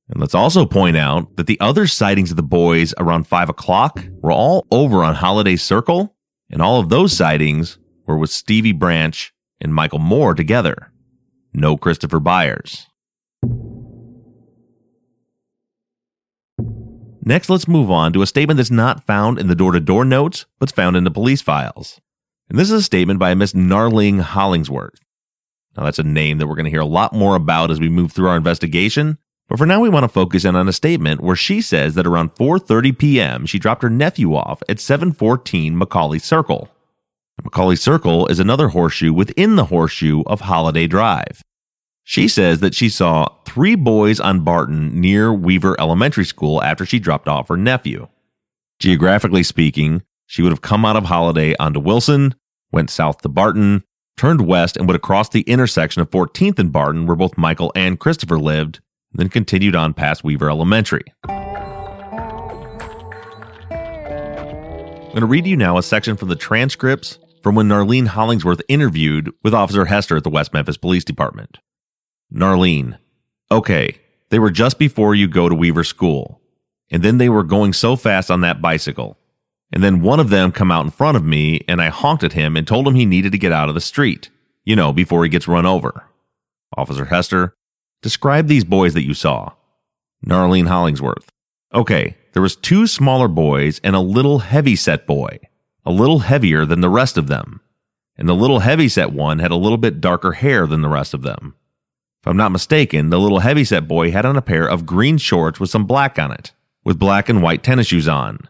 And 0.09 0.20
let's 0.20 0.34
also 0.34 0.64
point 0.64 0.97
out 0.97 1.36
that 1.36 1.47
the 1.47 1.61
other 1.61 1.86
sightings 1.86 2.30
of 2.30 2.36
the 2.36 2.42
boys 2.42 2.94
around 2.99 3.26
5 3.26 3.49
o'clock 3.49 4.03
were 4.22 4.32
all 4.32 4.66
over 4.70 5.03
on 5.03 5.14
Holiday 5.16 5.57
Circle, 5.57 6.14
and 6.51 6.62
all 6.62 6.80
of 6.80 6.88
those 6.88 7.16
sightings 7.16 7.78
were 8.07 8.16
with 8.16 8.30
Stevie 8.30 8.72
Branch 8.72 9.34
and 9.61 9.74
Michael 9.74 9.99
Moore 9.99 10.34
together. 10.34 10.92
No 11.53 11.76
Christopher 11.76 12.20
Byers. 12.20 12.86
Next, 17.22 17.51
let's 17.51 17.66
move 17.66 17.90
on 17.90 18.12
to 18.12 18.22
a 18.22 18.26
statement 18.26 18.59
that's 18.59 18.70
not 18.70 19.05
found 19.05 19.40
in 19.40 19.49
the 19.49 19.57
door 19.57 19.72
to 19.72 19.80
door 19.80 20.05
notes, 20.05 20.47
but's 20.61 20.70
found 20.70 20.97
in 20.97 21.03
the 21.03 21.11
police 21.11 21.42
files. 21.42 22.01
And 22.49 22.59
this 22.59 22.70
is 22.70 22.80
a 22.80 22.82
statement 22.82 23.18
by 23.18 23.34
Miss 23.34 23.53
Narlene 23.53 24.20
Hollingsworth. 24.20 25.01
Now, 25.76 25.84
that's 25.84 25.99
a 25.99 26.05
name 26.05 26.38
that 26.38 26.47
we're 26.47 26.55
going 26.55 26.64
to 26.64 26.70
hear 26.70 26.80
a 26.80 26.86
lot 26.86 27.12
more 27.12 27.36
about 27.36 27.70
as 27.70 27.80
we 27.80 27.88
move 27.88 28.12
through 28.12 28.28
our 28.28 28.36
investigation. 28.36 29.18
But 29.49 29.59
for 29.59 29.66
now, 29.66 29.80
we 29.80 29.88
want 29.88 30.05
to 30.05 30.09
focus 30.09 30.44
in 30.44 30.57
on 30.57 30.68
a 30.68 30.72
statement 30.72 31.20
where 31.20 31.36
she 31.36 31.61
says 31.61 31.94
that 31.94 32.07
around 32.07 32.34
4:30 32.34 32.99
p.m., 32.99 33.47
she 33.47 33.59
dropped 33.59 33.82
her 33.82 33.90
nephew 33.90 34.34
off 34.34 34.62
at 34.68 34.80
714 34.80 35.76
Macaulay 35.76 36.18
Circle. 36.18 36.68
Macaulay 37.44 37.76
Circle 37.76 38.26
is 38.28 38.38
another 38.38 38.68
horseshoe 38.68 39.12
within 39.12 39.57
the 39.57 39.66
horseshoe 39.66 40.22
of 40.26 40.40
Holiday 40.42 40.86
Drive. 40.86 41.42
She 42.03 42.28
says 42.28 42.61
that 42.61 42.74
she 42.74 42.88
saw 42.88 43.28
three 43.44 43.74
boys 43.74 44.18
on 44.20 44.40
Barton 44.40 45.01
near 45.01 45.32
Weaver 45.32 45.78
Elementary 45.78 46.24
School 46.24 46.62
after 46.62 46.86
she 46.86 46.99
dropped 46.99 47.28
off 47.28 47.49
her 47.49 47.57
nephew. 47.57 48.09
Geographically 48.78 49.42
speaking, 49.42 50.03
she 50.27 50.43
would 50.43 50.53
have 50.53 50.61
come 50.61 50.85
out 50.85 50.97
of 50.97 51.05
Holiday 51.05 51.55
onto 51.59 51.81
Wilson, 51.81 52.35
went 52.72 52.91
south 52.91 53.22
to 53.22 53.29
Barton, 53.29 53.85
turned 54.16 54.47
west, 54.47 54.77
and 54.77 54.87
would 54.87 54.95
have 54.95 55.03
crossed 55.03 55.33
the 55.33 55.43
intersection 55.43 56.03
of 56.03 56.11
14th 56.11 56.59
and 56.59 56.72
Barton, 56.72 57.07
where 57.07 57.16
both 57.16 57.39
Michael 57.39 57.72
and 57.74 58.01
Christopher 58.01 58.39
lived, 58.39 58.81
then 59.12 59.29
continued 59.29 59.77
on 59.77 59.95
past 59.95 60.24
Weaver 60.24 60.51
Elementary. 60.51 61.05
I'm 65.16 65.20
going 65.20 65.20
to 65.20 65.27
read 65.27 65.47
you 65.47 65.57
now 65.57 65.79
a 65.79 65.83
section 65.83 66.16
from 66.16 66.29
the 66.29 66.37
transcripts 66.37 67.18
from 67.43 67.55
when 67.55 67.68
Narlene 67.68 68.09
Hollingsworth 68.09 68.61
interviewed 68.68 69.33
with 69.43 69.55
Officer 69.55 69.87
Hester 69.87 70.16
at 70.16 70.24
the 70.24 70.31
West 70.31 70.53
Memphis 70.53 70.77
Police 70.77 71.05
Department. 71.05 71.59
Narlene, 72.35 72.99
okay, 73.51 73.99
they 74.31 74.39
were 74.39 74.51
just 74.51 74.79
before 74.79 75.14
you 75.14 75.29
go 75.29 75.49
to 75.49 75.55
Weaver 75.55 75.85
School, 75.85 76.41
and 76.91 77.03
then 77.03 77.18
they 77.18 77.29
were 77.29 77.45
going 77.45 77.72
so 77.72 77.97
fast 77.97 78.31
on 78.31 78.41
that 78.43 78.61
bicycle. 78.61 79.16
And 79.73 79.83
then 79.83 80.03
one 80.03 80.21
of 80.21 80.31
them 80.31 80.53
come 80.53 80.71
out 80.71 80.85
in 80.85 80.91
front 80.91 81.17
of 81.17 81.25
me 81.25 81.61
and 81.67 81.81
I 81.81 81.89
honked 81.89 82.23
at 82.23 82.35
him 82.35 82.57
and 82.57 82.67
told 82.67 82.87
him 82.87 82.95
he 82.95 83.07
needed 83.07 83.33
to 83.33 83.39
get 83.39 83.53
out 83.53 83.69
of 83.69 83.75
the 83.75 83.81
street, 83.81 84.31
you 84.64 84.77
know, 84.77 84.93
before 84.93 85.25
he 85.25 85.31
gets 85.31 85.49
run 85.49 85.67
over. 85.67 86.05
Officer 86.77 87.07
Hester, 87.07 87.55
describe 88.03 88.47
these 88.47 88.64
boys 88.64 88.95
that 88.95 89.05
you 89.05 89.14
saw. 89.14 89.53
Narlene 90.25 90.69
Hollingsworth. 90.69 91.29
Okay, 91.75 92.17
there 92.33 92.43
was 92.43 92.57
two 92.57 92.87
smaller 92.87 93.29
boys 93.29 93.81
and 93.83 93.97
a 93.97 94.01
little 94.01 94.41
heavy 94.41 94.77
set 94.77 95.07
boy, 95.07 95.39
a 95.85 95.91
little 95.91 96.21
heavier 96.21 96.64
than 96.64 96.81
the 96.81 96.89
rest 96.89 97.19
of 97.19 97.27
them. 97.27 97.61
And 98.17 98.29
the 98.29 98.35
little 98.35 98.61
heavy 98.61 98.89
set 98.89 99.12
one 99.12 99.41
had 99.41 99.51
a 99.51 99.57
little 99.57 99.79
bit 99.79 100.01
darker 100.01 100.33
hair 100.33 100.67
than 100.67 100.81
the 100.81 100.89
rest 100.89 101.12
of 101.12 101.23
them. 101.23 101.55
If 102.23 102.29
I'm 102.29 102.37
not 102.37 102.53
mistaken, 102.53 103.11
the 103.11 103.21
little 103.21 103.41
heavy 103.41 103.64
set 103.64 103.87
boy 103.87 104.11
had 104.11 104.25
on 104.25 104.37
a 104.37 104.43
pair 104.43 104.67
of 104.67 104.87
green 104.87 105.19
shorts 105.19 105.61
with 105.61 105.71
some 105.71 105.85
black 105.85 106.19
on 106.19 106.33
it, 106.33 106.53
with 106.83 106.99
black 106.99 107.29
and 107.29 107.43
white 107.43 107.62
tennis 107.62 107.89
shoes 107.89 108.09
on 108.09 108.49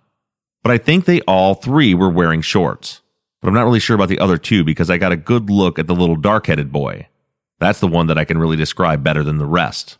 but 0.66 0.72
I 0.72 0.78
think 0.78 1.04
they 1.04 1.20
all 1.28 1.54
three 1.54 1.94
were 1.94 2.10
wearing 2.10 2.40
shorts. 2.40 3.00
But 3.40 3.46
I'm 3.46 3.54
not 3.54 3.62
really 3.62 3.78
sure 3.78 3.94
about 3.94 4.08
the 4.08 4.18
other 4.18 4.36
two 4.36 4.64
because 4.64 4.90
I 4.90 4.98
got 4.98 5.12
a 5.12 5.16
good 5.16 5.48
look 5.48 5.78
at 5.78 5.86
the 5.86 5.94
little 5.94 6.16
dark 6.16 6.48
headed 6.48 6.72
boy. 6.72 7.06
That's 7.60 7.78
the 7.78 7.86
one 7.86 8.08
that 8.08 8.18
I 8.18 8.24
can 8.24 8.36
really 8.36 8.56
describe 8.56 9.04
better 9.04 9.22
than 9.22 9.38
the 9.38 9.46
rest. 9.46 9.96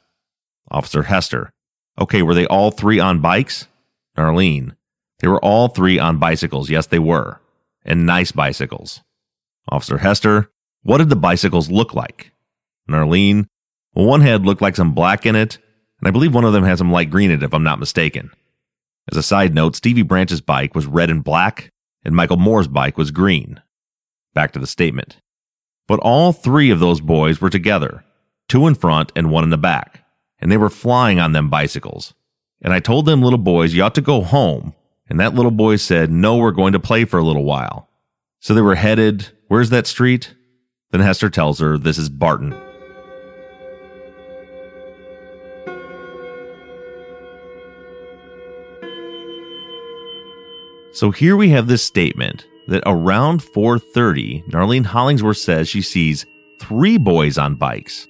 Officer 0.69 1.05
Hester. 1.05 1.53
Okay, 2.01 2.21
were 2.21 2.35
they 2.35 2.49
all 2.49 2.73
three 2.73 2.99
on 2.99 3.21
bikes? 3.21 3.69
Narlene. 4.19 4.75
They 5.21 5.29
were 5.29 5.39
all 5.39 5.69
three 5.69 6.01
on 6.01 6.19
bicycles. 6.19 6.69
Yes, 6.69 6.89
they 6.89 6.99
were. 6.99 7.41
And 7.85 8.05
nice 8.05 8.33
bicycles. 8.33 9.05
Officer 9.71 9.99
Hester. 9.99 10.51
What 10.83 10.99
did 10.99 11.11
the 11.11 11.15
bicycles 11.15 11.71
look 11.71 11.95
like? 11.95 12.33
Narlene. 12.91 13.47
Well, 13.95 14.07
one 14.07 14.21
had 14.21 14.45
looked 14.45 14.63
like 14.63 14.75
some 14.75 14.95
black 14.95 15.27
in 15.27 15.37
it, 15.37 15.59
and 16.01 16.09
I 16.09 16.11
believe 16.11 16.35
one 16.35 16.45
of 16.45 16.53
them 16.53 16.65
had 16.65 16.79
some 16.79 16.91
light 16.91 17.09
green 17.09 17.31
in 17.31 17.41
it, 17.41 17.45
if 17.45 17.55
I'm 17.55 17.63
not 17.63 17.79
mistaken. 17.79 18.33
As 19.11 19.17
a 19.17 19.23
side 19.23 19.55
note, 19.55 19.77
Stevie 19.77 20.03
Branch's 20.03 20.41
bike 20.41 20.75
was 20.75 20.87
red 20.87 21.11
and 21.11 21.23
black, 21.23 21.71
and 22.05 22.15
Michael 22.15 22.37
Moore's 22.37 22.69
bike 22.69 22.99
was 22.99 23.11
green. 23.11 23.61
Back 24.35 24.53
to 24.53 24.59
the 24.59 24.67
statement. 24.67 25.19
But 25.87 26.01
all 26.01 26.33
three 26.33 26.71
of 26.71 26.81
those 26.81 27.01
boys 27.01 27.41
were 27.41 27.51
together, 27.51 28.05
two 28.49 28.67
in 28.67 28.75
front 28.75 29.13
and 29.15 29.31
one 29.31 29.45
in 29.45 29.51
the 29.51 29.59
back, 29.59 30.05
and 30.41 30.51
they 30.51 30.57
were 30.57 30.71
flying 30.71 31.21
on 31.21 31.33
them 31.33 31.49
bicycles. 31.49 32.15
And 32.61 32.73
I 32.73 32.81
told 32.81 33.07
them 33.07 33.23
little 33.23 33.39
boys, 33.39 33.75
you 33.75 33.83
ought 33.83 33.95
to 33.95 34.01
go 34.01 34.23
home. 34.23 34.75
And 35.09 35.21
that 35.21 35.35
little 35.35 35.53
boy 35.53 35.77
said, 35.77 36.11
no, 36.11 36.37
we're 36.37 36.51
going 36.51 36.73
to 36.73 36.81
play 36.81 37.05
for 37.05 37.19
a 37.19 37.25
little 37.25 37.45
while. 37.45 37.89
So 38.41 38.55
they 38.55 38.61
were 38.61 38.75
headed, 38.75 39.29
where's 39.47 39.71
that 39.71 39.87
street? 39.87 40.35
Then 40.91 41.01
Hester 41.01 41.31
tells 41.31 41.61
her 41.61 41.79
this 41.79 41.99
is 41.99 42.09
Barton. 42.09 42.55
So 50.97 51.11
here 51.11 51.37
we 51.37 51.51
have 51.51 51.67
this 51.67 51.85
statement 51.85 52.47
that 52.69 52.83
around 52.87 53.43
4:30, 53.43 54.43
Narlene 54.49 54.87
Hollingsworth 54.87 55.37
says 55.37 55.69
she 55.69 55.83
sees 55.83 56.25
three 56.59 56.97
boys 56.97 57.37
on 57.37 57.57
bikes. 57.57 58.09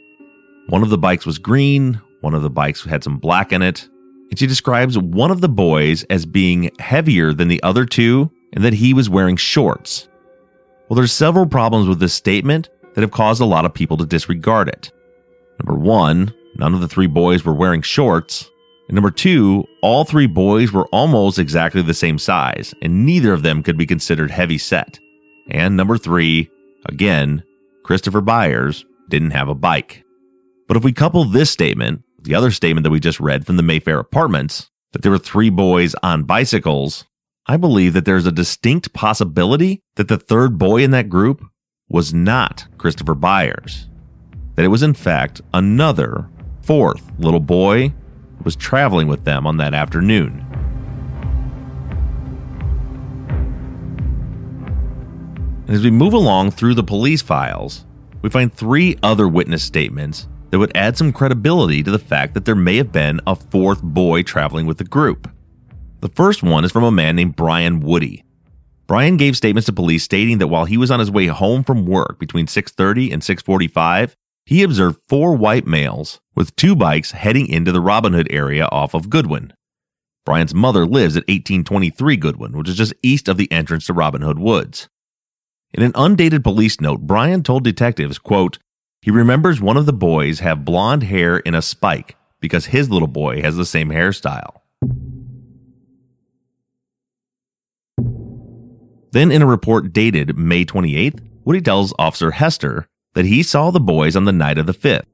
One 0.69 0.85
of 0.85 0.91
the 0.91 0.97
bikes 0.97 1.27
was 1.27 1.39
green, 1.39 2.01
one 2.21 2.33
of 2.33 2.43
the 2.43 2.49
bikes 2.49 2.85
had 2.85 3.03
some 3.03 3.19
black 3.19 3.53
in 3.53 3.61
it, 3.61 3.89
and 4.31 4.39
she 4.39 4.47
describes 4.47 4.97
one 4.97 5.33
of 5.33 5.41
the 5.41 5.49
boys 5.49 6.05
as 6.05 6.27
being 6.27 6.71
heavier 6.79 7.33
than 7.33 7.49
the 7.49 7.61
other 7.65 7.87
two 7.87 8.31
and 8.53 8.63
that 8.63 8.75
he 8.75 8.95
was 8.95 9.11
wearing 9.11 9.35
shorts. 9.35 10.07
Well, 10.89 10.95
there's 10.95 11.11
several 11.11 11.47
problems 11.47 11.89
with 11.89 11.99
this 11.99 12.15
statement 12.15 12.69
that 12.95 13.01
have 13.01 13.11
caused 13.11 13.41
a 13.41 13.47
lot 13.47 13.65
of 13.65 13.75
people 13.75 13.97
to 13.97 14.07
disregard 14.07 14.69
it. 14.69 14.93
Number 15.59 15.77
1, 15.77 16.33
none 16.55 16.73
of 16.73 16.81
the 16.81 16.87
three 16.87 17.09
boys 17.09 17.45
were 17.45 17.53
wearing 17.53 17.83
shorts. 17.83 18.49
And 18.89 18.95
number 18.95 19.11
two, 19.11 19.65
all 19.83 20.05
three 20.05 20.27
boys 20.27 20.73
were 20.73 20.87
almost 20.89 21.39
exactly 21.39 21.83
the 21.83 21.95
same 21.95 22.19
size, 22.19 22.75
and 22.83 23.05
neither 23.05 23.33
of 23.33 23.43
them 23.43 23.63
could 23.63 23.77
be 23.77 23.87
considered 23.87 24.31
heavy 24.31 24.59
set. 24.59 24.99
And 25.51 25.77
number 25.77 25.99
three, 25.99 26.51
again, 26.87 27.43
Christopher 27.83 28.21
Byers 28.21 28.85
didn't 29.09 29.31
have 29.31 29.49
a 29.49 29.55
bike. 29.55 30.05
But 30.69 30.77
if 30.77 30.85
we 30.85 30.93
couple 30.93 31.25
this 31.25 31.51
statement, 31.51 32.03
the 32.23 32.35
other 32.35 32.51
statement 32.51 32.85
that 32.85 32.91
we 32.91 33.01
just 33.01 33.21
read 33.21 33.47
from 33.47 33.57
the 33.57 33.63
Mayfair 33.63 33.99
apartments, 33.99 34.71
that 34.93 35.03
there 35.03 35.13
were 35.13 35.19
three 35.19 35.51
boys 35.51 35.95
on 36.03 36.25
bicycles, 36.25 37.05
I 37.47 37.57
believe 37.57 37.93
that 37.93 38.05
there's 38.05 38.27
a 38.27 38.33
distinct 38.33 38.93
possibility 38.93 39.83
that 39.95 40.09
the 40.09 40.19
third 40.19 40.59
boy 40.59 40.83
in 40.83 40.91
that 40.93 41.09
group 41.09 41.45
was 41.89 42.13
not 42.13 42.67
Christopher 42.79 43.15
Byers. 43.15 43.89
That 44.57 44.65
it 44.65 44.69
was 44.69 44.83
in 44.83 44.95
fact 44.95 45.41
another 45.55 46.29
fourth 46.63 47.13
little 47.19 47.41
boy 47.41 47.95
was 48.47 48.57
traveling 48.57 49.09
with 49.09 49.25
them 49.25 49.45
on 49.45 49.57
that 49.57 49.75
afternoon. 49.75 50.47
And 55.67 55.77
As 55.77 55.83
we 55.83 55.91
move 55.91 56.13
along 56.13 56.53
through 56.53 56.75
the 56.75 56.85
police 56.85 57.23
files, 57.23 57.85
we 58.23 58.31
find 58.31 58.55
three 58.55 58.97
other 59.03 59.27
witness 59.27 59.65
statements 59.65 60.29
that 60.51 60.61
would 60.61 60.77
add 60.77 60.97
some 60.97 61.13
credibility 61.13 61.83
to 61.83 61.91
the 61.91 61.99
fact 61.99 62.35
that 62.35 62.45
there 62.45 62.55
may 62.55 62.77
have 62.77 62.93
been 62.93 63.21
a 63.27 63.35
fourth 63.35 63.83
boy 63.83 64.23
traveling 64.23 64.65
with 64.65 64.79
the 64.79 64.85
group. 64.85 65.29
The 65.99 66.09
first 66.11 66.45
one 66.45 66.65
is 66.65 66.71
from 66.71 66.85
a 66.85 66.93
man 66.93 67.17
named 67.17 67.35
Brian 67.35 67.81
Woody. 67.81 68.23
Brian 68.87 69.17
gave 69.17 69.37
statements 69.37 69.67
to 69.67 69.73
police 69.73 70.05
stating 70.05 70.39
that 70.39 70.47
while 70.47 70.67
he 70.67 70.77
was 70.77 70.93
on 70.93 71.01
his 71.01 71.11
way 71.11 71.27
home 71.27 71.65
from 71.65 71.85
work 71.85 72.21
between 72.21 72.47
6:30 72.47 73.13
and 73.13 73.23
6:45, 73.25 74.15
he 74.47 74.63
observed 74.63 75.01
four 75.09 75.35
white 75.35 75.67
males 75.67 76.21
with 76.37 76.55
two 76.55 76.77
bikes 76.77 77.11
heading 77.11 77.49
into 77.49 77.73
the 77.73 77.81
Robin 77.81 78.13
Hood 78.13 78.29
area 78.31 78.69
off 78.71 78.95
of 78.95 79.11
Goodwin. 79.11 79.53
Brian's 80.25 80.55
mother 80.55 80.87
lives 80.87 81.17
at 81.17 81.29
1823 81.29 82.17
Goodwin, 82.17 82.53
which 82.57 82.69
is 82.69 82.77
just 82.77 82.95
east 83.03 83.29
of 83.29 83.37
the 83.37 83.51
entrance 83.51 83.87
to 83.87 83.93
Robin 83.93 84.23
Hood 84.23 84.39
Woods. 84.39 84.89
In 85.75 85.83
an 85.83 85.93
undated 85.97 86.45
police 86.45 86.81
note, 86.81 87.01
Brian 87.01 87.43
told 87.43 87.65
detectives, 87.65 88.19
quote, 88.19 88.59
he 89.03 89.11
remembers 89.11 89.61
one 89.61 89.77
of 89.77 89.87
the 89.87 89.93
boys 89.93 90.41
have 90.41 90.65
blonde 90.65 91.03
hair 91.03 91.39
in 91.39 91.55
a 91.55 91.63
spike 91.63 92.17
because 92.41 92.67
his 92.67 92.89
little 92.89 93.09
boy 93.09 93.43
has 93.43 93.57
the 93.57 93.67
same 93.67 93.91
hairstyle. 93.91 94.61
Then 99.13 99.33
in 99.33 99.43
a 99.43 99.47
report 99.47 99.93
dated 99.93 100.37
May 100.37 100.65
28th, 100.65 101.21
Woody 101.45 101.61
tells 101.61 101.95
Officer 101.99 102.33
Hester 102.33 102.89
that 103.17 103.25
he 103.25 103.43
saw 103.43 103.71
the 103.71 103.81
boys 103.81 104.15
on 104.15 104.27
the 104.27 104.33
night 104.33 104.59
of 104.59 104.67
the 104.67 104.75
5th. 104.75 105.07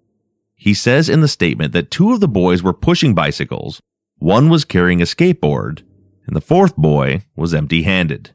He 0.57 0.75
says 0.75 1.09
in 1.09 1.21
the 1.21 1.29
statement 1.29 1.73
that 1.73 1.93
two 1.93 2.13
of 2.13 2.19
the 2.19 2.27
boys 2.27 2.61
were 2.61 2.73
pushing 2.73 3.15
bicycles, 3.15 3.81
one 4.19 4.49
was 4.49 4.65
carrying 4.65 5.01
a 5.01 5.05
skateboard, 5.05 5.85
and 6.27 6.35
the 6.35 6.41
fourth 6.41 6.75
boy 6.75 7.23
was 7.37 7.55
empty 7.55 7.83
handed. 7.83 8.35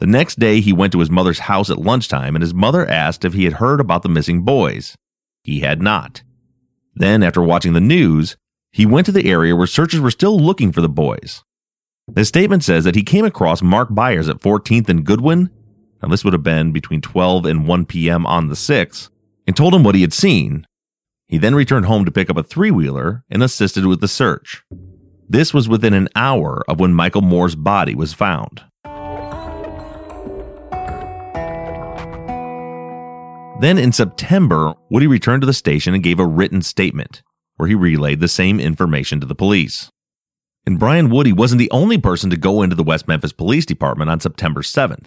The 0.00 0.06
next 0.06 0.38
day, 0.38 0.60
he 0.60 0.74
went 0.74 0.92
to 0.92 0.98
his 0.98 1.08
mother's 1.08 1.38
house 1.38 1.70
at 1.70 1.78
lunchtime, 1.78 2.36
and 2.36 2.42
his 2.42 2.52
mother 2.52 2.86
asked 2.86 3.24
if 3.24 3.32
he 3.32 3.44
had 3.44 3.54
heard 3.54 3.80
about 3.80 4.02
the 4.02 4.10
missing 4.10 4.42
boys. 4.42 4.94
He 5.42 5.60
had 5.60 5.80
not. 5.80 6.22
Then, 6.94 7.22
after 7.22 7.40
watching 7.40 7.72
the 7.72 7.80
news, 7.80 8.36
he 8.70 8.84
went 8.84 9.06
to 9.06 9.12
the 9.12 9.30
area 9.30 9.56
where 9.56 9.66
searchers 9.66 10.00
were 10.00 10.10
still 10.10 10.38
looking 10.38 10.72
for 10.72 10.82
the 10.82 10.90
boys. 10.90 11.42
His 12.14 12.28
statement 12.28 12.62
says 12.64 12.84
that 12.84 12.96
he 12.96 13.02
came 13.02 13.24
across 13.24 13.62
Mark 13.62 13.88
Byers 13.94 14.28
at 14.28 14.40
14th 14.40 14.90
and 14.90 15.06
Goodwin, 15.06 15.48
now 16.04 16.10
this 16.10 16.22
would 16.22 16.34
have 16.34 16.42
been 16.42 16.70
between 16.70 17.00
12 17.00 17.46
and 17.46 17.66
1 17.66 17.86
p.m. 17.86 18.26
on 18.26 18.48
the 18.48 18.54
6th, 18.54 19.08
and 19.46 19.56
told 19.56 19.74
him 19.74 19.82
what 19.82 19.94
he 19.94 20.02
had 20.02 20.12
seen. 20.12 20.66
He 21.28 21.38
then 21.38 21.54
returned 21.54 21.86
home 21.86 22.04
to 22.04 22.10
pick 22.10 22.28
up 22.28 22.36
a 22.36 22.42
three 22.42 22.70
wheeler 22.70 23.24
and 23.30 23.42
assisted 23.42 23.86
with 23.86 24.02
the 24.02 24.08
search. 24.08 24.62
This 25.26 25.54
was 25.54 25.66
within 25.66 25.94
an 25.94 26.10
hour 26.14 26.62
of 26.68 26.78
when 26.78 26.92
Michael 26.92 27.22
Moore's 27.22 27.56
body 27.56 27.94
was 27.94 28.12
found. 28.12 28.62
Then 33.60 33.78
in 33.78 33.92
September, 33.92 34.74
Woody 34.90 35.06
returned 35.06 35.40
to 35.40 35.46
the 35.46 35.54
station 35.54 35.94
and 35.94 36.02
gave 36.02 36.20
a 36.20 36.26
written 36.26 36.60
statement 36.60 37.22
where 37.56 37.68
he 37.68 37.74
relayed 37.74 38.20
the 38.20 38.28
same 38.28 38.60
information 38.60 39.20
to 39.20 39.26
the 39.26 39.34
police. 39.34 39.90
And 40.66 40.78
Brian 40.78 41.08
Woody 41.08 41.32
wasn't 41.32 41.60
the 41.60 41.70
only 41.70 41.96
person 41.96 42.28
to 42.28 42.36
go 42.36 42.60
into 42.60 42.76
the 42.76 42.84
West 42.84 43.08
Memphis 43.08 43.32
Police 43.32 43.64
Department 43.64 44.10
on 44.10 44.20
September 44.20 44.60
7th. 44.60 45.06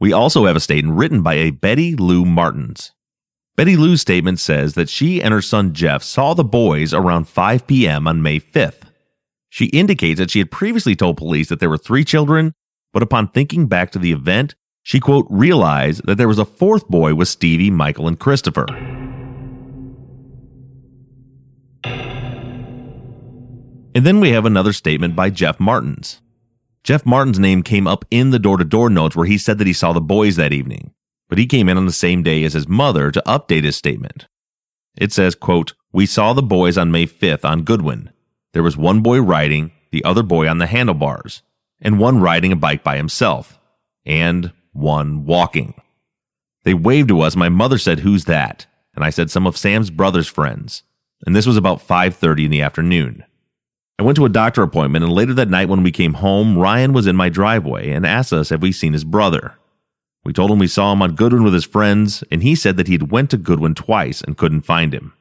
We 0.00 0.12
also 0.12 0.46
have 0.46 0.56
a 0.56 0.60
statement 0.60 0.96
written 0.96 1.22
by 1.22 1.34
a 1.34 1.50
Betty 1.50 1.96
Lou 1.96 2.24
Martins. 2.24 2.92
Betty 3.56 3.76
Lou's 3.76 4.00
statement 4.00 4.38
says 4.38 4.74
that 4.74 4.88
she 4.88 5.20
and 5.20 5.34
her 5.34 5.42
son 5.42 5.72
Jeff 5.72 6.04
saw 6.04 6.34
the 6.34 6.44
boys 6.44 6.94
around 6.94 7.26
5 7.28 7.66
p.m. 7.66 8.06
on 8.06 8.22
May 8.22 8.38
5th. 8.38 8.82
She 9.48 9.66
indicates 9.66 10.20
that 10.20 10.30
she 10.30 10.38
had 10.38 10.52
previously 10.52 10.94
told 10.94 11.16
police 11.16 11.48
that 11.48 11.58
there 11.58 11.70
were 11.70 11.78
three 11.78 12.04
children, 12.04 12.52
but 12.92 13.02
upon 13.02 13.28
thinking 13.28 13.66
back 13.66 13.90
to 13.90 13.98
the 13.98 14.12
event, 14.12 14.54
she 14.84 15.00
quote 15.00 15.26
realized 15.28 16.06
that 16.06 16.16
there 16.16 16.28
was 16.28 16.38
a 16.38 16.44
fourth 16.44 16.86
boy 16.86 17.14
with 17.14 17.26
Stevie, 17.26 17.70
Michael, 17.70 18.06
and 18.06 18.20
Christopher. 18.20 18.66
And 23.94 24.06
then 24.06 24.20
we 24.20 24.30
have 24.30 24.46
another 24.46 24.72
statement 24.72 25.16
by 25.16 25.30
Jeff 25.30 25.58
Martins. 25.58 26.20
Jeff 26.88 27.04
Martin's 27.04 27.38
name 27.38 27.62
came 27.62 27.86
up 27.86 28.06
in 28.10 28.30
the 28.30 28.38
door 28.38 28.56
to 28.56 28.64
door 28.64 28.88
notes 28.88 29.14
where 29.14 29.26
he 29.26 29.36
said 29.36 29.58
that 29.58 29.66
he 29.66 29.74
saw 29.74 29.92
the 29.92 30.00
boys 30.00 30.36
that 30.36 30.54
evening, 30.54 30.94
but 31.28 31.36
he 31.36 31.44
came 31.44 31.68
in 31.68 31.76
on 31.76 31.84
the 31.84 31.92
same 31.92 32.22
day 32.22 32.44
as 32.44 32.54
his 32.54 32.66
mother 32.66 33.10
to 33.10 33.22
update 33.26 33.64
his 33.64 33.76
statement. 33.76 34.26
It 34.96 35.12
says, 35.12 35.34
quote, 35.34 35.74
We 35.92 36.06
saw 36.06 36.32
the 36.32 36.42
boys 36.42 36.78
on 36.78 36.90
May 36.90 37.04
5th 37.06 37.44
on 37.44 37.64
Goodwin. 37.64 38.10
There 38.54 38.62
was 38.62 38.78
one 38.78 39.02
boy 39.02 39.20
riding, 39.20 39.70
the 39.90 40.02
other 40.02 40.22
boy 40.22 40.48
on 40.48 40.56
the 40.56 40.66
handlebars, 40.66 41.42
and 41.78 41.98
one 41.98 42.22
riding 42.22 42.52
a 42.52 42.56
bike 42.56 42.82
by 42.82 42.96
himself, 42.96 43.58
and 44.06 44.50
one 44.72 45.26
walking. 45.26 45.74
They 46.64 46.72
waved 46.72 47.10
to 47.10 47.20
us. 47.20 47.36
My 47.36 47.50
mother 47.50 47.76
said, 47.76 47.98
Who's 47.98 48.24
that? 48.24 48.64
And 48.94 49.04
I 49.04 49.10
said, 49.10 49.30
Some 49.30 49.46
of 49.46 49.58
Sam's 49.58 49.90
brother's 49.90 50.26
friends. 50.26 50.84
And 51.26 51.36
this 51.36 51.46
was 51.46 51.58
about 51.58 51.86
5.30 51.86 52.46
in 52.46 52.50
the 52.50 52.62
afternoon. 52.62 53.24
I 54.00 54.04
went 54.04 54.14
to 54.14 54.24
a 54.24 54.28
doctor 54.28 54.62
appointment, 54.62 55.04
and 55.04 55.12
later 55.12 55.34
that 55.34 55.50
night 55.50 55.68
when 55.68 55.82
we 55.82 55.90
came 55.90 56.14
home, 56.14 56.56
Ryan 56.56 56.92
was 56.92 57.08
in 57.08 57.16
my 57.16 57.28
driveway 57.28 57.90
and 57.90 58.06
asked 58.06 58.32
us 58.32 58.52
if 58.52 58.60
we 58.60 58.70
seen 58.70 58.92
his 58.92 59.02
brother. 59.02 59.54
We 60.24 60.32
told 60.32 60.52
him 60.52 60.60
we 60.60 60.68
saw 60.68 60.92
him 60.92 61.02
on 61.02 61.16
Goodwin 61.16 61.42
with 61.42 61.52
his 61.52 61.64
friends, 61.64 62.22
and 62.30 62.44
he 62.44 62.54
said 62.54 62.76
that 62.76 62.86
he 62.86 62.92
had 62.92 63.10
went 63.10 63.30
to 63.30 63.36
Goodwin 63.36 63.74
twice 63.74 64.20
and 64.20 64.38
couldn't 64.38 64.60
find 64.60 64.94
him. 64.94 65.14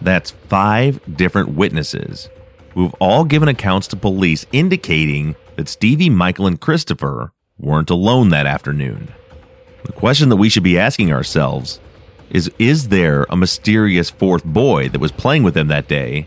That's 0.00 0.30
five 0.30 0.98
different 1.14 1.50
witnesses 1.50 2.30
who've 2.72 2.94
all 2.94 3.24
given 3.24 3.50
accounts 3.50 3.88
to 3.88 3.96
police 3.96 4.46
indicating 4.52 5.36
that 5.56 5.68
Stevie, 5.68 6.08
Michael, 6.08 6.46
and 6.46 6.58
Christopher 6.58 7.34
weren't 7.58 7.90
alone 7.90 8.30
that 8.30 8.46
afternoon. 8.46 9.12
The 9.84 9.92
question 9.92 10.30
that 10.30 10.36
we 10.36 10.48
should 10.48 10.62
be 10.62 10.78
asking 10.78 11.12
ourselves 11.12 11.78
is 12.32 12.50
is 12.58 12.88
there 12.88 13.26
a 13.28 13.36
mysterious 13.36 14.08
fourth 14.08 14.42
boy 14.42 14.88
that 14.88 15.00
was 15.00 15.12
playing 15.12 15.42
with 15.42 15.52
them 15.52 15.68
that 15.68 15.86
day? 15.86 16.26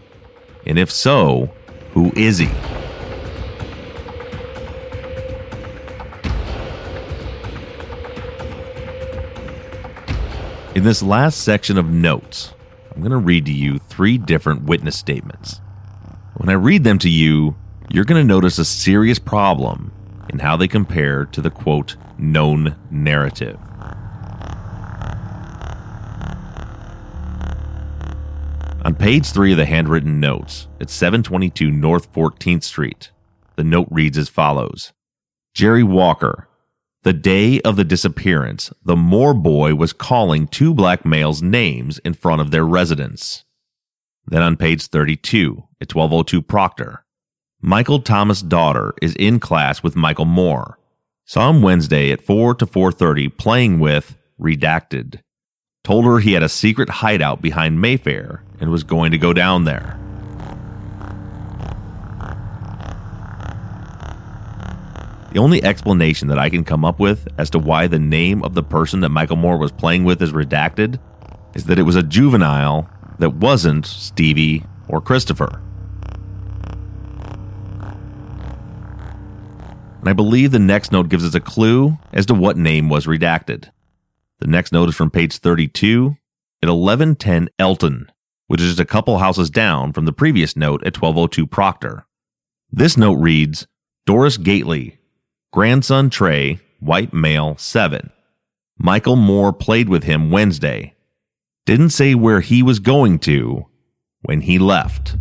And 0.68 0.78
if 0.78 0.91
so, 0.91 1.51
who 1.93 2.14
is 2.16 2.38
he? 2.38 2.49
In 10.76 10.84
this 10.84 11.01
last 11.01 11.41
section 11.41 11.78
of 11.78 11.88
notes, 11.88 12.53
I'm 12.93 13.01
going 13.01 13.12
to 13.12 13.18
read 13.18 13.45
to 13.47 13.51
you 13.51 13.80
three 13.80 14.20
different 14.20 14.64
witness 14.64 14.95
statements. 14.95 15.60
When 16.36 16.49
I 16.49 16.53
read 16.53 16.84
them 16.84 16.99
to 16.99 17.10
you, 17.10 17.56
you're 17.89 18.06
going 18.06 18.22
to 18.22 18.28
notice 18.28 18.60
a 18.60 18.66
serious 18.66 19.18
problem 19.18 19.91
in 20.30 20.38
how 20.38 20.56
they 20.56 20.68
compare 20.68 21.26
to 21.26 21.41
the 21.41 21.49
quote, 21.49 21.95
known 22.20 22.76
narrative. 22.91 23.58
On 28.86 28.94
page 28.94 29.32
three 29.32 29.52
of 29.52 29.58
the 29.58 29.66
handwritten 29.66 30.20
notes, 30.20 30.68
at 30.80 30.92
722 30.92 31.72
North 31.72 32.14
14th 32.14 32.62
Street, 32.62 33.10
the 33.56 33.64
note 33.64 33.88
reads 33.90 34.16
as 34.16 34.30
follows 34.30 34.94
Jerry 35.56 35.82
Walker. 35.82 36.48
The 37.02 37.12
day 37.12 37.60
of 37.62 37.78
the 37.78 37.84
disappearance, 37.84 38.72
the 38.84 38.96
Moore 38.96 39.34
boy 39.34 39.74
was 39.74 39.92
calling 39.92 40.48
two 40.48 40.72
black 40.72 41.04
males' 41.04 41.42
names 41.42 41.98
in 42.06 42.14
front 42.14 42.42
of 42.42 42.52
their 42.52 42.64
residence. 42.64 43.44
Then 44.28 44.44
on 44.44 44.56
page 44.56 44.86
32, 44.86 45.64
at 45.82 45.92
1202 45.92 46.44
Proctor, 46.44 47.04
Michael 47.60 48.02
Thomas' 48.02 48.44
daughter 48.44 48.94
is 49.02 49.16
in 49.16 49.40
class 49.40 49.82
with 49.82 49.96
Michael 49.96 50.26
Moore. 50.26 50.78
Saw 51.26 51.50
him 51.50 51.64
Wednesday 51.64 52.12
at 52.12 52.22
4 52.22 52.54
to 52.54 52.68
4:30 52.68 53.36
playing 53.36 53.80
with 53.80 54.16
Redacted. 54.40 55.22
Told 55.86 56.06
her 56.06 56.18
he 56.18 56.34
had 56.34 56.42
a 56.42 56.50
secret 56.50 56.90
hideout 56.90 57.44
behind 57.44 57.80
Mayfair 57.80 58.42
and 58.60 58.72
was 58.72 58.82
going 58.82 59.12
to 59.12 59.20
go 59.20 59.34
down 59.34 59.66
there. 59.66 60.00
The 65.32 65.40
only 65.40 65.64
explanation 65.64 66.28
that 66.30 66.40
I 66.40 66.50
can 66.50 66.64
come 66.64 66.84
up 66.84 67.00
with 67.00 67.28
as 67.38 67.52
to 67.52 67.60
why 67.60 67.86
the 67.86 68.00
name 68.00 68.42
of 68.42 68.56
the 68.56 68.64
person 68.64 69.02
that 69.02 69.10
Michael 69.10 69.36
Moore 69.36 69.58
was 69.58 69.72
playing 69.72 70.06
with 70.06 70.24
is 70.24 70.34
redacted 70.34 71.00
is 71.54 71.66
that 71.66 71.78
it 71.78 71.84
was 71.84 71.96
a 71.96 72.02
juvenile 72.02 72.90
that 73.20 73.36
wasn't 73.36 73.86
Stevie 73.86 74.64
or 74.88 75.00
Christopher. 75.02 75.62
And 80.00 80.10
I 80.10 80.14
believe 80.14 80.52
the 80.52 80.58
next 80.58 80.92
note 80.92 81.10
gives 81.10 81.24
us 81.24 81.36
a 81.36 81.40
clue 81.40 81.96
as 82.12 82.26
to 82.26 82.34
what 82.34 82.58
name 82.58 82.90
was 82.90 83.06
redacted. 83.06 83.70
The 84.40 84.48
next 84.48 84.72
note 84.72 84.90
is 84.90 84.96
from 84.96 85.12
page 85.12 85.38
32 85.38 86.16
at 86.62 86.70
1110 86.70 87.50
Elton 87.60 88.08
which 88.48 88.62
is 88.62 88.68
just 88.68 88.80
a 88.80 88.86
couple 88.86 89.18
houses 89.18 89.50
down 89.50 89.94
from 89.94 90.06
the 90.06 90.14
previous 90.14 90.56
note 90.56 90.82
at 90.82 90.96
1202 90.96 91.48
Proctor. 91.48 92.06
This 92.72 92.98
note 92.98 93.16
reads 93.16 93.68
Doris 94.06 94.38
Gately, 94.38 95.00
grandson 95.52 96.10
Trey, 96.10 96.60
white 96.80 97.14
male, 97.14 97.56
7. 97.58 98.12
Michael 98.78 99.16
Moore 99.16 99.54
played 99.54 99.90
with 99.90 100.04
him 100.04 100.30
Wednesday. 100.30 100.94
Didn't 101.66 101.92
say 101.92 102.14
where 102.14 102.42
he 102.42 102.62
was 102.62 102.80
going 102.80 103.20
to 103.20 103.66
when 104.22 104.42
he 104.42 104.60
left. 104.60 105.16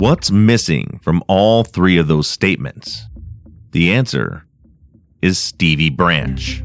What's 0.00 0.30
missing 0.30 0.98
from 1.02 1.22
all 1.28 1.62
three 1.62 1.98
of 1.98 2.08
those 2.08 2.26
statements? 2.26 3.04
The 3.72 3.92
answer 3.92 4.46
is 5.20 5.36
Stevie 5.36 5.90
Branch. 5.90 6.64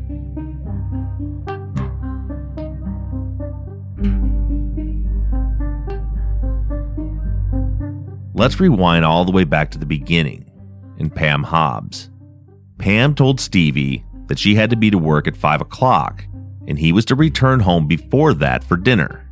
Let's 8.34 8.62
rewind 8.62 9.04
all 9.04 9.26
the 9.26 9.34
way 9.34 9.44
back 9.44 9.70
to 9.72 9.78
the 9.78 9.86
beginning 9.86 10.50
in 10.98 11.10
Pam 11.10 11.44
Hobbs. 11.44 12.10
Pam 12.78 13.14
told 13.14 13.42
Stevie 13.42 14.06
that 14.28 14.40
she 14.40 14.56
had 14.56 14.70
to 14.70 14.78
be 14.78 14.90
to 14.90 14.98
work 14.98 15.28
at 15.28 15.36
5 15.36 15.60
o'clock 15.60 16.24
and 16.70 16.80
he 16.80 16.94
was 16.94 17.04
to 17.04 17.16
return 17.16 17.60
home 17.60 17.86
before 17.86 18.34
that 18.36 18.64
for 18.64 18.78
dinner. 18.78 19.30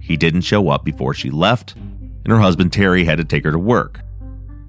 He 0.00 0.16
didn't 0.16 0.40
show 0.40 0.70
up 0.70 0.86
before 0.86 1.12
she 1.12 1.28
left, 1.28 1.74
and 2.24 2.32
her 2.32 2.40
husband 2.40 2.72
Terry 2.72 3.04
had 3.04 3.18
to 3.18 3.24
take 3.24 3.44
her 3.44 3.52
to 3.52 3.58
work. 3.58 4.00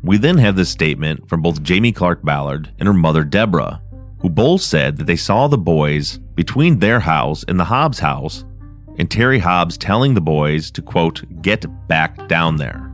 We 0.03 0.17
then 0.17 0.37
have 0.37 0.55
this 0.55 0.69
statement 0.69 1.29
from 1.29 1.41
both 1.41 1.63
Jamie 1.63 1.91
Clark 1.91 2.23
Ballard 2.23 2.71
and 2.79 2.87
her 2.87 2.93
mother 2.93 3.23
Deborah, 3.23 3.81
who 4.19 4.29
both 4.29 4.61
said 4.61 4.97
that 4.97 5.05
they 5.05 5.15
saw 5.15 5.47
the 5.47 5.57
boys 5.57 6.17
between 6.35 6.79
their 6.79 6.99
house 6.99 7.43
and 7.47 7.59
the 7.59 7.65
Hobbs 7.65 7.99
house, 7.99 8.43
and 8.97 9.09
Terry 9.09 9.39
Hobbs 9.39 9.77
telling 9.77 10.13
the 10.13 10.21
boys 10.21 10.71
to, 10.71 10.81
quote, 10.81 11.23
get 11.41 11.65
back 11.87 12.27
down 12.27 12.57
there. 12.57 12.89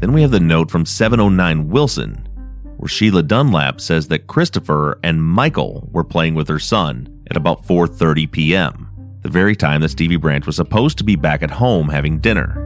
Then 0.00 0.12
we 0.12 0.22
have 0.22 0.30
the 0.30 0.40
note 0.40 0.70
from 0.70 0.84
709 0.84 1.68
Wilson, 1.70 2.28
where 2.76 2.88
Sheila 2.88 3.22
Dunlap 3.22 3.80
says 3.80 4.08
that 4.08 4.26
Christopher 4.26 4.98
and 5.02 5.24
Michael 5.24 5.88
were 5.92 6.04
playing 6.04 6.34
with 6.34 6.48
her 6.48 6.58
son 6.58 7.08
at 7.30 7.36
about 7.36 7.66
4:30 7.66 8.30
p.m 8.30 8.95
the 9.26 9.32
very 9.32 9.56
time 9.56 9.80
that 9.80 9.88
Stevie 9.88 10.14
Branch 10.14 10.46
was 10.46 10.54
supposed 10.54 10.98
to 10.98 11.04
be 11.04 11.16
back 11.16 11.42
at 11.42 11.50
home 11.50 11.88
having 11.88 12.20
dinner. 12.20 12.62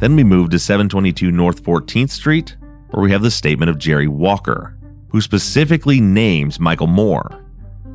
Then 0.00 0.16
we 0.16 0.24
move 0.24 0.50
to 0.50 0.58
722 0.58 1.30
North 1.30 1.62
14th 1.62 2.10
Street, 2.10 2.56
where 2.90 3.00
we 3.00 3.12
have 3.12 3.22
the 3.22 3.30
statement 3.30 3.70
of 3.70 3.78
Jerry 3.78 4.08
Walker, 4.08 4.76
who 5.10 5.20
specifically 5.20 6.00
names 6.00 6.58
Michael 6.58 6.88
Moore. 6.88 7.40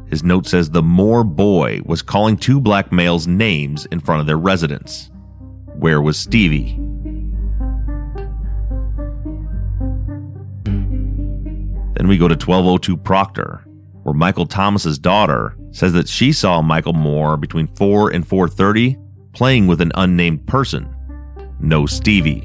His 0.10 0.24
note 0.24 0.48
says 0.48 0.70
the 0.70 0.82
Moore 0.82 1.26
boy 1.26 1.82
was 1.84 2.02
calling 2.02 2.38
two 2.38 2.62
black 2.62 2.94
males 2.94 3.28
names 3.28 3.86
in 3.88 4.00
front 4.00 4.22
of 4.22 4.28
their 4.28 4.38
residence. 4.38 5.12
Where 5.76 6.02
was 6.02 6.18
Stevie? 6.18 6.80
Then 11.98 12.08
we 12.08 12.18
go 12.20 12.28
to 12.28 12.36
1202 12.36 12.96
Proctor, 12.98 13.66
where 14.04 14.14
Michael 14.14 14.46
Thomas's 14.46 15.00
daughter 15.00 15.58
says 15.72 15.94
that 15.94 16.08
she 16.08 16.32
saw 16.32 16.62
Michael 16.62 16.94
Moore 16.94 17.38
between 17.38 17.66
4 17.66 18.12
and 18.12 18.24
4:30 18.24 18.96
playing 19.34 19.66
with 19.66 19.82
an 19.82 19.92
unnamed 19.96 20.46
person. 20.46 20.88
No 21.60 21.88
Stevie. 21.88 22.44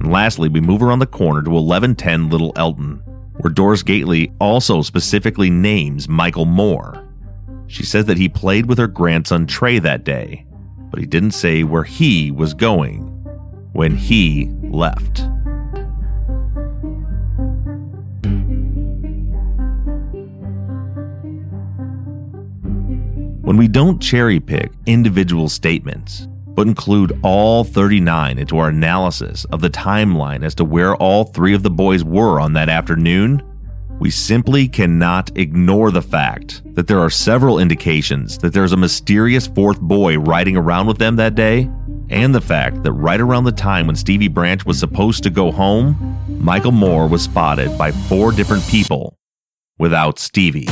And 0.00 0.10
lastly, 0.10 0.48
we 0.48 0.62
move 0.62 0.82
around 0.82 1.00
the 1.00 1.06
corner 1.06 1.42
to 1.42 1.50
1110 1.50 2.30
Little 2.30 2.54
Elton, 2.56 3.02
where 3.36 3.52
Doris 3.52 3.82
Gately 3.82 4.32
also 4.40 4.80
specifically 4.80 5.50
names 5.50 6.08
Michael 6.08 6.46
Moore. 6.46 7.06
She 7.66 7.84
says 7.84 8.06
that 8.06 8.16
he 8.16 8.30
played 8.30 8.64
with 8.64 8.78
her 8.78 8.86
grandson 8.86 9.46
Trey 9.46 9.78
that 9.80 10.04
day, 10.04 10.46
but 10.90 11.00
he 11.00 11.04
didn't 11.04 11.32
say 11.32 11.64
where 11.64 11.84
he 11.84 12.30
was 12.30 12.54
going 12.54 13.11
when 13.72 13.96
he 13.96 14.50
left. 14.62 15.24
When 23.42 23.56
we 23.56 23.68
don't 23.68 24.00
cherry 24.00 24.40
pick 24.40 24.72
individual 24.86 25.48
statements, 25.48 26.26
but 26.54 26.66
include 26.66 27.18
all 27.22 27.64
39 27.64 28.38
into 28.38 28.58
our 28.58 28.68
analysis 28.68 29.44
of 29.46 29.60
the 29.60 29.70
timeline 29.70 30.44
as 30.44 30.54
to 30.56 30.64
where 30.64 30.94
all 30.96 31.24
three 31.24 31.54
of 31.54 31.62
the 31.62 31.70
boys 31.70 32.04
were 32.04 32.40
on 32.40 32.52
that 32.52 32.68
afternoon, 32.68 33.42
we 33.98 34.10
simply 34.10 34.68
cannot 34.68 35.36
ignore 35.36 35.90
the 35.90 36.02
fact 36.02 36.62
that 36.74 36.86
there 36.86 36.98
are 36.98 37.10
several 37.10 37.58
indications 37.58 38.38
that 38.38 38.52
there's 38.52 38.72
a 38.72 38.76
mysterious 38.76 39.46
fourth 39.46 39.80
boy 39.80 40.18
riding 40.18 40.56
around 40.56 40.86
with 40.86 40.98
them 40.98 41.16
that 41.16 41.34
day, 41.34 41.70
and 42.12 42.34
the 42.34 42.40
fact 42.40 42.82
that 42.82 42.92
right 42.92 43.20
around 43.20 43.44
the 43.44 43.52
time 43.52 43.86
when 43.86 43.96
Stevie 43.96 44.28
Branch 44.28 44.64
was 44.66 44.78
supposed 44.78 45.22
to 45.22 45.30
go 45.30 45.50
home, 45.50 45.96
Michael 46.28 46.70
Moore 46.70 47.08
was 47.08 47.22
spotted 47.22 47.76
by 47.78 47.90
four 47.90 48.32
different 48.32 48.66
people 48.68 49.16
without 49.78 50.18
Stevie. 50.18 50.68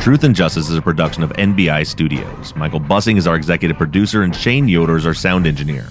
Truth 0.00 0.24
and 0.24 0.36
Justice 0.36 0.68
is 0.68 0.76
a 0.76 0.82
production 0.82 1.22
of 1.22 1.30
NBI 1.30 1.86
Studios. 1.86 2.54
Michael 2.54 2.78
Bussing 2.78 3.16
is 3.16 3.26
our 3.26 3.36
executive 3.36 3.78
producer, 3.78 4.22
and 4.22 4.36
Shane 4.36 4.68
Yoder 4.68 4.96
is 4.96 5.06
our 5.06 5.14
sound 5.14 5.46
engineer. 5.46 5.86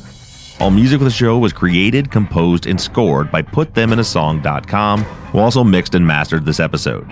All 0.64 0.72
music 0.72 1.00
for 1.00 1.04
the 1.04 1.12
show 1.12 1.38
was 1.38 1.52
created, 1.52 2.10
composed, 2.10 2.68
and 2.68 2.80
scored 2.80 3.30
by 3.30 3.42
PutThemInASong.com, 3.42 5.04
who 5.04 5.40
also 5.40 5.62
mixed 5.62 5.94
and 5.94 6.08
mastered 6.08 6.46
this 6.46 6.62
episode. 6.62 7.06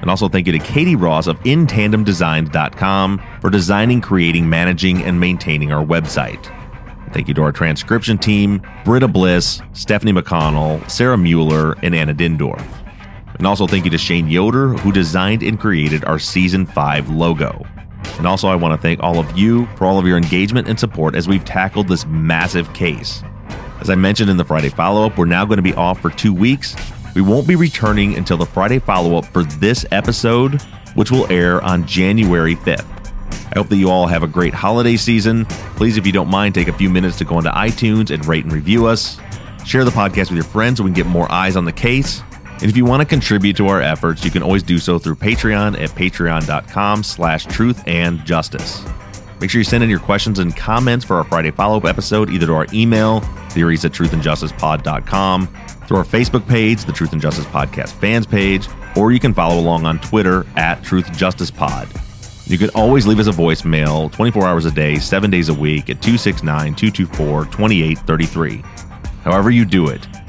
And 0.00 0.10
also 0.10 0.28
thank 0.28 0.48
you 0.48 0.52
to 0.52 0.58
Katie 0.58 0.96
Ross 0.96 1.28
of 1.28 1.38
InTandemDesigns.com 1.44 3.22
for 3.40 3.50
designing, 3.50 4.00
creating, 4.00 4.50
managing, 4.50 5.04
and 5.04 5.20
maintaining 5.20 5.70
our 5.70 5.86
website. 5.86 6.44
Thank 7.12 7.28
you 7.28 7.34
to 7.34 7.42
our 7.42 7.52
transcription 7.52 8.18
team, 8.18 8.60
Britta 8.84 9.06
Bliss, 9.06 9.62
Stephanie 9.74 10.12
McConnell, 10.12 10.90
Sarah 10.90 11.16
Mueller, 11.16 11.74
and 11.84 11.94
Anna 11.94 12.12
Dindorf. 12.12 12.66
And 13.36 13.46
also 13.46 13.68
thank 13.68 13.84
you 13.84 13.92
to 13.92 13.98
Shane 13.98 14.26
Yoder, 14.26 14.70
who 14.70 14.90
designed 14.90 15.44
and 15.44 15.60
created 15.60 16.04
our 16.04 16.18
Season 16.18 16.66
5 16.66 17.10
logo. 17.10 17.64
And 18.18 18.26
also, 18.26 18.48
I 18.48 18.56
want 18.56 18.78
to 18.78 18.82
thank 18.82 19.00
all 19.00 19.18
of 19.18 19.38
you 19.38 19.66
for 19.76 19.86
all 19.86 19.98
of 19.98 20.06
your 20.06 20.16
engagement 20.16 20.68
and 20.68 20.78
support 20.78 21.14
as 21.14 21.28
we've 21.28 21.44
tackled 21.44 21.88
this 21.88 22.04
massive 22.06 22.72
case. 22.74 23.22
As 23.80 23.90
I 23.90 23.94
mentioned 23.94 24.28
in 24.28 24.36
the 24.36 24.44
Friday 24.44 24.68
follow 24.70 25.06
up, 25.06 25.16
we're 25.16 25.24
now 25.24 25.44
going 25.44 25.58
to 25.58 25.62
be 25.62 25.74
off 25.74 26.00
for 26.00 26.10
two 26.10 26.34
weeks. 26.34 26.74
We 27.14 27.22
won't 27.22 27.46
be 27.46 27.54
returning 27.54 28.16
until 28.16 28.36
the 28.36 28.46
Friday 28.46 28.80
follow 28.80 29.16
up 29.16 29.24
for 29.26 29.44
this 29.44 29.86
episode, 29.92 30.60
which 30.94 31.12
will 31.12 31.30
air 31.32 31.62
on 31.62 31.86
January 31.86 32.56
5th. 32.56 32.86
I 33.54 33.58
hope 33.58 33.68
that 33.68 33.76
you 33.76 33.88
all 33.88 34.06
have 34.06 34.22
a 34.22 34.28
great 34.28 34.52
holiday 34.52 34.96
season. 34.96 35.44
Please, 35.76 35.96
if 35.96 36.06
you 36.06 36.12
don't 36.12 36.28
mind, 36.28 36.54
take 36.54 36.68
a 36.68 36.72
few 36.72 36.90
minutes 36.90 37.18
to 37.18 37.24
go 37.24 37.38
into 37.38 37.50
iTunes 37.50 38.10
and 38.10 38.24
rate 38.26 38.44
and 38.44 38.52
review 38.52 38.86
us. 38.86 39.18
Share 39.64 39.84
the 39.84 39.90
podcast 39.90 40.30
with 40.30 40.34
your 40.34 40.44
friends 40.44 40.78
so 40.78 40.84
we 40.84 40.90
can 40.90 40.94
get 40.96 41.06
more 41.06 41.30
eyes 41.30 41.56
on 41.56 41.64
the 41.64 41.72
case. 41.72 42.22
And 42.60 42.68
if 42.68 42.76
you 42.76 42.84
want 42.84 43.00
to 43.00 43.06
contribute 43.06 43.56
to 43.58 43.68
our 43.68 43.80
efforts, 43.80 44.24
you 44.24 44.30
can 44.30 44.42
always 44.42 44.64
do 44.64 44.78
so 44.78 44.98
through 44.98 45.14
Patreon 45.16 45.80
at 45.80 45.90
patreon.com 45.90 47.02
slash 47.04 47.46
truth 47.46 47.82
and 47.86 48.24
justice. 48.24 48.84
Make 49.40 49.50
sure 49.50 49.60
you 49.60 49.64
send 49.64 49.84
in 49.84 49.90
your 49.90 50.00
questions 50.00 50.40
and 50.40 50.56
comments 50.56 51.04
for 51.04 51.16
our 51.16 51.24
Friday 51.24 51.52
follow-up 51.52 51.84
episode 51.84 52.30
either 52.30 52.46
to 52.46 52.54
our 52.54 52.66
email, 52.72 53.20
theories 53.50 53.84
at 53.84 53.92
truthandjusticepod.com, 53.92 55.46
through 55.86 55.96
our 55.96 56.04
Facebook 56.04 56.46
page, 56.48 56.84
the 56.84 56.92
Truth 56.92 57.12
and 57.12 57.22
Justice 57.22 57.44
Podcast 57.46 57.92
fans 57.92 58.26
page, 58.26 58.68
or 58.96 59.12
you 59.12 59.20
can 59.20 59.32
follow 59.32 59.60
along 59.60 59.86
on 59.86 60.00
Twitter 60.00 60.44
at 60.56 60.82
Truth 60.82 61.16
Justice 61.16 61.52
Pod. 61.52 61.88
You 62.46 62.58
can 62.58 62.70
always 62.70 63.06
leave 63.06 63.20
us 63.20 63.28
a 63.28 63.30
voicemail 63.30 64.10
24 64.10 64.46
hours 64.46 64.64
a 64.64 64.70
day, 64.70 64.96
7 64.96 65.30
days 65.30 65.48
a 65.48 65.54
week 65.54 65.90
at 65.90 66.02
269 66.02 66.74
224 66.74 67.44
2833. 67.44 68.62
However, 69.22 69.50
you 69.50 69.64
do 69.64 69.88
it, 69.88 70.06